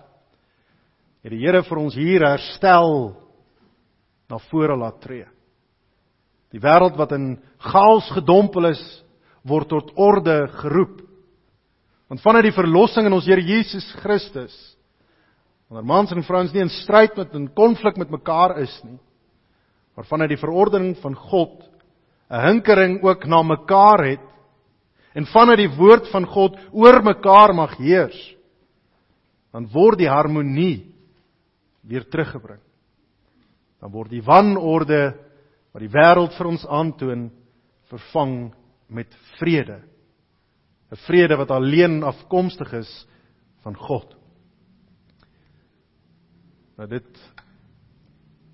het 1.20 1.34
die 1.34 1.42
Here 1.42 1.60
vir 1.66 1.80
ons 1.82 1.96
hier 1.98 2.24
herstel 2.24 3.12
na 4.30 4.38
vore 4.48 4.76
laat 4.78 5.02
tree. 5.04 5.26
Die 6.54 6.62
wêreld 6.62 6.96
wat 6.98 7.12
in 7.12 7.34
chaos 7.60 8.08
gedompel 8.14 8.70
is, 8.70 8.80
word 9.44 9.68
tot 9.68 9.92
orde 10.00 10.46
geroep. 10.62 10.96
Want 12.10 12.22
vanuit 12.24 12.48
die 12.48 12.56
verlossing 12.56 13.06
in 13.06 13.16
ons 13.16 13.28
Here 13.28 13.44
Jesus 13.44 13.84
Christus, 14.00 14.54
wanneer 15.70 15.86
mans 15.86 16.10
en 16.10 16.26
vrouens 16.26 16.52
nie 16.52 16.64
in 16.64 16.72
stryd 16.80 17.14
met 17.16 17.34
en 17.38 17.46
konflik 17.54 17.98
met 18.00 18.10
mekaar 18.10 18.56
is 18.58 18.72
nie, 18.82 18.98
maar 19.94 20.08
vanuit 20.08 20.32
die 20.32 20.40
verordening 20.40 20.96
van 20.98 21.14
God 21.14 21.62
'n 22.30 22.42
hinkering 22.46 23.02
ook 23.02 23.24
na 23.26 23.42
mekaar 23.42 24.04
het 24.04 24.26
en 25.14 25.26
vanuit 25.26 25.58
die 25.58 25.76
woord 25.76 26.10
van 26.10 26.26
God 26.26 26.58
oor 26.72 27.02
mekaar 27.02 27.54
mag 27.54 27.76
heers, 27.76 28.36
dan 29.52 29.66
word 29.72 29.98
die 29.98 30.08
harmonie 30.08 30.94
weer 31.82 32.04
teruggebring. 32.06 32.60
Dan 33.80 33.90
word 33.90 34.10
die 34.10 34.22
wanorde 34.22 35.14
wat 35.72 35.82
die 35.82 35.90
wêreld 35.90 36.36
vir 36.36 36.46
ons 36.46 36.66
aantoon 36.66 37.30
vervang 37.90 38.52
met 38.88 39.10
vrede. 39.38 39.82
'n 40.90 40.96
Vrede 41.06 41.36
wat 41.36 41.50
alleen 41.50 42.02
afkomstig 42.02 42.72
is 42.72 43.06
van 43.62 43.76
God. 43.76 44.19
Nou 46.80 46.88
dit 46.88 47.18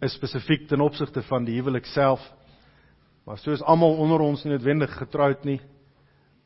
is 0.02 0.16
spesifiek 0.18 0.64
ten 0.66 0.82
opsigte 0.82 1.22
van 1.28 1.44
die 1.46 1.54
huwelik 1.60 1.86
self. 1.86 2.22
Maar 3.26 3.38
soos 3.38 3.62
almal 3.62 4.00
onder 4.02 4.24
ons 4.24 4.42
nie 4.42 4.50
noodwendig 4.50 4.90
getroud 4.98 5.44
nie, 5.46 5.60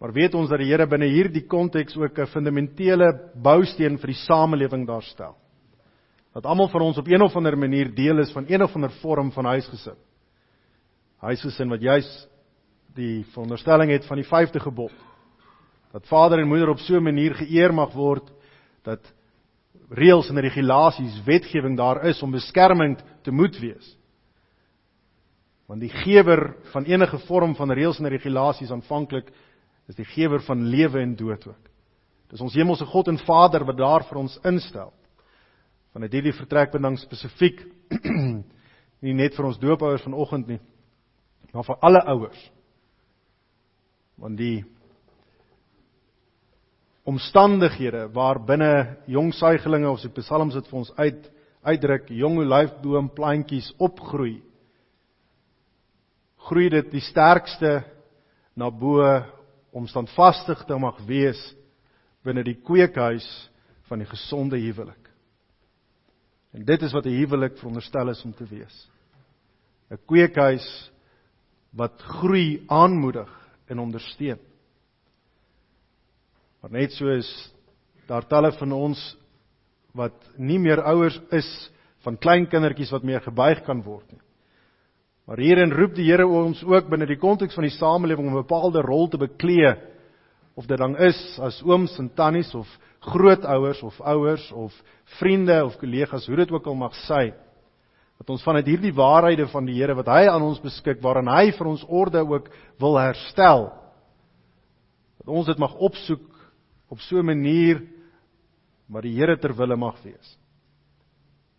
maar 0.01 0.13
weet 0.13 0.37
ons 0.37 0.49
dat 0.49 0.61
die 0.61 0.69
Here 0.69 0.87
binne 0.89 1.09
hierdie 1.09 1.47
konteks 1.49 1.97
ook 1.97 2.19
'n 2.19 2.29
fundamentele 2.33 3.33
bousteen 3.35 3.97
vir 3.99 4.13
die 4.13 4.21
samelewing 4.27 4.87
daarstel. 4.87 5.37
Dat 6.35 6.47
almal 6.47 6.69
van 6.69 6.83
ons 6.83 6.99
op 6.99 7.09
een 7.09 7.23
of 7.23 7.37
ander 7.37 7.57
manier 7.57 7.95
deel 7.95 8.19
is 8.19 8.33
van 8.33 8.45
een 8.49 8.63
of 8.63 8.75
ander 8.75 8.91
vorm 9.01 9.33
van 9.33 9.45
huisgesin. 9.45 9.97
Huisgesin 11.21 11.69
wat 11.69 11.81
juis 11.81 12.29
die 12.95 13.25
veronderstelling 13.33 13.91
het 13.91 14.07
van 14.07 14.17
die 14.17 14.27
5de 14.27 14.61
gebod. 14.61 14.93
Dat 15.93 16.07
vader 16.07 16.39
en 16.39 16.49
moeder 16.49 16.69
op 16.69 16.79
so 16.79 16.97
'n 16.97 17.03
manier 17.03 17.35
geëer 17.35 17.75
mag 17.75 17.93
word 17.93 18.31
dat 18.83 19.01
reëls 19.91 20.31
en 20.31 20.39
regulasies, 20.39 21.19
wetgewing 21.27 21.77
daar 21.79 22.05
is 22.09 22.23
om 22.23 22.31
beskerming 22.31 22.97
te 23.27 23.33
moet 23.35 23.57
wees. 23.59 23.97
Want 25.71 25.83
die 25.83 25.93
gewer 26.03 26.57
van 26.73 26.87
enige 26.87 27.19
vorm 27.27 27.55
van 27.59 27.73
reëls 27.75 27.99
en 27.99 28.11
regulasies 28.11 28.71
aanvanklik 28.75 29.31
is 29.91 29.99
die 29.99 30.07
gewer 30.15 30.43
van 30.47 30.65
lewe 30.71 31.03
en 31.03 31.17
dood 31.19 31.47
ook. 31.47 31.71
Dis 32.31 32.43
ons 32.43 32.55
hemelse 32.55 32.87
God 32.87 33.11
en 33.11 33.19
Vader 33.27 33.65
wat 33.67 33.79
daar 33.79 34.07
vir 34.07 34.23
ons 34.23 34.39
instel. 34.47 34.93
Vanuit 35.91 36.13
hierdie 36.15 36.35
vertrekpunt 36.39 37.03
spesifiek 37.03 37.65
nie 39.05 39.15
net 39.17 39.35
vir 39.35 39.49
ons 39.49 39.59
doopouers 39.59 40.05
vanoggend 40.07 40.53
nie, 40.53 40.61
maar 41.51 41.67
vir 41.67 41.81
alle 41.83 42.03
ouers. 42.15 42.43
Want 44.21 44.39
die 44.39 44.61
omstandighede 47.11 48.07
waarbinne 48.15 48.97
jong 49.11 49.33
suigelinge 49.35 49.91
of 49.91 50.03
die 50.05 50.13
psalms 50.21 50.55
dit 50.59 50.71
vir 50.71 50.81
ons 50.83 50.93
uit 50.97 51.31
uitdruk 51.61 52.09
jong 52.17 52.39
olyfboom 52.41 53.11
plantjies 53.17 53.73
opgroei 53.79 54.39
groei 56.49 56.71
dit 56.73 56.93
die 56.93 57.05
sterkste 57.05 57.81
na 58.57 58.71
bo 58.71 59.05
om 59.73 59.87
standvastig 59.89 60.65
te 60.67 60.79
mag 60.79 60.99
wees 61.07 61.41
binne 62.27 62.45
die 62.45 62.59
kweekhuis 62.59 63.27
van 63.89 64.03
die 64.03 64.09
gesonde 64.09 64.59
huwelik. 64.61 65.09
En 66.55 66.65
dit 66.67 66.83
is 66.83 66.93
wat 66.93 67.07
'n 67.07 67.17
huwelik 67.17 67.57
veronderstel 67.59 68.11
is 68.11 68.25
om 68.25 68.33
te 68.35 68.45
wees. 68.45 68.89
'n 69.91 69.99
kweekhuis 70.07 70.91
wat 71.73 72.03
groei 72.03 72.65
aanmoedig 72.69 73.31
en 73.67 73.79
ondersteun 73.79 74.39
Maar 76.61 76.71
net 76.77 76.93
so 76.93 77.09
is 77.09 77.29
daar 78.09 78.27
talle 78.29 78.53
van 78.59 78.73
ons 78.73 79.01
wat 79.97 80.17
nie 80.37 80.59
meer 80.59 80.83
ouers 80.83 81.17
is 81.33 81.49
van 82.05 82.19
klein 82.21 82.47
kindertjies 82.49 82.93
wat 82.93 83.05
meer 83.07 83.23
gebuig 83.25 83.63
kan 83.67 83.83
word 83.85 84.07
nie. 84.13 84.21
Maar 85.31 85.39
hierin 85.39 85.73
roep 85.73 85.95
die 85.95 86.09
Here 86.09 86.27
ons 86.27 86.63
ook 86.67 86.89
binne 86.91 87.07
die 87.07 87.21
konteks 87.21 87.55
van 87.55 87.65
die 87.67 87.77
samelewing 87.77 88.29
om 88.29 88.35
'n 88.35 88.43
bepaalde 88.43 88.83
rol 88.83 89.09
te 89.09 89.19
beklee 89.19 89.75
of 90.55 90.67
dit 90.67 90.79
dan 90.79 90.97
is 90.97 91.39
as 91.39 91.63
ooms 91.63 91.99
en 91.99 92.11
tannies 92.15 92.55
of 92.55 92.67
grootouers 93.01 93.83
of 93.83 94.01
ouers 94.01 94.53
of 94.53 94.75
vriende 95.05 95.65
of 95.65 95.77
kollegas, 95.79 96.27
hoe 96.27 96.37
dit 96.37 96.51
ook 96.51 96.67
al 96.67 96.75
mag 96.75 96.95
sy. 96.95 97.33
Dat 98.19 98.31
ons 98.31 98.43
vanuit 98.43 98.67
hierdie 98.67 98.93
waarhede 98.93 99.47
van 99.49 99.65
die 99.65 99.79
Here 99.79 99.95
wat 99.95 100.07
hy 100.07 100.27
aan 100.29 100.43
ons 100.43 100.61
beskik 100.61 101.01
waarin 101.01 101.29
hy 101.29 101.53
vir 101.53 101.67
ons 101.67 101.85
orde 101.89 102.21
ook 102.21 102.51
wil 102.79 102.99
herstel. 102.99 103.71
Dat 105.19 105.29
ons 105.29 105.47
dit 105.47 105.59
mag 105.59 105.75
opsoek 105.75 106.30
op 106.91 106.99
so 106.99 107.19
'n 107.19 107.27
manier 107.27 107.87
wat 108.89 109.03
die 109.03 109.15
Here 109.15 109.39
ter 109.39 109.55
wille 109.55 109.77
mag 109.77 110.03
wees. 110.03 110.39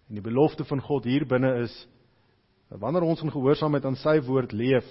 En 0.09 0.15
die 0.15 0.23
belofte 0.23 0.65
van 0.67 0.82
God 0.82 1.03
hier 1.07 1.25
binne 1.25 1.61
is 1.63 1.88
dat 2.69 2.79
wanneer 2.79 3.03
ons 3.03 3.21
in 3.21 3.32
gehoorsaamheid 3.32 3.86
aan 3.86 3.95
sy 3.95 4.19
woord 4.21 4.51
leef, 4.51 4.86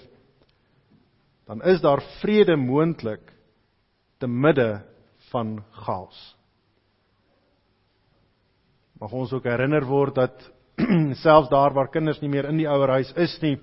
dan 1.45 1.61
is 1.61 1.81
daar 1.81 2.01
vrede 2.21 2.55
moontlik 2.57 3.33
te 4.17 4.27
midde 4.27 4.83
van 5.31 5.63
chaos. 5.71 6.35
Mag 8.99 9.11
ons 9.11 9.33
ook 9.33 9.43
herinner 9.43 9.85
word 9.85 10.15
dat 10.15 10.51
selfs 11.25 11.49
daar 11.49 11.73
waar 11.73 11.89
kinders 11.89 12.21
nie 12.21 12.29
meer 12.29 12.45
in 12.49 12.57
die 12.57 12.69
ouerhuis 12.69 13.13
is 13.13 13.37
nie, 13.41 13.57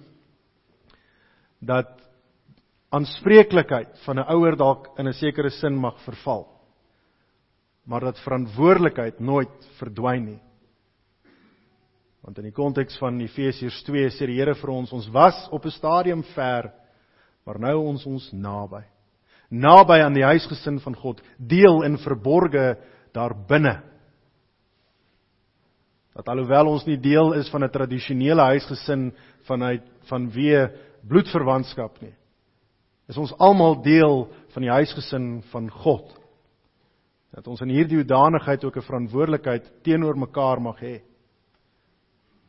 dat 1.59 1.91
aanspreeklikheid 2.91 3.99
van 4.05 4.19
'n 4.19 4.31
ouer 4.31 4.57
dalk 4.57 4.99
in 4.99 5.09
'n 5.09 5.13
sekere 5.13 5.51
sin 5.51 5.75
mag 5.75 5.99
verval 6.05 6.58
maar 7.89 8.01
dat 8.05 8.21
verantwoordelikheid 8.21 9.21
nooit 9.21 9.69
verdwyn 9.79 10.25
nie. 10.25 10.41
Want 12.21 12.37
in 12.43 12.51
die 12.51 12.53
konteks 12.53 12.99
van 13.01 13.17
Efesiërs 13.25 13.81
2 13.87 14.11
sê 14.13 14.29
die 14.29 14.37
Here 14.37 14.53
vir 14.59 14.73
ons 14.75 14.93
ons 14.93 15.09
was 15.15 15.39
op 15.51 15.65
'n 15.65 15.73
stadium 15.73 16.23
ver, 16.35 16.69
maar 17.47 17.59
nou 17.59 17.77
ons 17.89 18.05
ons 18.07 18.33
naby. 18.33 18.85
Naby 19.51 20.03
aan 20.05 20.13
die 20.13 20.25
huisgesin 20.25 20.81
van 20.81 20.95
God, 20.95 21.23
deel 21.39 21.83
in 21.83 21.97
verborge 21.97 22.77
daar 23.13 23.33
binne. 23.49 23.81
Dat 26.15 26.29
alhoewel 26.29 26.67
ons 26.67 26.85
nie 26.85 27.01
deel 27.01 27.33
is 27.33 27.49
van 27.49 27.65
'n 27.65 27.71
tradisionele 27.71 28.43
huisgesin 28.43 29.15
vanuit 29.47 29.83
van 30.09 30.31
wie 30.31 30.69
bloedverwantskap 31.09 32.03
nie, 32.03 32.15
is 33.09 33.17
ons 33.17 33.33
almal 33.39 33.83
deel 33.83 34.29
van 34.49 34.63
die 34.63 34.71
huisgesin 34.71 35.43
van 35.43 35.71
God 35.71 36.18
dat 37.31 37.47
ons 37.47 37.61
in 37.61 37.69
hierdie 37.69 37.99
hoedanigheid 38.01 38.65
ook 38.65 38.77
'n 38.77 38.89
verantwoordelikheid 38.89 39.83
teenoor 39.83 40.17
mekaar 40.17 40.61
mag 40.61 40.81
hê. 40.81 41.03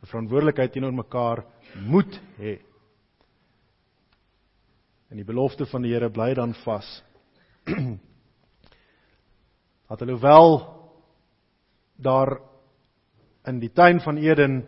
'n 0.02 0.06
Verantwoordelikheid 0.06 0.72
teenoor 0.72 0.92
mekaar 0.94 1.44
moet 1.86 2.20
hê. 2.38 2.58
En 5.10 5.16
die 5.16 5.24
belofte 5.24 5.66
van 5.66 5.82
die 5.82 5.92
Here 5.92 6.10
bly 6.10 6.34
dan 6.34 6.54
vas. 6.54 7.02
dat 9.88 10.02
alhoewel 10.02 10.78
daar 11.96 12.38
in 13.44 13.58
die 13.58 13.72
tuin 13.72 14.00
van 14.00 14.16
Eden 14.16 14.66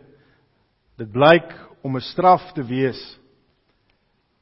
dit 0.97 1.11
blyk 1.11 1.53
om 1.81 1.95
'n 1.95 2.01
straf 2.01 2.51
te 2.53 2.63
wees 2.63 3.19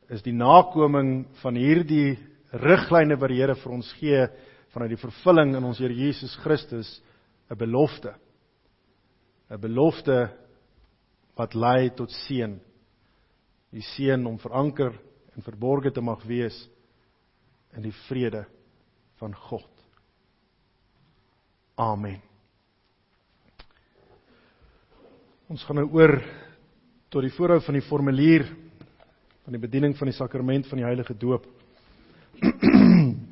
is 0.09 0.21
die 0.21 0.33
nakoming 0.33 1.27
van 1.41 1.55
hierdie 1.55 2.17
riglyne 2.51 3.15
wat 3.15 3.29
die 3.29 3.39
Here 3.39 3.55
vir 3.55 3.71
ons 3.71 3.93
gee 3.93 4.27
vanuit 4.71 4.93
die 4.95 5.01
vervulling 5.01 5.55
in 5.57 5.67
ons 5.67 5.79
Here 5.79 5.93
Jesus 5.93 6.35
Christus 6.43 7.01
'n 7.49 7.57
belofte. 7.57 8.15
'n 9.49 9.59
Belofte 9.59 10.31
wat 11.35 11.53
lei 11.53 11.89
tot 11.89 12.11
seën. 12.11 12.59
Die 13.71 13.81
seën 13.81 14.25
om 14.25 14.39
veranker 14.39 14.93
en 15.35 15.41
verborge 15.41 15.91
te 15.91 16.01
mag 16.01 16.23
wees 16.23 16.69
in 17.75 17.81
die 17.81 17.95
vrede 18.07 18.45
van 19.19 19.35
God. 19.35 19.69
Amen. 21.75 22.21
Ons 25.47 25.63
gaan 25.63 25.75
nou 25.75 25.89
oor 25.91 26.21
tot 27.09 27.21
die 27.21 27.33
voorhou 27.35 27.59
van 27.59 27.73
die 27.73 27.87
formulier 27.87 28.45
van 29.43 29.55
die 29.55 29.61
bediening 29.61 29.97
van 29.97 30.07
die 30.07 30.15
sakrament 30.15 30.67
van 30.69 30.77
die 30.79 30.85
heilige 30.85 31.17
doop. 31.17 31.47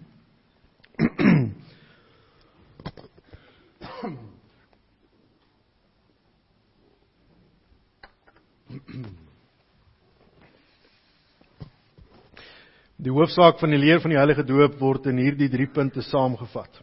Die 13.00 13.09
hoofsaak 13.20 13.60
van 13.60 13.74
die 13.74 13.80
leer 13.82 14.00
van 14.00 14.14
die 14.14 14.20
heilige 14.20 14.46
doop 14.48 14.78
word 14.80 15.10
in 15.12 15.20
hierdie 15.20 15.50
3 15.52 15.66
punte 15.76 16.04
saamgevat. 16.08 16.80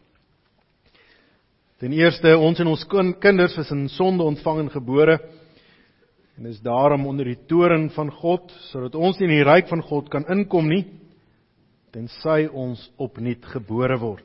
Ten 1.80 1.94
eerste, 1.96 2.34
ons 2.36 2.60
en 2.60 2.68
ons 2.72 2.84
kinders 3.20 3.56
is 3.60 3.72
in 3.72 3.86
sonde 3.92 4.24
ontvang 4.24 4.64
en 4.64 4.70
gebore 4.74 5.16
en 6.36 6.48
is 6.50 6.60
daarom 6.60 7.06
onder 7.08 7.28
die 7.30 7.38
toren 7.48 7.88
van 7.94 8.10
God 8.12 8.52
sodat 8.68 8.96
ons 8.96 9.16
nie 9.20 9.30
in 9.30 9.36
die 9.38 9.48
ryk 9.48 9.70
van 9.72 9.84
God 9.84 10.10
kan 10.12 10.28
inkom 10.32 10.68
nie 10.68 10.84
tensy 11.96 12.44
ons 12.52 12.82
opnuut 13.00 13.44
gebore 13.54 13.96
word. 14.00 14.24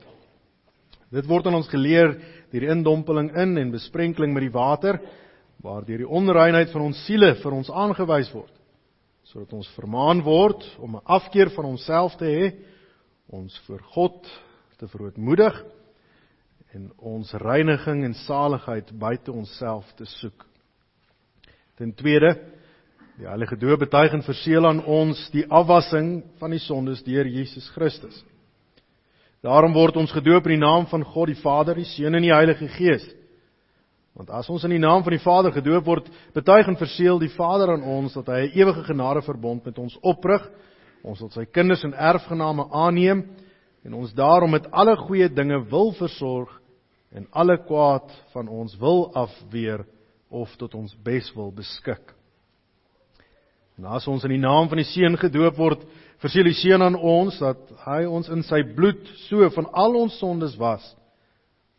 Dit 1.11 1.27
word 1.27 1.47
aan 1.47 1.59
ons 1.61 1.71
geleer 1.71 2.17
deur 2.51 2.65
die 2.65 2.71
indompeling 2.71 3.31
in 3.39 3.55
en 3.59 3.71
besprenkeling 3.71 4.33
met 4.35 4.49
die 4.49 4.55
water 4.55 4.99
waardeur 5.63 6.03
die 6.03 6.11
onreinheid 6.19 6.73
van 6.73 6.89
ons 6.89 7.05
siele 7.07 7.37
vir 7.39 7.55
ons 7.55 7.71
aangewys 7.71 8.33
word 8.35 8.51
sodat 9.31 9.53
ons 9.55 9.69
vermaan 9.77 10.19
word 10.25 10.65
om 10.79 10.95
'n 10.95 11.05
afkeer 11.05 11.49
van 11.55 11.65
onsself 11.65 12.15
te 12.15 12.25
hê, 12.25 12.53
ons 13.29 13.59
voor 13.65 13.81
God 13.95 14.27
te 14.77 14.87
verootmoedig 14.87 15.55
en 16.73 16.91
ons 16.97 17.33
reiniging 17.33 18.03
en 18.03 18.13
saligheid 18.13 18.91
buite 18.91 19.31
onsself 19.31 19.93
te 19.95 20.05
soek. 20.05 20.45
Ten 21.77 21.93
tweede, 21.93 22.35
die 23.17 23.27
Heilige 23.27 23.57
Doop 23.57 23.79
betuig 23.79 24.13
en 24.13 24.23
verseël 24.23 24.67
aan 24.67 24.83
ons 24.85 25.29
die 25.31 25.45
afwassing 25.47 26.23
van 26.39 26.51
die 26.51 26.59
sondes 26.59 27.03
deur 27.03 27.27
Jesus 27.27 27.69
Christus. 27.69 28.23
Daarom 29.41 29.73
word 29.73 29.97
ons 29.97 30.11
gedoop 30.11 30.45
in 30.45 30.59
die 30.59 30.65
naam 30.65 30.85
van 30.87 31.03
God 31.03 31.27
die 31.27 31.41
Vader, 31.41 31.75
die 31.75 31.85
Seun 31.85 32.15
en 32.15 32.21
die 32.21 32.33
Heilige 32.33 32.67
Gees. 32.67 33.07
Want 34.17 34.31
as 34.35 34.49
ons 34.51 34.63
in 34.67 34.73
die 34.75 34.81
naam 34.81 35.05
van 35.05 35.15
die 35.15 35.23
Vader 35.23 35.53
gedoop 35.55 35.85
word, 35.87 36.09
betuig 36.35 36.67
en 36.67 36.79
verseël 36.79 37.19
die 37.21 37.31
Vader 37.31 37.71
aan 37.75 37.85
ons 37.87 38.13
dat 38.17 38.27
hy 38.27 38.41
'n 38.47 38.57
ewige 38.59 38.83
genadeverbond 38.83 39.65
met 39.65 39.77
ons 39.77 39.97
oprig. 40.01 40.43
Ons 41.03 41.19
sal 41.19 41.29
sy 41.29 41.45
kinders 41.45 41.83
en 41.83 41.93
erfgename 41.93 42.67
aanneem 42.71 43.29
en 43.83 43.93
ons 43.93 44.13
daarom 44.13 44.51
met 44.51 44.71
alle 44.71 44.95
goeie 44.95 45.29
dinge 45.29 45.63
wil 45.69 45.93
versorg 45.93 46.61
en 47.11 47.27
alle 47.31 47.57
kwaad 47.57 48.11
van 48.33 48.47
ons 48.47 48.77
wil 48.77 49.13
afweer 49.13 49.85
of 50.29 50.55
tot 50.55 50.75
ons 50.75 50.95
bes 51.03 51.33
wil 51.35 51.51
beskik. 51.51 52.13
En 53.77 53.85
as 53.85 54.07
ons 54.07 54.23
in 54.23 54.29
die 54.29 54.37
naam 54.37 54.69
van 54.69 54.77
die 54.77 54.85
Seun 54.85 55.17
gedoop 55.17 55.57
word, 55.57 55.85
verseël 56.19 56.43
die 56.43 56.53
Seun 56.53 56.81
aan 56.81 56.95
ons 56.95 57.39
dat 57.39 57.57
hy 57.85 58.05
ons 58.05 58.29
in 58.29 58.43
sy 58.43 58.61
bloed 58.75 59.07
so 59.29 59.49
van 59.49 59.65
al 59.73 59.95
ons 59.95 60.19
sondes 60.19 60.57
was 60.57 60.95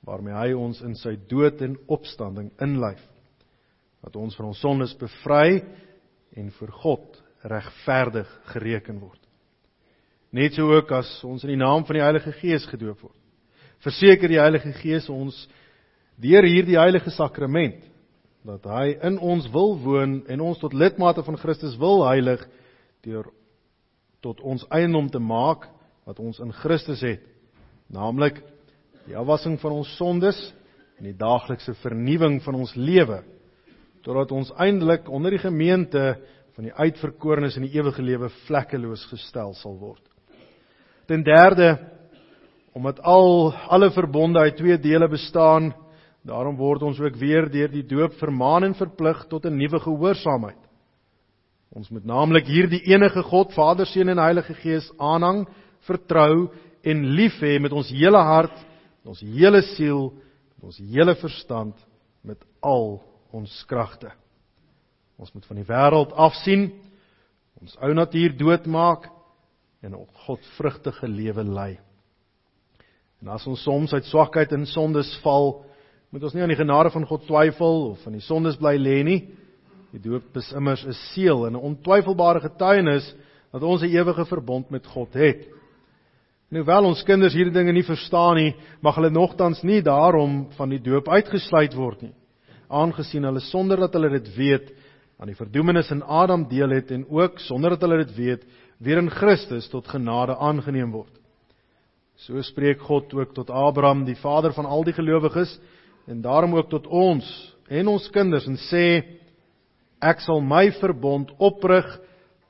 waarmee 0.06 0.34
hy 0.34 0.52
ons 0.58 0.80
in 0.82 0.94
sy 0.98 1.14
dood 1.30 1.62
en 1.62 1.78
opstanding 1.92 2.50
inlyf 2.62 3.02
dat 4.02 4.16
ons 4.18 4.34
van 4.34 4.48
ons 4.50 4.60
sondes 4.60 4.94
bevry 4.98 5.62
en 6.34 6.48
vir 6.58 6.72
God 6.82 7.20
regverdig 7.46 8.30
gereken 8.50 8.98
word. 9.02 9.20
Net 10.32 10.56
so 10.56 10.72
ook 10.72 10.90
as 10.96 11.10
ons 11.28 11.44
in 11.44 11.52
die 11.52 11.60
naam 11.60 11.84
van 11.86 11.98
die 11.98 12.02
Heilige 12.04 12.32
Gees 12.40 12.64
gedoop 12.70 13.02
word. 13.04 13.18
Verseker 13.84 14.30
die 14.30 14.40
Heilige 14.40 14.72
Gees 14.80 15.08
ons 15.12 15.36
deur 16.22 16.46
hierdie 16.46 16.78
heilige 16.78 17.10
sakrament 17.14 17.82
dat 18.46 18.66
hy 18.66 18.96
in 19.06 19.20
ons 19.22 19.46
wil 19.54 19.76
woon 19.82 20.20
en 20.30 20.42
ons 20.42 20.58
tot 20.58 20.74
lidmate 20.74 21.22
van 21.22 21.38
Christus 21.38 21.76
wil 21.78 22.02
heilig 22.08 22.42
deur 23.06 23.28
tot 24.22 24.40
ons 24.42 24.64
eiendom 24.70 25.08
te 25.10 25.20
maak 25.22 25.68
wat 26.06 26.18
ons 26.22 26.40
in 26.42 26.50
Christus 26.62 27.02
het, 27.06 27.22
naamlik 27.90 28.40
die 29.06 29.16
afwassing 29.18 29.58
van 29.60 29.72
ons 29.72 29.96
sondes 29.98 30.38
en 30.98 31.08
die 31.08 31.18
daaglikse 31.18 31.74
vernuwing 31.82 32.40
van 32.44 32.60
ons 32.62 32.74
lewe 32.76 33.22
totdat 34.02 34.32
ons 34.34 34.50
eindelik 34.58 35.08
onder 35.10 35.34
die 35.34 35.42
gemeente 35.42 36.16
van 36.56 36.66
die 36.66 36.74
uitverkorenes 36.74 37.56
in 37.56 37.66
die 37.68 37.76
ewige 37.78 38.02
lewe 38.02 38.28
vlekkeloos 38.46 39.04
gestel 39.10 39.54
sal 39.54 39.76
word. 39.78 40.02
Ten 41.06 41.22
derde 41.26 41.76
omdat 42.72 43.02
al 43.04 43.52
alle 43.68 43.90
verbonde 43.92 44.40
uit 44.40 44.56
twee 44.56 44.78
dele 44.80 45.08
bestaan, 45.12 45.74
daarom 46.24 46.56
word 46.56 46.82
ons 46.82 47.00
ook 47.00 47.18
weer 47.20 47.50
deur 47.52 47.68
die 47.68 47.84
doop 47.84 48.14
vermaan 48.16 48.64
en 48.64 48.74
verplig 48.74 49.26
tot 49.28 49.44
'n 49.44 49.56
nuwe 49.56 49.78
gehoorsaamheid. 49.80 50.62
Ons 51.72 51.90
moet 51.90 52.04
naamlik 52.04 52.46
hierdie 52.46 52.82
enige 52.92 53.22
God, 53.22 53.52
Vader, 53.52 53.86
Seun 53.86 54.08
en 54.08 54.18
Heilige 54.18 54.54
Gees 54.54 54.90
aanhang, 54.98 55.46
vertrou 55.80 56.50
en 56.84 57.04
lief 57.16 57.40
hê 57.40 57.58
met 57.60 57.72
ons 57.72 57.90
hele 57.90 58.18
hart, 58.18 58.56
met 59.02 59.10
ons 59.10 59.22
hele 59.26 59.62
siel, 59.74 60.12
met 60.56 60.68
ons 60.70 60.78
hele 60.78 61.14
verstand, 61.18 61.78
met 62.22 62.38
al 62.62 63.00
ons 63.34 63.64
kragte. 63.66 64.12
Ons 65.18 65.32
moet 65.34 65.46
van 65.46 65.58
die 65.58 65.66
wêreld 65.66 66.14
afsien, 66.14 66.68
ons 67.58 67.74
ou 67.82 67.90
natuur 67.94 68.36
doodmaak 68.38 69.08
en 69.82 69.94
'n 69.94 70.06
godvrugtige 70.26 71.08
lewe 71.08 71.44
lei. 71.44 71.78
En 73.20 73.28
as 73.28 73.46
ons 73.46 73.62
soms 73.62 73.92
uit 73.92 74.04
swakheid 74.04 74.52
en 74.52 74.66
sondes 74.66 75.18
val, 75.22 75.64
moet 76.10 76.22
ons 76.22 76.34
nie 76.34 76.42
aan 76.42 76.48
die 76.48 76.56
genade 76.56 76.90
van 76.90 77.06
God 77.06 77.26
twyfel 77.26 77.90
of 77.90 78.06
aan 78.06 78.12
die 78.12 78.20
sondes 78.20 78.56
bly 78.56 78.76
lê 78.76 79.02
nie. 79.02 79.28
Die 79.92 80.00
doop 80.00 80.36
is 80.36 80.52
immers 80.52 80.84
'n 80.84 80.92
seël 80.92 81.46
en 81.46 81.52
'n 81.52 81.62
ontwyfelbare 81.62 82.40
getuienis 82.40 83.14
dat 83.52 83.62
ons 83.62 83.82
'n 83.82 83.94
ewige 83.94 84.24
verbond 84.24 84.70
met 84.70 84.86
God 84.86 85.12
het. 85.14 85.48
En 86.52 86.58
hoewel 86.60 86.84
ons 86.84 87.00
kinders 87.08 87.32
hierdie 87.32 87.54
dinge 87.54 87.72
nie 87.72 87.86
verstaan 87.86 88.36
nie, 88.36 88.50
mag 88.84 88.98
hulle 88.98 89.08
nogtans 89.08 89.62
nie 89.64 89.78
daarom 89.80 90.50
van 90.58 90.74
die 90.74 90.82
doop 90.84 91.06
uitgesluit 91.08 91.72
word 91.72 92.02
nie, 92.04 92.12
aangesien 92.68 93.24
hulle 93.24 93.40
sonder 93.46 93.80
dat 93.80 93.96
hulle 93.96 94.10
dit 94.18 94.28
weet 94.36 94.68
aan 95.16 95.30
die 95.32 95.38
verdoemenis 95.38 95.88
in 95.94 96.02
Adam 96.04 96.44
deel 96.50 96.74
het 96.76 96.92
en 96.92 97.06
ook 97.08 97.40
sonder 97.40 97.72
dat 97.72 97.86
hulle 97.86 98.02
dit 98.02 98.12
weet 98.18 98.44
weer 98.84 99.00
in 99.00 99.08
Christus 99.08 99.70
tot 99.72 99.88
genade 99.88 100.36
aangeneem 100.36 100.92
word. 100.92 101.14
So 102.20 102.36
spreek 102.44 102.84
God 102.84 103.08
ook 103.16 103.32
tot 103.32 103.48
Abraham, 103.48 104.04
die 104.04 104.20
vader 104.20 104.52
van 104.52 104.68
al 104.68 104.84
die 104.84 104.92
gelowiges, 104.92 105.56
en 106.04 106.20
daarom 106.20 106.52
ook 106.60 106.68
tot 106.68 106.84
ons 106.84 107.32
en 107.72 107.88
ons 107.88 108.12
kinders 108.12 108.44
en 108.50 108.60
sê 108.68 108.86
ek 110.04 110.20
sal 110.20 110.44
my 110.44 110.66
verbond 110.84 111.32
oprig 111.40 111.88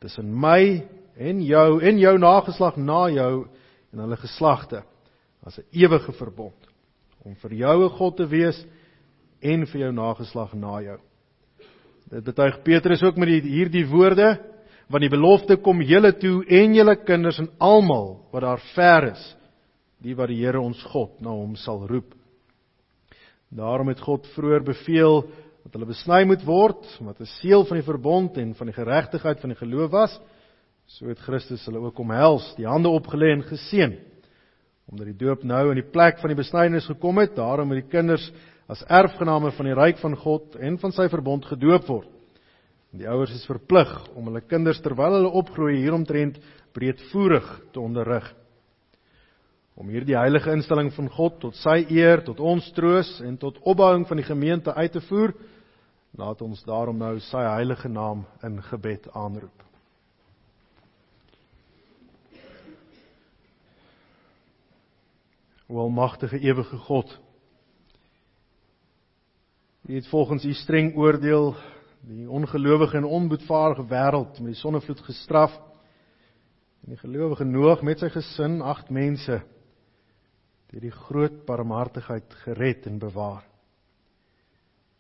tussen 0.03 0.35
my 0.35 0.83
en 1.15 1.47
jou 1.47 1.69
en 1.79 2.03
jou 2.03 2.19
nageslag 2.19 2.83
na 2.83 3.05
jou 3.15 3.35
en 3.93 4.05
hulle 4.05 4.17
geslagte 4.17 4.83
as 5.45 5.59
'n 5.59 5.67
ewige 5.73 6.13
verbond 6.13 6.69
om 7.25 7.35
vir 7.35 7.53
jou 7.53 7.85
'n 7.85 7.97
God 7.99 8.17
te 8.17 8.27
wees 8.27 8.67
en 9.41 9.67
vir 9.67 9.81
jou 9.81 9.93
nageslag 9.93 10.55
na 10.55 10.81
jou. 10.81 10.99
Dit 12.11 12.25
betuig 12.25 12.63
Petrus 12.63 13.03
ook 13.03 13.17
met 13.17 13.29
die, 13.29 13.41
hierdie 13.41 13.87
woorde 13.87 14.39
want 14.89 15.03
die 15.03 15.11
belofte 15.11 15.57
kom 15.57 15.81
julle 15.81 16.13
toe 16.13 16.45
en 16.45 16.75
julle 16.75 16.97
kinders 16.97 17.39
en 17.39 17.51
almal 17.59 18.27
wat 18.33 18.43
daar 18.43 18.61
ver 18.75 19.13
is 19.13 19.37
die 20.03 20.15
wat 20.15 20.29
die 20.29 20.43
Here 20.43 20.61
ons 20.61 20.83
God 20.93 21.21
na 21.21 21.31
hom 21.31 21.55
sal 21.57 21.87
roep. 21.87 22.15
Daarom 23.49 23.89
het 23.89 24.01
God 24.01 24.27
vroeër 24.35 24.65
beveel 24.67 25.23
dat 25.63 25.77
hulle 25.77 25.87
besny 25.87 26.25
moet 26.27 26.45
word 26.45 26.87
wat 27.01 27.21
'n 27.21 27.27
seël 27.41 27.65
van 27.65 27.77
die 27.77 27.87
verbond 27.87 28.37
en 28.39 28.55
van 28.55 28.67
die 28.67 28.75
geregtigheid 28.75 29.41
van 29.41 29.51
die 29.51 29.59
geloof 29.59 29.91
was. 29.91 30.21
So 30.93 31.09
het 31.09 31.21
Christus 31.25 31.65
hulle 31.69 31.81
ook 31.81 32.01
omhels, 32.05 32.51
die 32.59 32.69
hande 32.69 32.91
opgelê 32.93 33.33
en 33.33 33.45
geseën. 33.49 33.95
Omdat 34.93 35.09
die 35.09 35.21
doop 35.23 35.45
nou 35.49 35.63
in 35.71 35.81
die 35.81 35.91
plek 35.95 36.19
van 36.21 36.33
die 36.33 36.37
besnydenis 36.37 36.89
gekom 36.91 37.23
het, 37.23 37.33
daarom 37.39 37.71
moet 37.71 37.81
die 37.81 37.93
kinders 37.95 38.27
as 38.69 38.85
erfgename 38.93 39.55
van 39.57 39.69
die 39.71 39.79
ryk 39.79 40.03
van 40.03 40.17
God 40.21 40.59
en 40.61 40.77
van 40.83 40.93
sy 40.93 41.09
verbond 41.13 41.49
gedoop 41.49 41.89
word. 41.89 42.11
Die 42.93 43.09
ouers 43.09 43.33
is 43.33 43.49
verplig 43.49 43.89
om 44.13 44.29
hulle 44.29 44.45
kinders 44.45 44.83
terwyl 44.85 45.17
hulle 45.17 45.33
opgroei 45.41 45.79
hieromtrent 45.81 46.37
breedvoerig 46.77 47.49
te 47.73 47.81
onderrig 47.81 48.29
om 49.83 49.89
hierdie 49.89 50.17
heilige 50.19 50.53
instelling 50.53 50.93
van 50.93 51.09
God 51.11 51.41
tot 51.41 51.57
sy 51.59 51.79
eer, 51.91 52.21
tot 52.27 52.41
ons 52.45 52.69
troos 52.77 53.09
en 53.25 53.39
tot 53.41 53.59
opbouing 53.65 54.05
van 54.09 54.21
die 54.21 54.29
gemeente 54.29 54.75
uit 54.77 54.93
te 54.93 55.03
voer, 55.09 55.33
laat 56.19 56.45
ons 56.45 56.61
daarom 56.69 57.01
nou 57.01 57.17
sy 57.33 57.43
heilige 57.49 57.89
naam 57.89 58.27
in 58.45 58.61
gebed 58.69 59.09
aanroep. 59.17 59.72
O 65.73 65.79
almagtige 65.81 66.37
ewige 66.39 66.77
God, 66.77 67.21
U 69.89 69.95
het 69.95 70.07
volgens 70.07 70.45
U 70.45 70.53
streng 70.53 70.93
oordeel 70.97 71.55
die 72.07 72.29
ongelowige 72.31 72.97
en 72.97 73.05
onboetvaardige 73.09 73.87
wêreld 73.89 74.37
met 74.41 74.53
die 74.53 74.61
sonnevloed 74.61 75.01
gestraf. 75.01 75.55
En 76.85 76.93
die 76.93 76.99
gelowige 77.01 77.45
Noag 77.49 77.83
met 77.83 78.05
sy 78.05 78.11
gesin, 78.13 78.61
8 78.63 78.93
mense, 78.93 79.41
deur 80.71 80.85
die 80.85 80.93
groot 81.07 81.41
barmhartigheid 81.49 82.37
gered 82.45 82.87
en 82.87 83.01
bewaar. 83.01 83.43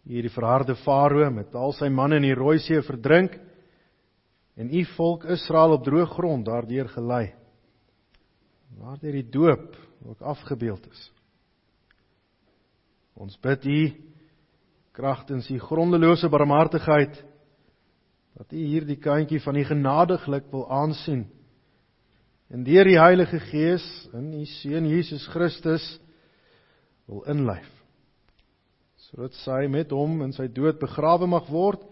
Hierdie 0.09 0.33
verharde 0.33 0.75
Farao 0.83 1.31
met 1.31 1.55
al 1.55 1.77
sy 1.77 1.93
manne 1.93 2.17
in 2.19 2.31
die 2.31 2.35
Rooi 2.39 2.59
See 2.65 2.81
verdrink 2.83 3.37
en 4.57 4.73
u 4.73 4.85
volk 4.97 5.29
Israel 5.37 5.77
op 5.77 5.85
droë 5.85 6.09
grond 6.17 6.49
daardeur 6.49 6.89
gelei. 6.97 7.27
Waardeur 8.81 9.21
die 9.21 9.29
doop 9.31 9.77
ook 10.07 10.21
afgebeeld 10.21 10.87
is. 10.91 11.11
Ons 13.15 13.39
bid 13.41 13.65
u 13.65 13.81
kragtens 14.93 15.51
u 15.51 15.59
grondelose 15.59 16.29
barmhartigheid 16.29 17.25
dat 18.33 18.53
u 18.53 18.57
hierdie 18.57 18.99
kindjie 19.01 19.41
van 19.41 19.57
u 19.57 19.65
genadiglik 19.65 20.49
wil 20.51 20.67
aansien 20.71 21.27
en 22.53 22.65
deur 22.65 22.85
die 22.85 22.99
Heilige 23.01 23.41
Gees 23.41 23.85
in 24.13 24.33
u 24.41 24.45
seun 24.45 24.89
Jesus 24.89 25.27
Christus 25.33 25.85
wil 27.09 27.25
inlyf 27.33 27.69
sodat 29.09 29.35
sy 29.43 29.67
met 29.69 29.91
hom 29.93 30.23
in 30.25 30.33
sy 30.33 30.47
dood 30.49 30.79
begrawe 30.81 31.29
mag 31.29 31.49
word 31.53 31.83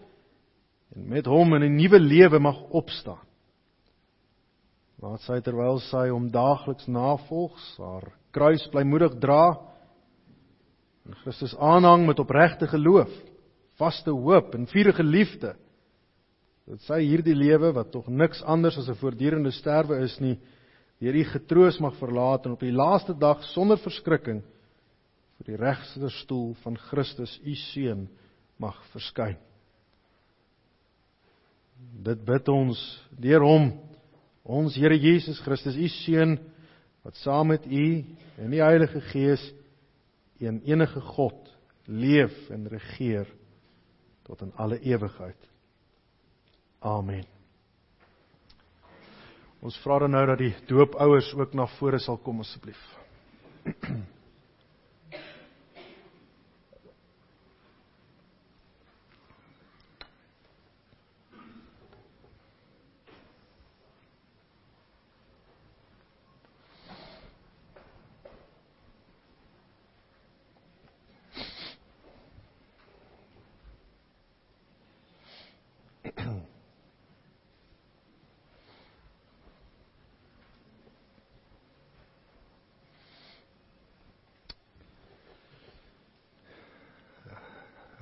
en 0.95 1.09
met 1.09 1.27
hom 1.29 1.53
in 1.55 1.63
'n 1.63 1.75
nuwe 1.77 1.99
lewe 1.99 2.39
mag 2.39 2.57
opstaan. 2.69 3.21
Laat 5.01 5.23
sy 5.25 5.39
terwyl 5.41 5.79
sy 5.87 6.11
hom 6.11 6.27
daagliks 6.29 6.85
navolg, 6.85 7.57
haar 7.81 8.05
kruis 8.35 8.67
blymoedig 8.69 9.15
dra 9.23 9.57
en 11.09 11.15
Christus 11.23 11.55
aanhang 11.57 12.05
met 12.05 12.21
opregte 12.21 12.69
geloof, 12.69 13.09
vaste 13.81 14.13
hoop 14.13 14.53
en 14.53 14.69
vurige 14.69 15.01
liefde 15.01 15.55
dat 16.69 16.85
sy 16.85 16.99
hierdie 17.01 17.33
lewe 17.33 17.73
wat 17.73 17.89
tog 17.91 18.05
niks 18.13 18.43
anders 18.45 18.77
as 18.77 18.87
'n 18.89 18.99
voortdurende 19.01 19.51
sterwe 19.51 20.03
is 20.05 20.19
nie, 20.21 20.37
deur 21.01 21.15
u 21.15 21.23
getroos 21.23 21.79
mag 21.81 21.97
verlaat 21.97 22.45
en 22.45 22.51
op 22.51 22.59
die 22.59 22.71
laaste 22.71 23.17
dag 23.17 23.43
sonder 23.43 23.77
verskrikking 23.77 24.43
voor 25.35 25.45
die 25.45 25.57
regterstoel 25.57 26.53
van 26.61 26.77
Christus 26.77 27.39
u 27.43 27.55
seun 27.55 28.07
mag 28.59 28.77
verskyn. 28.93 29.37
Dit 32.03 32.23
bid 32.23 32.47
ons 32.47 32.77
deur 33.17 33.41
hom, 33.41 33.90
ons 34.43 34.75
Here 34.75 34.97
Jesus 34.97 35.39
Christus, 35.45 35.77
u 35.77 35.87
seun 35.87 36.37
wat 37.05 37.17
saam 37.21 37.47
met 37.53 37.65
u 37.65 38.03
en 38.37 38.53
die 38.53 38.61
Heilige 38.61 39.01
Gees 39.11 39.43
een 40.41 40.61
enige 40.65 41.01
God 41.01 41.49
leef 41.85 42.49
en 42.49 42.67
regeer 42.69 43.27
tot 44.25 44.41
in 44.41 44.53
alle 44.55 44.79
ewigheid. 44.79 45.49
Amen. 46.79 47.25
Ons 49.61 49.77
vra 49.83 49.99
dan 50.01 50.15
nou 50.15 50.23
dat 50.25 50.39
die 50.41 50.53
doopouers 50.69 51.33
ook 51.37 51.53
na 51.53 51.67
vore 51.77 51.99
sal 52.01 52.17
kom 52.17 52.41
asseblief. 52.41 52.81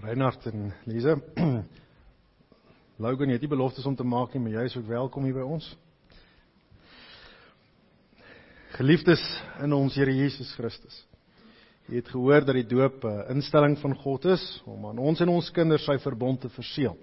Reinhard 0.10 0.46
en 0.46 0.72
Lise. 0.90 1.14
Logan, 3.04 3.30
jy 3.30 3.36
het 3.36 3.44
nie 3.46 3.52
beloftes 3.52 3.86
om 3.86 3.94
te 3.94 4.06
maak 4.08 4.32
nie, 4.34 4.40
maar 4.42 4.56
jy 4.56 4.64
is 4.66 4.78
ook 4.80 4.88
welkom 4.90 5.28
hier 5.28 5.36
by 5.38 5.44
ons. 5.46 5.68
Geliefdes 8.74 9.22
in 9.62 9.76
ons 9.78 10.00
Here 10.00 10.16
Jesus 10.18 10.50
Christus. 10.58 10.98
Jy 11.92 12.02
het 12.02 12.10
gehoor 12.10 12.42
dat 12.48 12.58
die 12.58 12.66
doop 12.72 13.06
'n 13.06 13.36
instelling 13.36 13.78
van 13.84 13.94
God 14.02 14.26
is 14.34 14.48
om 14.66 14.90
aan 14.90 14.98
ons 15.12 15.22
en 15.22 15.30
ons 15.30 15.52
kinders 15.54 15.86
sy 15.86 16.00
verbond 16.02 16.42
te 16.42 16.50
verseël. 16.58 16.98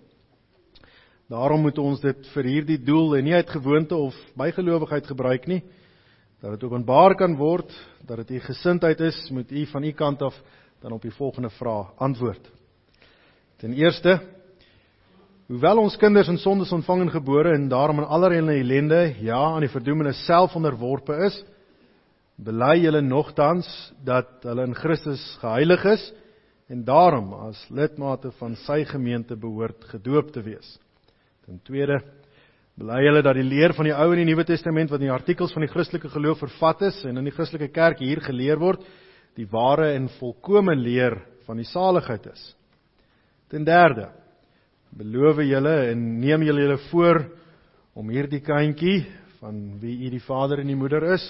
Daarom 1.30 1.62
moet 1.62 1.78
ons 1.78 2.02
dit 2.02 2.26
vir 2.34 2.50
hierdie 2.56 2.82
doel 2.82 3.18
en 3.20 3.24
nie 3.24 3.38
uit 3.38 3.54
gewoonte 3.54 3.94
of 3.94 4.18
bygelowigheid 4.34 5.06
gebruik 5.06 5.46
nie, 5.46 5.62
dat 6.42 6.58
dit 6.58 6.66
openbaar 6.66 7.14
kan 7.14 7.38
word 7.38 7.70
dat 8.02 8.26
dit 8.26 8.30
u 8.30 8.40
gesindheid 8.50 9.00
is, 9.00 9.30
moet 9.30 9.52
u 9.52 9.66
van 9.66 9.84
u 9.84 9.92
kant 9.92 10.22
af 10.22 10.42
dan 10.82 10.92
op 10.92 11.02
die 11.02 11.14
volgende 11.14 11.50
vraag 11.50 11.94
antwoord. 11.98 12.55
Ten 13.56 13.72
eerste, 13.72 14.18
hoewel 15.48 15.78
ons 15.80 15.94
kinders 15.96 16.28
in 16.28 16.36
sondes 16.36 16.74
ontvang 16.76 17.06
en 17.06 17.10
gebore 17.14 17.54
en 17.56 17.70
daarom 17.72 18.02
in 18.02 18.08
allerlei 18.12 18.58
ellende, 18.60 18.98
ja, 19.24 19.38
aan 19.38 19.64
die 19.64 19.72
verdoemenis 19.72 20.18
self 20.26 20.52
onderworpe 20.58 21.16
is, 21.24 21.38
bely 22.36 22.74
hulle 22.82 23.00
nogtans 23.00 23.68
dat 24.04 24.44
hulle 24.44 24.66
in 24.68 24.76
Christus 24.76 25.22
geheilig 25.40 25.86
is 25.88 26.04
en 26.68 26.82
daarom 26.84 27.30
as 27.46 27.62
lidmate 27.72 28.34
van 28.36 28.58
sy 28.66 28.82
gemeente 28.90 29.38
behoort 29.40 29.88
gedoop 29.94 30.34
te 30.34 30.44
wees. 30.44 30.74
Ten 31.48 31.56
tweede, 31.64 32.02
bely 32.76 33.00
hulle 33.06 33.24
dat 33.24 33.40
die 33.40 33.46
leer 33.46 33.72
van 33.72 33.88
die 33.88 33.96
Ou 33.96 34.10
en 34.10 34.20
die 34.20 34.28
Nuwe 34.28 34.44
Testament 34.44 34.92
wat 34.92 35.00
in 35.00 35.08
die 35.08 35.16
artikels 35.16 35.56
van 35.56 35.64
die 35.64 35.72
Christelike 35.72 36.12
geloof 36.12 36.44
vervat 36.44 36.84
is 36.90 37.00
en 37.08 37.22
in 37.22 37.30
die 37.30 37.32
Christelike 37.32 37.72
kerk 37.72 38.04
hier 38.04 38.20
geleer 38.20 38.60
word, 38.60 38.84
die 39.32 39.48
ware 39.48 39.94
en 39.96 40.12
volkomme 40.20 40.76
leer 40.76 41.22
van 41.48 41.56
die 41.56 41.70
saligheid 41.72 42.28
is. 42.34 42.44
Ten 43.50 43.64
derde, 43.64 44.08
beloof 44.96 45.38
julle 45.46 45.74
en 45.92 46.00
neem 46.20 46.42
julle 46.42 46.64
julle 46.64 46.78
voor 46.90 47.20
om 47.96 48.10
hierdie 48.10 48.42
kindjie 48.44 49.04
van 49.38 49.78
wie 49.80 49.94
u 50.06 50.10
die 50.10 50.24
vader 50.24 50.60
en 50.60 50.70
die 50.72 50.78
moeder 50.78 51.04
is, 51.14 51.24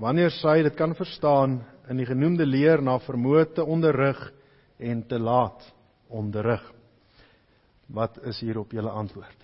wanneer 0.00 0.32
sy 0.34 0.62
dit 0.66 0.74
kan 0.76 0.96
verstaan 0.98 1.60
in 1.90 2.00
die 2.00 2.08
genoemde 2.08 2.46
leer 2.48 2.82
na 2.82 2.98
vermoë 3.04 3.52
te 3.54 3.64
onderrig 3.64 4.18
en 4.82 5.02
te 5.06 5.18
laat 5.20 5.62
onderrig. 6.10 6.62
Wat 7.92 8.18
is 8.26 8.40
hier 8.42 8.58
op 8.58 8.72
julle 8.72 8.90
antwoord? 8.90 9.38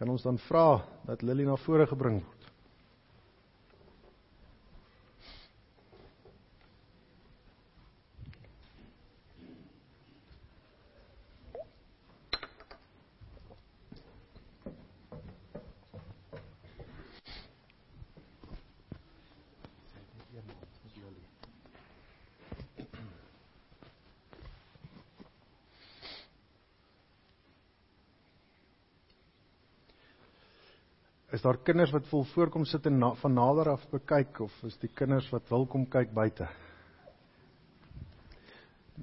Kan 0.00 0.10
ons 0.12 0.24
dan 0.24 0.38
vra 0.48 0.82
dat 1.06 1.22
Lily 1.22 1.46
na 1.46 1.56
vore 1.62 1.86
gebring 1.88 2.20
word? 2.20 2.35
Is 31.36 31.42
daar 31.44 31.58
kinders 31.60 31.90
wat 31.92 32.06
vol 32.08 32.22
voorkom 32.32 32.64
sit 32.64 32.86
en 32.88 32.94
na, 32.98 33.10
van 33.20 33.34
nader 33.36 33.68
af 33.68 33.82
bekyk 33.92 34.38
of 34.40 34.54
is 34.64 34.78
die 34.80 34.88
kinders 34.88 35.26
wat 35.34 35.50
wil 35.52 35.66
kom 35.68 35.82
kyk 35.92 36.14
buite? 36.16 36.46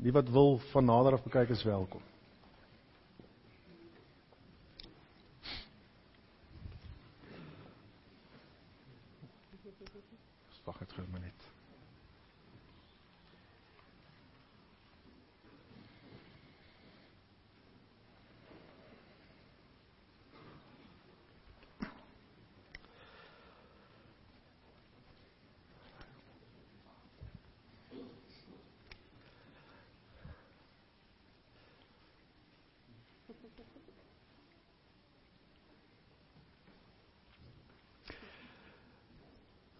Die 0.05 0.13
wat 0.15 0.31
wil 0.33 0.57
van 0.71 0.89
nader 0.89 1.19
af 1.19 1.27
bekyk 1.27 1.53
is 1.53 1.61
welkom. 1.69 2.01
Wag 10.65 10.79
net 10.79 10.93
gou 10.97 11.05
'n 11.05 11.11
minuut. 11.13 11.53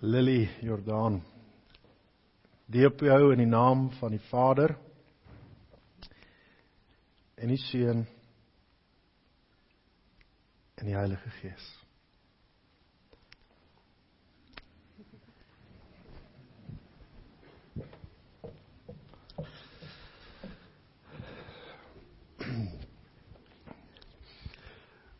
Lily 0.05 0.49
Jordaan. 0.59 1.21
Deep 2.65 2.99
jou 2.99 3.30
in 3.31 3.39
die 3.39 3.47
naam 3.47 3.85
van 4.01 4.11
die 4.11 4.19
Vader 4.27 4.73
en 7.39 7.47
die 7.47 7.59
Seun 7.69 8.03
en 10.75 10.91
die 10.91 10.97
Heilige 10.97 11.31
Gees. 11.39 11.69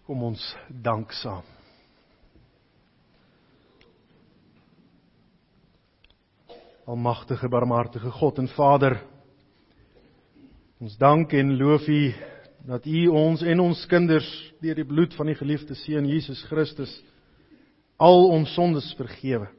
Kom 0.04 0.28
ons 0.28 0.52
dank 0.68 1.16
saam. 1.24 1.53
Almagtige 6.94 7.50
barmhartige 7.50 8.12
God 8.12 8.38
en 8.38 8.48
Vader. 8.54 9.00
Ons 10.78 10.94
dank 11.02 11.32
en 11.34 11.56
loof 11.58 11.88
U 11.90 12.02
dat 12.70 12.86
U 12.86 13.08
ons 13.08 13.42
en 13.42 13.64
ons 13.64 13.80
kinders 13.90 14.28
deur 14.62 14.78
die 14.78 14.86
bloed 14.86 15.16
van 15.18 15.32
die 15.32 15.38
geliefde 15.40 15.74
seun 15.80 16.06
Jesus 16.06 16.44
Christus 16.52 16.94
al 17.98 18.28
ons 18.36 18.54
sondes 18.54 18.92
vergewe. 19.00 19.50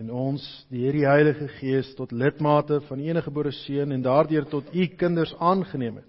En 0.00 0.08
ons 0.24 0.46
deur 0.72 0.96
die 0.96 1.04
Heilige 1.04 1.50
Gees 1.58 1.92
tot 2.00 2.16
lidmate 2.16 2.80
van 2.88 3.02
die 3.02 3.10
enige 3.12 3.28
gebore 3.28 3.52
seun 3.52 3.92
en 3.92 4.08
daardeur 4.08 4.48
tot 4.48 4.72
U 4.72 4.86
kinders 4.96 5.36
aangeneem 5.36 6.00
het. 6.00 6.08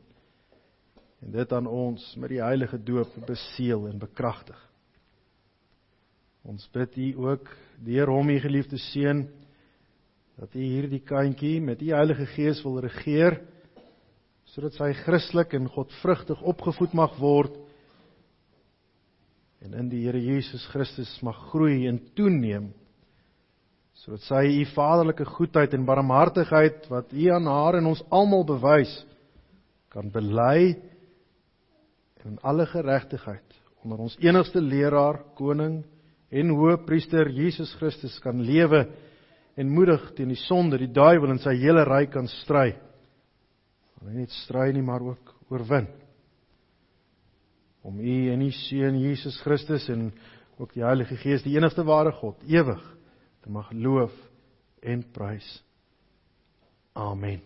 En 1.20 1.36
dit 1.36 1.58
aan 1.60 1.68
ons 1.68 2.14
met 2.16 2.32
die 2.32 2.46
heilige 2.46 2.80
doop 2.80 3.12
beseël 3.28 3.90
en 3.92 4.00
bekragtig. 4.00 4.70
Ons 6.44 6.66
bid 6.76 6.98
U 7.00 7.08
ook 7.30 7.48
deur 7.88 8.10
hom 8.12 8.30
U 8.30 8.36
geliefde 8.44 8.78
seun 8.92 9.24
dat 10.36 10.52
U 10.52 10.60
hierdie 10.60 11.00
kindjie 11.08 11.62
met 11.64 11.80
U 11.80 11.92
Heilige 11.94 12.26
Gees 12.34 12.60
wil 12.66 12.82
regeer 12.84 13.38
sodat 14.52 14.76
sy 14.76 14.90
Christelik 15.06 15.56
en 15.56 15.70
Godvrugtig 15.72 16.42
opgevoed 16.44 16.96
mag 17.00 17.16
word 17.22 17.56
en 19.64 19.78
in 19.80 19.88
die 19.88 20.02
Here 20.04 20.20
Jesus 20.20 20.66
Christus 20.74 21.14
mag 21.24 21.40
groei 21.54 21.88
en 21.88 22.02
toeneem 22.18 22.74
sodat 24.04 24.28
sy 24.28 24.44
U 24.50 24.68
vaderlike 24.74 25.30
goedheid 25.38 25.78
en 25.78 25.88
barmhartigheid 25.88 26.92
wat 26.92 27.16
U 27.16 27.30
aan 27.38 27.48
haar 27.48 27.80
en 27.80 27.88
ons 27.94 28.04
almal 28.12 28.44
bewys 28.52 28.98
kan 29.96 30.12
bely 30.12 30.76
in 32.28 32.36
alle 32.44 32.68
geregtigheid 32.68 33.60
onder 33.88 34.04
ons 34.10 34.20
enigste 34.20 34.60
leraar 34.60 35.24
koning 35.40 35.86
en 36.34 36.54
hoëpriester 36.58 37.30
Jesus 37.30 37.74
Christus 37.78 38.16
kan 38.24 38.42
lewe 38.42 38.88
en 39.60 39.70
moedig 39.70 40.10
teen 40.18 40.32
die 40.34 40.40
sonde, 40.48 40.80
die 40.82 40.92
duiwel 40.92 41.36
en 41.36 41.42
sy 41.42 41.54
hele 41.62 41.86
ryk 41.86 42.14
kan 42.16 42.30
stry. 42.42 42.72
Nie 44.04 44.24
net 44.26 44.34
stry 44.42 44.72
nie, 44.76 44.84
maar 44.84 45.04
ook 45.06 45.30
oorwin. 45.54 45.88
Om 47.84 48.00
U 48.00 48.16
en 48.34 48.42
U 48.44 48.50
seun 48.52 49.00
Jesus 49.00 49.38
Christus 49.44 49.88
en 49.94 50.10
ook 50.58 50.74
die 50.76 50.84
Heilige 50.84 51.16
Gees, 51.22 51.44
die 51.46 51.56
enigste 51.56 51.86
ware 51.88 52.12
God, 52.20 52.42
ewig 52.48 52.82
te 53.44 53.52
mag 53.52 53.72
loof 53.72 54.14
en 54.84 55.04
prys. 55.16 55.48
Amen. 56.94 57.42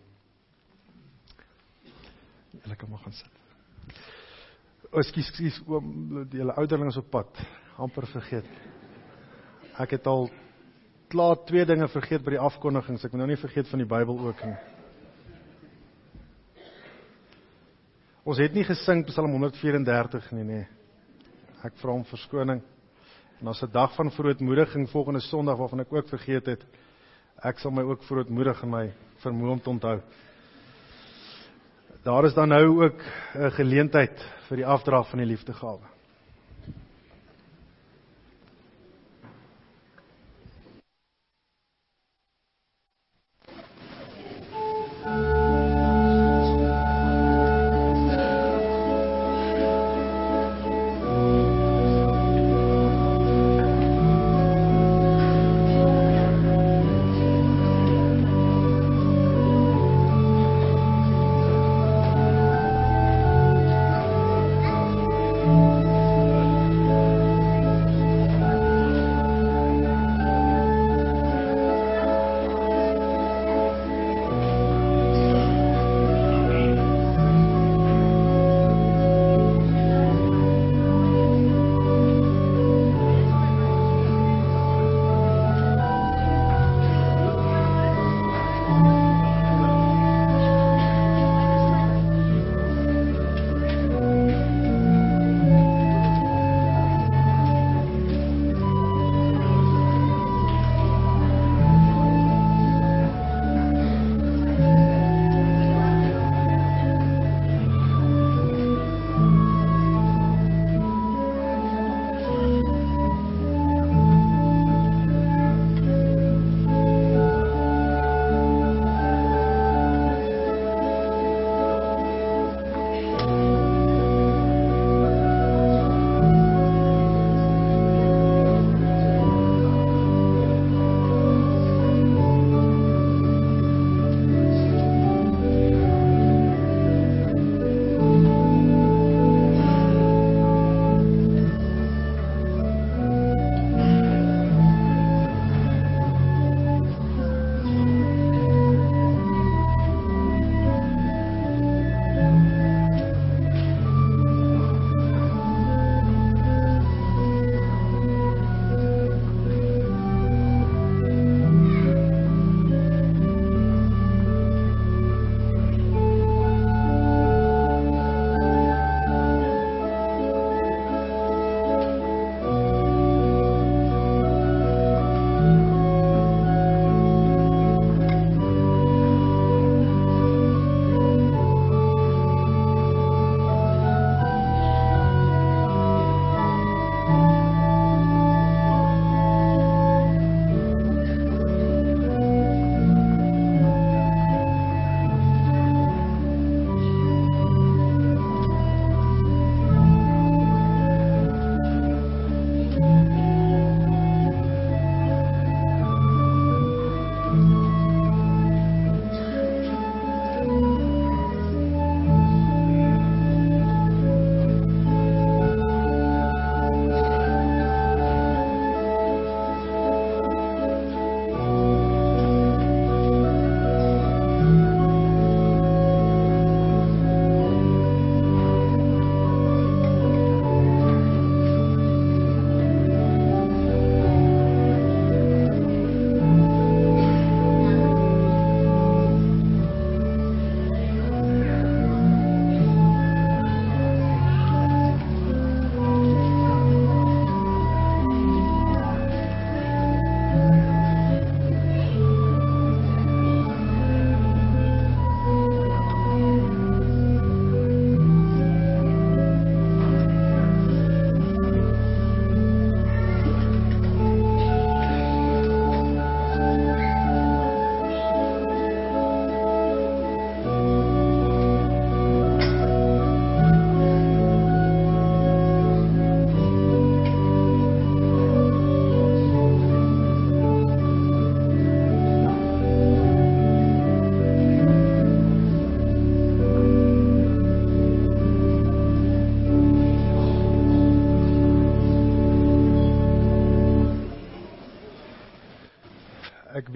Lekker 2.68 2.89
mag 2.89 3.03
gaan 3.05 3.15
sit. 3.15 3.34
O, 4.91 5.01
skus, 5.03 5.30
skus, 5.31 5.59
oom, 5.68 6.26
die 6.31 6.41
hele 6.41 6.55
ouderlinge 6.57 6.95
op 6.99 7.09
pad, 7.11 7.39
amper 7.77 8.07
vergeet. 8.11 8.49
Ek 9.77 9.93
het 9.93 10.07
al 10.09 10.29
klaar 11.11 11.37
twee 11.45 11.65
dinge 11.65 11.87
vergeet 11.93 12.23
by 12.25 12.33
die 12.33 12.41
afkondigings. 12.41 13.03
Ek 13.05 13.13
moet 13.13 13.21
nou 13.21 13.29
nie 13.29 13.39
vergeet 13.39 13.69
van 13.69 13.83
die 13.83 13.89
Bybel 13.89 14.17
ook 14.25 14.41
nie. 14.47 14.55
Ons 18.27 18.41
het 18.41 18.55
nie 18.57 18.65
gesing 18.67 19.05
Psalm 19.07 19.31
134 19.37 20.31
nie, 20.35 20.43
nee. 20.43 20.65
Ek 21.63 21.77
vra 21.79 21.93
om 21.93 22.03
verskoning. 22.09 22.63
En 23.39 23.47
as 23.47 23.61
'n 23.63 23.71
dag 23.71 23.93
van 23.95 24.11
verootmoediging 24.11 24.89
volgende 24.89 25.21
Sondag 25.21 25.57
waarvan 25.57 25.79
ek 25.79 25.93
ook 25.93 26.09
vergeet 26.09 26.45
het, 26.45 26.65
ek 27.43 27.59
sal 27.59 27.71
my 27.71 27.83
ook 27.83 28.03
verootmoedig 28.03 28.63
in 28.63 28.69
my 28.69 28.93
vermoë 29.23 29.51
om 29.51 29.59
te 29.59 29.69
onthou. 29.69 30.01
Daar 32.03 32.25
is 32.25 32.33
dan 32.33 32.49
nou 32.49 32.83
ook 32.83 33.01
'n 33.35 33.51
geleentheid 33.51 34.17
vir 34.47 34.57
die 34.57 34.65
afdrag 34.65 35.09
van 35.09 35.19
die 35.19 35.27
liefdegawe. 35.27 35.97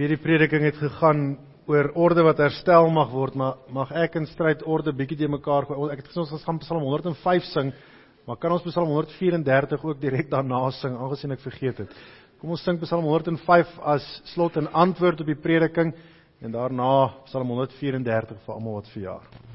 Ek 0.02 0.08
weet 0.08 0.18
die 0.18 0.24
prediking 0.24 0.64
het 0.66 0.78
gegaan 0.82 1.20
oor 1.70 1.92
orde 1.94 2.24
wat 2.26 2.40
herstel 2.42 2.88
mag 2.90 3.12
word, 3.14 3.36
maar 3.38 3.60
mag 3.70 3.92
ek 3.94 4.16
in 4.18 4.26
stryd 4.26 4.64
orde 4.66 4.90
bietjie 4.98 5.20
te 5.20 5.30
mekaar 5.30 5.68
gooi. 5.70 5.92
Ek 5.94 6.02
het 6.02 6.10
gesê 6.10 6.24
ons 6.24 6.42
gaan 6.42 6.58
Psalm 6.64 6.88
105 6.88 7.46
sing, 7.52 7.70
maar 8.26 8.40
kan 8.42 8.56
ons 8.56 8.66
Psalm 8.66 8.90
134 8.90 9.86
ook 9.86 10.02
direk 10.02 10.32
daarna 10.34 10.64
sing 10.80 10.98
aangesien 10.98 11.38
ek 11.38 11.46
vergeet 11.46 11.84
het. 11.86 11.94
Kom 12.42 12.58
ons 12.58 12.66
sing 12.66 12.82
Psalm 12.82 13.06
105 13.06 13.78
as 13.94 14.10
slot 14.34 14.58
en 14.58 14.72
antwoord 14.74 15.22
op 15.22 15.30
die 15.30 15.38
prediking 15.38 15.94
en 16.42 16.58
daarna 16.58 16.92
Psalm 17.30 17.54
134 17.54 18.42
vir 18.42 18.58
almal 18.58 18.82
wat 18.82 18.94
verjaar. 18.96 19.51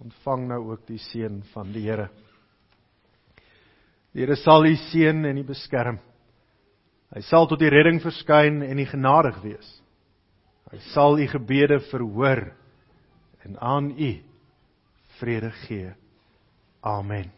Ontvang 0.00 0.48
nou 0.48 0.60
ook 0.72 0.86
die 0.86 0.98
seën 0.98 1.42
van 1.52 1.72
die 1.72 1.84
Here. 1.86 2.08
Die 4.12 4.24
Here 4.24 4.36
sal 4.36 4.66
u 4.66 4.74
seën 4.88 5.24
en 5.24 5.38
u 5.38 5.44
beskerm. 5.44 5.98
Hy 7.14 7.22
sal 7.24 7.48
tot 7.48 7.60
die 7.60 7.70
redding 7.72 8.02
verskyn 8.04 8.62
en 8.62 8.78
u 8.78 8.84
genadig 8.88 9.40
wees. 9.44 9.68
Hy 10.72 10.80
sal 10.92 11.18
u 11.18 11.26
gebede 11.26 11.80
verhoor 11.88 12.44
en 13.44 13.56
aan 13.60 13.90
u 13.96 14.12
vrede 15.18 15.50
gee. 15.64 15.94
Amen. 16.84 17.37